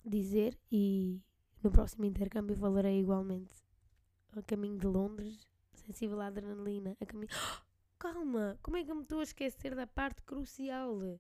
dizer 0.09 0.59
e 0.71 1.21
no 1.63 1.71
próximo 1.71 2.05
intercâmbio 2.05 2.57
falarei 2.57 3.01
igualmente 3.01 3.55
a 4.37 4.43
caminho 4.43 4.79
de 4.79 4.87
Londres, 4.87 5.49
sensível 5.73 6.21
à 6.21 6.27
adrenalina, 6.27 6.97
a 7.01 7.07
caminho. 7.07 7.31
calma, 7.99 8.59
como 8.63 8.77
é 8.77 8.85
que 8.85 8.91
eu 8.91 8.95
me 8.95 9.03
estou 9.03 9.21
a 9.21 9.25
esquecer 9.25 9.75
da 9.75 9.87
parte 9.87 10.23
crucial? 10.23 11.19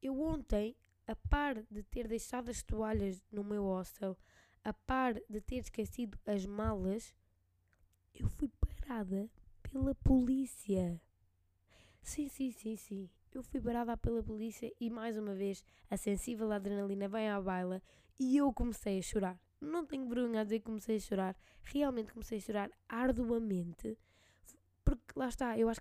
Eu 0.00 0.20
ontem, 0.20 0.76
a 1.06 1.16
par 1.16 1.62
de 1.70 1.82
ter 1.82 2.06
deixado 2.06 2.50
as 2.50 2.62
toalhas 2.62 3.20
no 3.32 3.42
meu 3.42 3.64
hostel, 3.64 4.16
a 4.62 4.72
par 4.72 5.14
de 5.28 5.40
ter 5.40 5.56
esquecido 5.56 6.18
as 6.26 6.46
malas, 6.46 7.14
eu 8.14 8.28
fui 8.28 8.48
parada 8.48 9.28
pela 9.62 9.94
polícia. 9.96 11.00
Sim, 12.02 12.28
sim, 12.28 12.52
sim, 12.52 12.76
sim. 12.76 13.10
Eu 13.38 13.44
fui 13.44 13.60
parada 13.60 13.96
pela 13.96 14.20
polícia 14.20 14.68
e 14.80 14.90
mais 14.90 15.16
uma 15.16 15.32
vez 15.32 15.64
a 15.88 15.96
sensível 15.96 16.50
adrenalina 16.50 17.06
vem 17.06 17.30
à 17.30 17.40
baila 17.40 17.80
e 18.18 18.36
eu 18.36 18.52
comecei 18.52 18.98
a 18.98 19.02
chorar. 19.02 19.40
Não 19.60 19.86
tenho 19.86 20.08
vergonha 20.08 20.40
a 20.40 20.42
dizer 20.42 20.58
que 20.58 20.64
comecei 20.64 20.96
a 20.96 20.98
chorar. 20.98 21.36
Realmente 21.62 22.12
comecei 22.12 22.38
a 22.38 22.40
chorar 22.40 22.70
arduamente. 22.88 23.96
Porque 24.84 25.12
lá 25.14 25.28
está, 25.28 25.56
eu 25.56 25.68
acho 25.68 25.80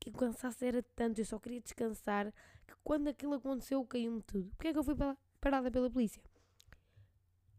que 0.00 0.08
o 0.08 0.12
cansaço 0.14 0.64
era 0.64 0.82
tanto, 0.96 1.20
eu 1.20 1.26
só 1.26 1.38
queria 1.38 1.60
descansar 1.60 2.32
que 2.66 2.72
quando 2.82 3.08
aquilo 3.08 3.34
aconteceu 3.34 3.84
caiu-me 3.84 4.22
tudo. 4.22 4.48
Porquê 4.56 4.68
é 4.68 4.72
que 4.72 4.78
eu 4.78 4.84
fui 4.84 4.94
parada 5.42 5.70
pela 5.70 5.90
polícia? 5.90 6.22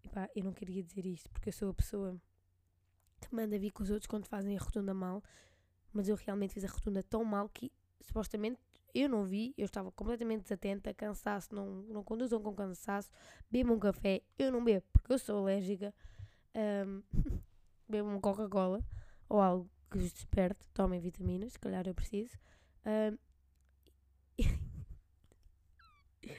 E 0.04 0.10
pá, 0.10 0.28
eu 0.36 0.44
não 0.44 0.54
queria 0.54 0.82
dizer 0.82 1.06
isto 1.06 1.30
porque 1.30 1.50
eu 1.50 1.54
sou 1.54 1.70
a 1.70 1.74
pessoa 1.76 2.20
que 3.22 3.36
manda 3.36 3.60
vir 3.60 3.70
com 3.70 3.84
os 3.84 3.92
outros 3.92 4.08
quando 4.08 4.26
fazem 4.26 4.58
a 4.58 4.60
rotunda 4.60 4.92
mal, 4.92 5.24
mas 5.94 6.10
eu 6.10 6.16
realmente 6.16 6.56
fiz 6.56 6.66
a 6.66 6.68
rotunda 6.68 7.04
tão 7.04 7.24
mal 7.24 7.48
que 7.48 7.72
supostamente 8.02 8.60
eu 8.96 9.10
não 9.10 9.26
vi, 9.26 9.54
eu 9.58 9.66
estava 9.66 9.92
completamente 9.92 10.44
desatenta, 10.44 10.94
cansaço, 10.94 11.54
não, 11.54 11.84
não 11.84 12.02
conduzam 12.02 12.42
com 12.42 12.54
cansaço, 12.56 13.12
bebam 13.52 13.76
um 13.76 13.80
café, 13.80 14.22
eu 14.40 14.50
não 14.52 14.64
bebo 14.64 14.86
porque 14.94 15.12
eu 15.12 15.20
sou 15.20 15.40
alérgica, 15.40 15.94
um, 16.56 17.04
bebam 17.90 18.14
uma 18.14 18.22
Coca-Cola 18.22 18.82
ou 19.28 19.42
algo 19.42 19.70
que 19.92 19.98
vos 19.98 20.14
desperte, 20.14 20.66
tomem 20.74 21.02
vitaminas, 21.02 21.52
se 21.52 21.60
calhar 21.60 21.86
eu 21.86 21.94
preciso. 21.94 22.38
Um, 22.86 23.18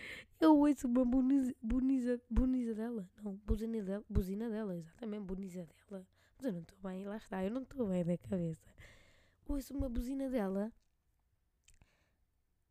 eu 0.41 0.57
ouço 0.57 0.89
uma 0.89 1.05
buniza, 1.05 2.21
buniza 2.31 2.75
dela, 2.75 3.07
não, 3.23 3.35
buzina 3.45 3.83
dela, 3.83 4.05
buzina 4.09 4.49
dela, 4.49 4.75
exatamente, 4.75 5.25
buniza 5.25 5.69
dela, 5.91 6.07
mas 6.39 6.47
eu 6.47 6.53
não 6.55 6.61
estou 6.61 6.79
bem, 6.83 7.05
lá 7.05 7.19
está, 7.19 7.45
eu 7.45 7.51
não 7.51 7.63
estou 7.63 7.87
bem 7.87 8.03
da 8.03 8.17
cabeça. 8.17 8.63
Ouço 9.47 9.77
uma 9.77 9.91
buzina 9.91 10.31
dela 10.31 10.73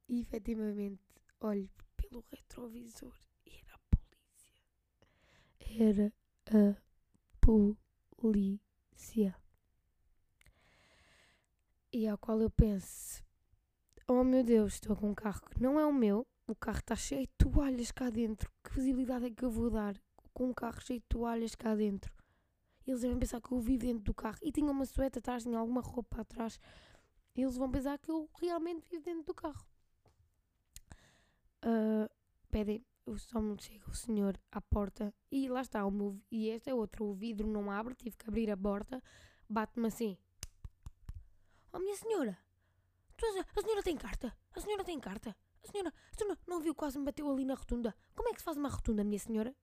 e 0.07 0.21
efetivamente 0.21 1.01
olho 1.39 1.69
pelo 1.95 2.23
retrovisor 2.31 3.13
e 3.45 3.51
era 3.57 3.73
a 3.73 3.79
polícia. 3.95 4.61
Era 5.59 6.13
a 6.71 7.45
polícia. 8.15 9.35
E 11.91 12.07
ao 12.07 12.17
qual 12.17 12.41
eu 12.41 12.49
penso: 12.49 13.23
Oh 14.07 14.23
meu 14.23 14.43
Deus, 14.43 14.73
estou 14.73 14.95
com 14.95 15.09
um 15.09 15.15
carro 15.15 15.41
que 15.41 15.61
não 15.61 15.79
é 15.79 15.85
o 15.85 15.93
meu, 15.93 16.27
o 16.47 16.55
carro 16.55 16.79
está 16.79 16.95
cheio 16.95 17.27
de 17.27 17.33
toalhas 17.37 17.91
cá 17.91 18.09
dentro. 18.09 18.51
Que 18.63 18.75
visibilidade 18.75 19.25
é 19.25 19.31
que 19.31 19.43
eu 19.43 19.49
vou 19.49 19.69
dar 19.69 19.99
com 20.33 20.49
um 20.49 20.53
carro 20.53 20.79
cheio 20.81 20.99
de 20.99 21.05
toalhas 21.07 21.55
cá 21.55 21.73
dentro? 21.75 22.13
Eles 22.85 23.01
devem 23.01 23.17
pensar 23.17 23.41
que 23.41 23.51
eu 23.51 23.59
vivo 23.59 23.79
dentro 23.79 24.03
do 24.03 24.13
carro 24.13 24.37
e 24.43 24.51
tinha 24.51 24.69
uma 24.69 24.85
sueta 24.85 25.17
atrás, 25.17 25.43
tinha 25.43 25.57
alguma 25.57 25.81
roupa 25.81 26.21
atrás. 26.21 26.59
Eles 27.35 27.57
vão 27.57 27.69
pensar 27.71 27.97
que 27.97 28.11
eu 28.11 28.29
realmente 28.39 28.87
vivo 28.89 29.03
dentro 29.03 29.23
do 29.23 29.33
carro. 29.33 29.65
Uh, 31.65 32.07
pedem, 32.51 32.85
só 33.17 33.41
me 33.41 33.59
chega 33.59 33.89
o 33.89 33.93
senhor 33.93 34.39
à 34.51 34.61
porta 34.61 35.13
e 35.31 35.49
lá 35.49 35.61
está, 35.61 35.85
o 35.85 35.91
meu, 35.91 36.21
e 36.31 36.49
este 36.49 36.69
é 36.69 36.75
outro, 36.75 37.05
o 37.05 37.13
vidro 37.13 37.47
não 37.47 37.71
abre, 37.71 37.95
tive 37.95 38.15
que 38.15 38.29
abrir 38.29 38.51
a 38.51 38.57
porta, 38.57 39.01
bate-me 39.49 39.87
assim. 39.87 40.17
Oh 41.73 41.79
minha 41.79 41.95
senhora, 41.95 42.37
a 43.55 43.61
senhora 43.61 43.83
tem 43.83 43.97
carta, 43.97 44.35
a 44.51 44.61
senhora 44.61 44.83
tem 44.83 44.99
carta, 44.99 45.35
a 45.63 45.67
senhora, 45.67 45.91
a 46.11 46.17
senhora 46.17 46.39
não 46.47 46.61
viu 46.61 46.75
quase 46.75 46.99
me 46.99 47.05
bateu 47.05 47.29
ali 47.31 47.43
na 47.43 47.55
rotunda, 47.55 47.95
como 48.15 48.29
é 48.29 48.33
que 48.33 48.39
se 48.39 48.45
faz 48.45 48.57
uma 48.57 48.69
rotunda 48.69 49.03
minha 49.03 49.19
senhora? 49.19 49.55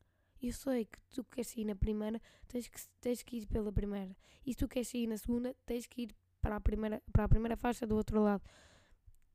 Eu 0.42 0.52
sei 0.52 0.86
que 0.86 0.98
tu 1.10 1.22
queres 1.22 1.46
sair 1.46 1.64
na 1.64 1.76
primeira, 1.76 2.20
tens 2.48 2.66
que, 2.66 2.80
tens 3.00 3.22
que 3.22 3.36
ir 3.36 3.46
pela 3.46 3.72
primeira. 3.72 4.16
E 4.44 4.50
se 4.52 4.58
tu 4.58 4.66
queres 4.66 4.88
sair 4.88 5.06
na 5.06 5.16
segunda, 5.16 5.54
tens 5.64 5.86
que 5.86 6.02
ir 6.02 6.16
para 6.40 6.56
a 6.56 6.60
primeira, 6.60 7.00
para 7.12 7.22
a 7.22 7.28
primeira 7.28 7.56
faixa 7.56 7.86
do 7.86 7.94
outro 7.94 8.20
lado. 8.20 8.42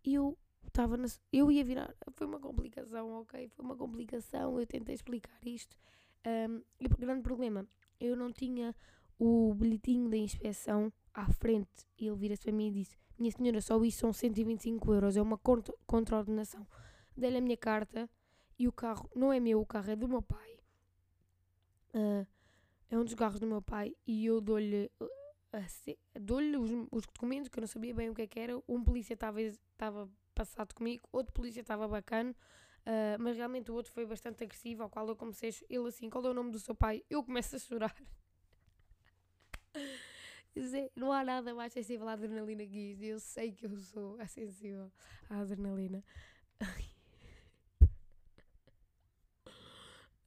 Eu 0.03 0.37
estava 0.69 0.97
na, 0.97 1.07
eu 1.31 1.51
ia 1.51 1.63
virar, 1.63 1.93
foi 2.13 2.27
uma 2.27 2.39
complicação, 2.39 3.21
ok? 3.21 3.47
Foi 3.49 3.65
uma 3.65 3.75
complicação, 3.75 4.59
eu 4.59 4.65
tentei 4.65 4.95
explicar 4.95 5.39
isto. 5.45 5.77
Um, 6.25 6.61
e 6.79 6.85
o 6.85 6.97
grande 6.97 7.21
problema, 7.21 7.67
eu 7.99 8.15
não 8.15 8.31
tinha 8.31 8.75
o 9.19 9.53
bilhetinho 9.53 10.09
da 10.09 10.17
inspeção 10.17 10.91
à 11.13 11.31
frente. 11.31 11.87
E 11.97 12.07
ele 12.07 12.15
vira-se 12.15 12.43
para 12.43 12.51
mim 12.51 12.67
e 12.67 12.71
disse: 12.71 12.97
Minha 13.17 13.31
senhora, 13.31 13.61
só 13.61 13.83
isso 13.83 13.99
são 13.99 14.13
125 14.13 14.93
euros, 14.93 15.17
é 15.17 15.21
uma 15.21 15.39
contra-ordenação. 15.85 16.65
Dei-lhe 17.15 17.37
a 17.37 17.41
minha 17.41 17.57
carta 17.57 18.09
e 18.59 18.67
o 18.67 18.71
carro 18.71 19.09
não 19.15 19.33
é 19.33 19.39
meu, 19.39 19.59
o 19.61 19.65
carro 19.65 19.91
é 19.91 19.95
do 19.95 20.07
meu 20.07 20.21
pai. 20.21 20.59
Uh, 21.93 22.27
é 22.89 22.97
um 22.97 23.03
dos 23.03 23.15
carros 23.15 23.39
do 23.39 23.47
meu 23.47 23.61
pai 23.61 23.95
e 24.05 24.25
eu 24.25 24.39
dou-lhe 24.39 24.91
uh, 25.01 25.09
dou-lhe 26.19 26.55
os, 26.57 26.69
os, 26.91 27.05
documentos 27.05 27.49
que 27.49 27.57
eu 27.57 27.61
não 27.61 27.67
sabia 27.67 27.93
bem 27.93 28.09
o 28.09 28.13
que, 28.13 28.21
é 28.21 28.27
que 28.27 28.39
era. 28.39 28.61
Um 28.67 28.83
polícia 28.83 29.13
estava 29.13 30.09
passado 30.37 30.75
comigo, 30.75 31.07
outro 31.11 31.33
polícia 31.33 31.61
estava 31.61 31.87
bacana, 31.87 32.31
uh, 32.85 33.17
mas 33.19 33.35
realmente 33.35 33.71
o 33.71 33.73
outro 33.73 33.91
foi 33.91 34.05
bastante 34.05 34.43
agressivo, 34.43 34.83
ao 34.83 34.89
qual 34.89 35.07
eu 35.07 35.15
comecei 35.15 35.49
a, 35.49 35.53
ele 35.67 35.87
assim, 35.87 36.09
qual 36.09 36.23
é 36.25 36.29
o 36.29 36.33
nome 36.33 36.51
do 36.51 36.59
seu 36.59 36.75
pai? 36.75 37.03
Eu 37.09 37.23
começo 37.23 37.55
a 37.55 37.59
chorar. 37.59 37.95
não 40.95 41.11
há 41.11 41.23
nada 41.23 41.53
mais 41.53 41.73
sensível 41.73 42.07
à 42.07 42.13
adrenalina 42.13 42.65
que 42.65 42.91
isso. 42.91 43.03
Eu 43.03 43.19
sei 43.19 43.51
que 43.51 43.65
eu 43.65 43.77
sou 43.77 44.17
sensível 44.27 44.91
à 45.29 45.39
adrenalina. 45.39 46.03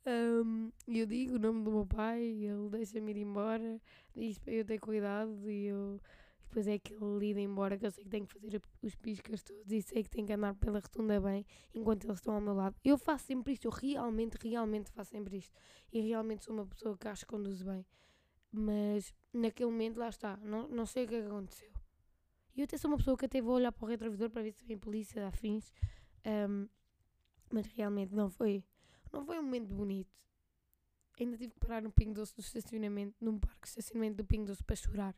Um, 0.06 0.72
eu 0.88 1.06
digo 1.06 1.36
o 1.36 1.38
nome 1.38 1.62
do 1.62 1.70
meu 1.70 1.86
pai, 1.86 2.22
ele 2.22 2.70
deixa-me 2.70 3.12
ir 3.12 3.18
embora, 3.18 3.78
diz 4.16 4.38
para 4.38 4.54
eu 4.54 4.64
ter 4.64 4.78
cuidado 4.78 5.48
e 5.48 5.66
eu 5.66 6.00
depois 6.50 6.66
é 6.66 6.80
que 6.80 6.92
ele 6.92 7.18
lida 7.18 7.40
embora, 7.40 7.78
que 7.78 7.86
eu 7.86 7.90
sei 7.92 8.02
que 8.02 8.10
tenho 8.10 8.26
que 8.26 8.32
fazer 8.32 8.60
os 8.82 8.96
piscas 8.96 9.42
todos 9.44 9.70
e 9.70 9.80
sei 9.80 10.02
que 10.02 10.10
tenho 10.10 10.26
que 10.26 10.32
andar 10.32 10.52
pela 10.56 10.80
rotunda 10.80 11.20
bem 11.20 11.46
enquanto 11.72 12.04
eles 12.04 12.18
estão 12.18 12.34
ao 12.34 12.40
meu 12.40 12.54
lado. 12.54 12.74
Eu 12.84 12.98
faço 12.98 13.26
sempre 13.26 13.52
isto, 13.52 13.66
eu 13.66 13.70
realmente, 13.70 14.36
realmente 14.36 14.90
faço 14.90 15.12
sempre 15.12 15.36
isto. 15.36 15.54
E 15.92 16.00
realmente 16.00 16.44
sou 16.44 16.52
uma 16.52 16.66
pessoa 16.66 16.98
que 16.98 17.06
acho 17.06 17.24
que 17.24 17.30
conduz 17.30 17.62
bem. 17.62 17.86
Mas 18.50 19.14
naquele 19.32 19.70
momento, 19.70 19.98
lá 19.98 20.08
está, 20.08 20.36
não, 20.38 20.66
não 20.66 20.84
sei 20.86 21.04
o 21.04 21.06
é 21.06 21.08
que 21.08 21.16
aconteceu. 21.16 21.70
E 22.56 22.60
eu 22.60 22.64
até 22.64 22.76
sou 22.76 22.90
uma 22.90 22.96
pessoa 22.96 23.16
que 23.16 23.26
até 23.26 23.40
vou 23.40 23.54
olhar 23.54 23.70
para 23.70 23.84
o 23.84 23.88
retrovisor 23.88 24.28
para 24.28 24.42
ver 24.42 24.52
se 24.52 24.64
vem 24.64 24.76
polícia, 24.76 25.28
afins. 25.28 25.72
Um, 26.26 26.68
mas 27.48 27.66
realmente 27.66 28.12
não 28.12 28.28
foi, 28.28 28.64
não 29.12 29.24
foi 29.24 29.38
um 29.38 29.42
momento 29.44 29.72
bonito. 29.72 30.12
Ainda 31.18 31.36
tive 31.36 31.52
que 31.52 31.60
parar 31.60 31.80
no 31.80 31.92
Pingo 31.92 32.14
Doce 32.14 32.34
do 32.34 32.40
estacionamento, 32.40 33.14
num 33.20 33.38
parque 33.38 33.62
de 33.62 33.68
estacionamento 33.68 34.16
do 34.16 34.24
Pingo 34.24 34.46
Doce 34.46 34.64
para 34.64 34.74
chorar. 34.74 35.14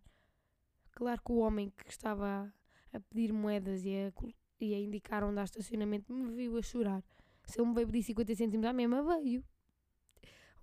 Claro 0.92 1.22
que 1.22 1.32
o 1.32 1.38
homem 1.38 1.70
que 1.70 1.90
estava 1.90 2.52
a 2.92 3.00
pedir 3.00 3.32
moedas 3.32 3.84
e 3.84 3.90
a, 3.96 4.12
e 4.60 4.74
a 4.74 4.78
indicar 4.78 5.24
onde 5.24 5.40
há 5.40 5.44
estacionamento 5.44 6.12
me 6.12 6.34
viu 6.34 6.56
a 6.56 6.62
chorar. 6.62 7.02
Se 7.44 7.60
ele 7.60 7.68
me 7.68 7.74
veio 7.74 7.86
pedir 7.86 8.02
50 8.02 8.34
cêntimos 8.34 8.66
à 8.66 8.72
mesma, 8.72 9.02
veio. 9.02 9.44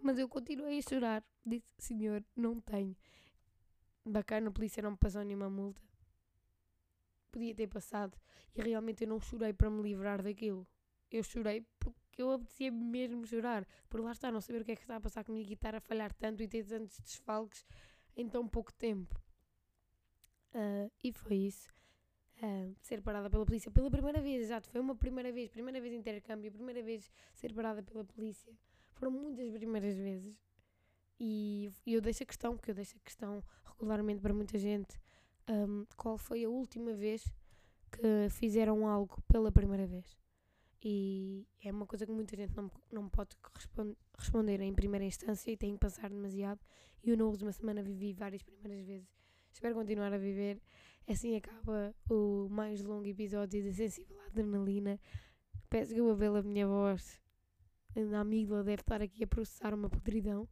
Mas 0.02 0.18
eu 0.18 0.30
continuei 0.30 0.80
a 0.80 0.82
chorar. 0.82 1.24
Disse, 1.46 1.66
senhor, 1.78 2.24
não 2.36 2.62
tenho. 2.62 2.96
Bacana, 4.06 4.50
a 4.50 4.52
polícia 4.52 4.82
não 4.82 4.92
me 4.92 4.98
passou 4.98 5.24
nenhuma 5.24 5.50
multa. 5.50 5.82
Podia 7.32 7.54
ter 7.54 7.68
passado. 7.68 8.18
E 8.56 8.62
realmente 8.62 9.04
eu 9.04 9.10
não 9.10 9.20
chorei 9.20 9.52
para 9.54 9.70
me 9.70 9.82
livrar 9.82 10.22
daquilo. 10.24 10.66
Eu 11.12 11.24
chorei 11.24 11.66
porque 11.80 12.22
eu 12.22 12.32
apetecia 12.32 12.72
mesmo 12.72 13.26
chorar. 13.26 13.68
Por 13.90 14.00
lá 14.00 14.12
está, 14.12 14.32
não 14.32 14.42
saber 14.42 14.62
o 14.62 14.66
que 14.66 14.72
é 14.72 14.76
que 14.76 14.84
está 14.84 14.96
a 14.96 15.02
passar 15.02 15.24
comigo 15.24 15.50
e 15.50 15.54
estar 15.54 15.76
a 15.76 15.80
falhar 15.80 16.14
tanto 16.14 16.42
e 16.44 16.48
ter 16.48 16.66
tantos 16.66 17.00
desfalques 17.00 17.66
em 18.16 18.28
tão 18.30 18.48
pouco 18.48 18.72
tempo. 18.74 19.20
Uh, 20.54 20.92
e 21.04 21.12
foi 21.12 21.36
isso. 21.36 21.70
Uh, 22.42 22.74
ser 22.82 23.02
parada 23.02 23.30
pela 23.30 23.46
polícia 23.46 23.70
pela 23.70 23.92
primeira 23.92 24.22
vez, 24.22 24.44
exato. 24.44 24.70
Foi 24.70 24.80
uma 24.80 24.96
primeira 24.96 25.32
vez, 25.32 25.50
primeira 25.50 25.80
vez 25.82 25.94
intercâmbio, 25.94 26.52
primeira 26.52 26.82
vez 26.82 27.12
ser 27.34 27.54
parada 27.54 27.84
pela 27.84 28.04
polícia. 28.04 28.52
Foram 28.94 29.12
muitas 29.12 29.52
primeiras 29.52 29.96
vezes. 29.98 30.36
E 31.20 31.70
eu 31.86 32.00
deixo 32.00 32.24
a 32.24 32.26
questão, 32.26 32.56
porque 32.56 32.72
eu 32.72 32.76
deixo 32.76 32.96
a 32.96 33.00
questão 33.02 33.44
regularmente 33.78 34.22
para 34.22 34.34
muita 34.34 34.58
gente, 34.58 34.98
um, 35.50 35.86
qual 35.98 36.18
foi 36.18 36.46
a 36.46 36.50
última 36.50 36.94
vez 36.94 37.26
que 37.92 38.30
fizeram 38.30 38.88
algo 38.88 39.22
pela 39.28 39.52
primeira 39.52 39.86
vez. 39.86 40.18
E 40.82 41.46
é 41.62 41.72
uma 41.72 41.86
coisa 41.86 42.06
que 42.06 42.12
muita 42.12 42.38
gente 42.38 42.56
não, 42.56 42.72
não 42.90 43.10
pode 43.10 43.36
responder 44.18 44.62
em 44.62 44.74
primeira 44.74 45.04
instância 45.04 45.52
e 45.52 45.58
tem 45.58 45.74
que 45.74 45.80
passar 45.80 46.10
demasiado. 46.10 46.62
E 47.04 47.10
eu 47.10 47.18
na 47.18 47.26
última 47.26 47.52
semana 47.52 47.84
vivi 47.84 48.14
várias 48.14 48.42
primeiras 48.42 48.86
vezes 48.86 49.19
Espero 49.52 49.76
continuar 49.76 50.14
a 50.14 50.18
viver. 50.18 50.62
Assim 51.08 51.36
acaba 51.36 51.96
o 52.10 52.48
mais 52.50 52.82
longo 52.84 53.08
episódio 53.08 53.64
de 53.64 53.74
Sensível 53.74 54.20
à 54.22 54.26
Adrenalina. 54.28 55.00
Peço 55.70 55.94
que 55.94 56.00
eu 56.00 56.36
a 56.36 56.44
minha 56.44 56.68
voz. 56.68 57.20
A 57.96 58.20
amígdala 58.20 58.64
deve 58.64 58.82
estar 58.82 59.02
aqui 59.02 59.24
a 59.24 59.28
processar 59.28 59.74
uma 59.74 59.90
podridão. 59.90 60.48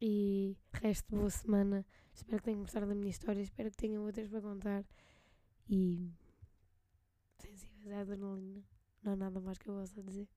E 0.00 0.56
resto 0.72 1.10
de 1.10 1.16
boa 1.16 1.30
semana. 1.30 1.86
Espero 2.14 2.38
que 2.38 2.44
tenham 2.44 2.60
gostado 2.60 2.86
da 2.86 2.94
minha 2.94 3.10
história. 3.10 3.40
Espero 3.40 3.70
que 3.70 3.76
tenham 3.76 4.04
outras 4.04 4.28
para 4.28 4.40
contar. 4.40 4.84
E. 5.68 6.12
Sensíveis 7.38 7.92
à 7.92 8.00
adrenalina. 8.00 8.62
Não 9.02 9.12
há 9.12 9.16
nada 9.16 9.40
mais 9.40 9.58
que 9.58 9.68
eu 9.68 9.74
possa 9.74 10.02
dizer. 10.02 10.28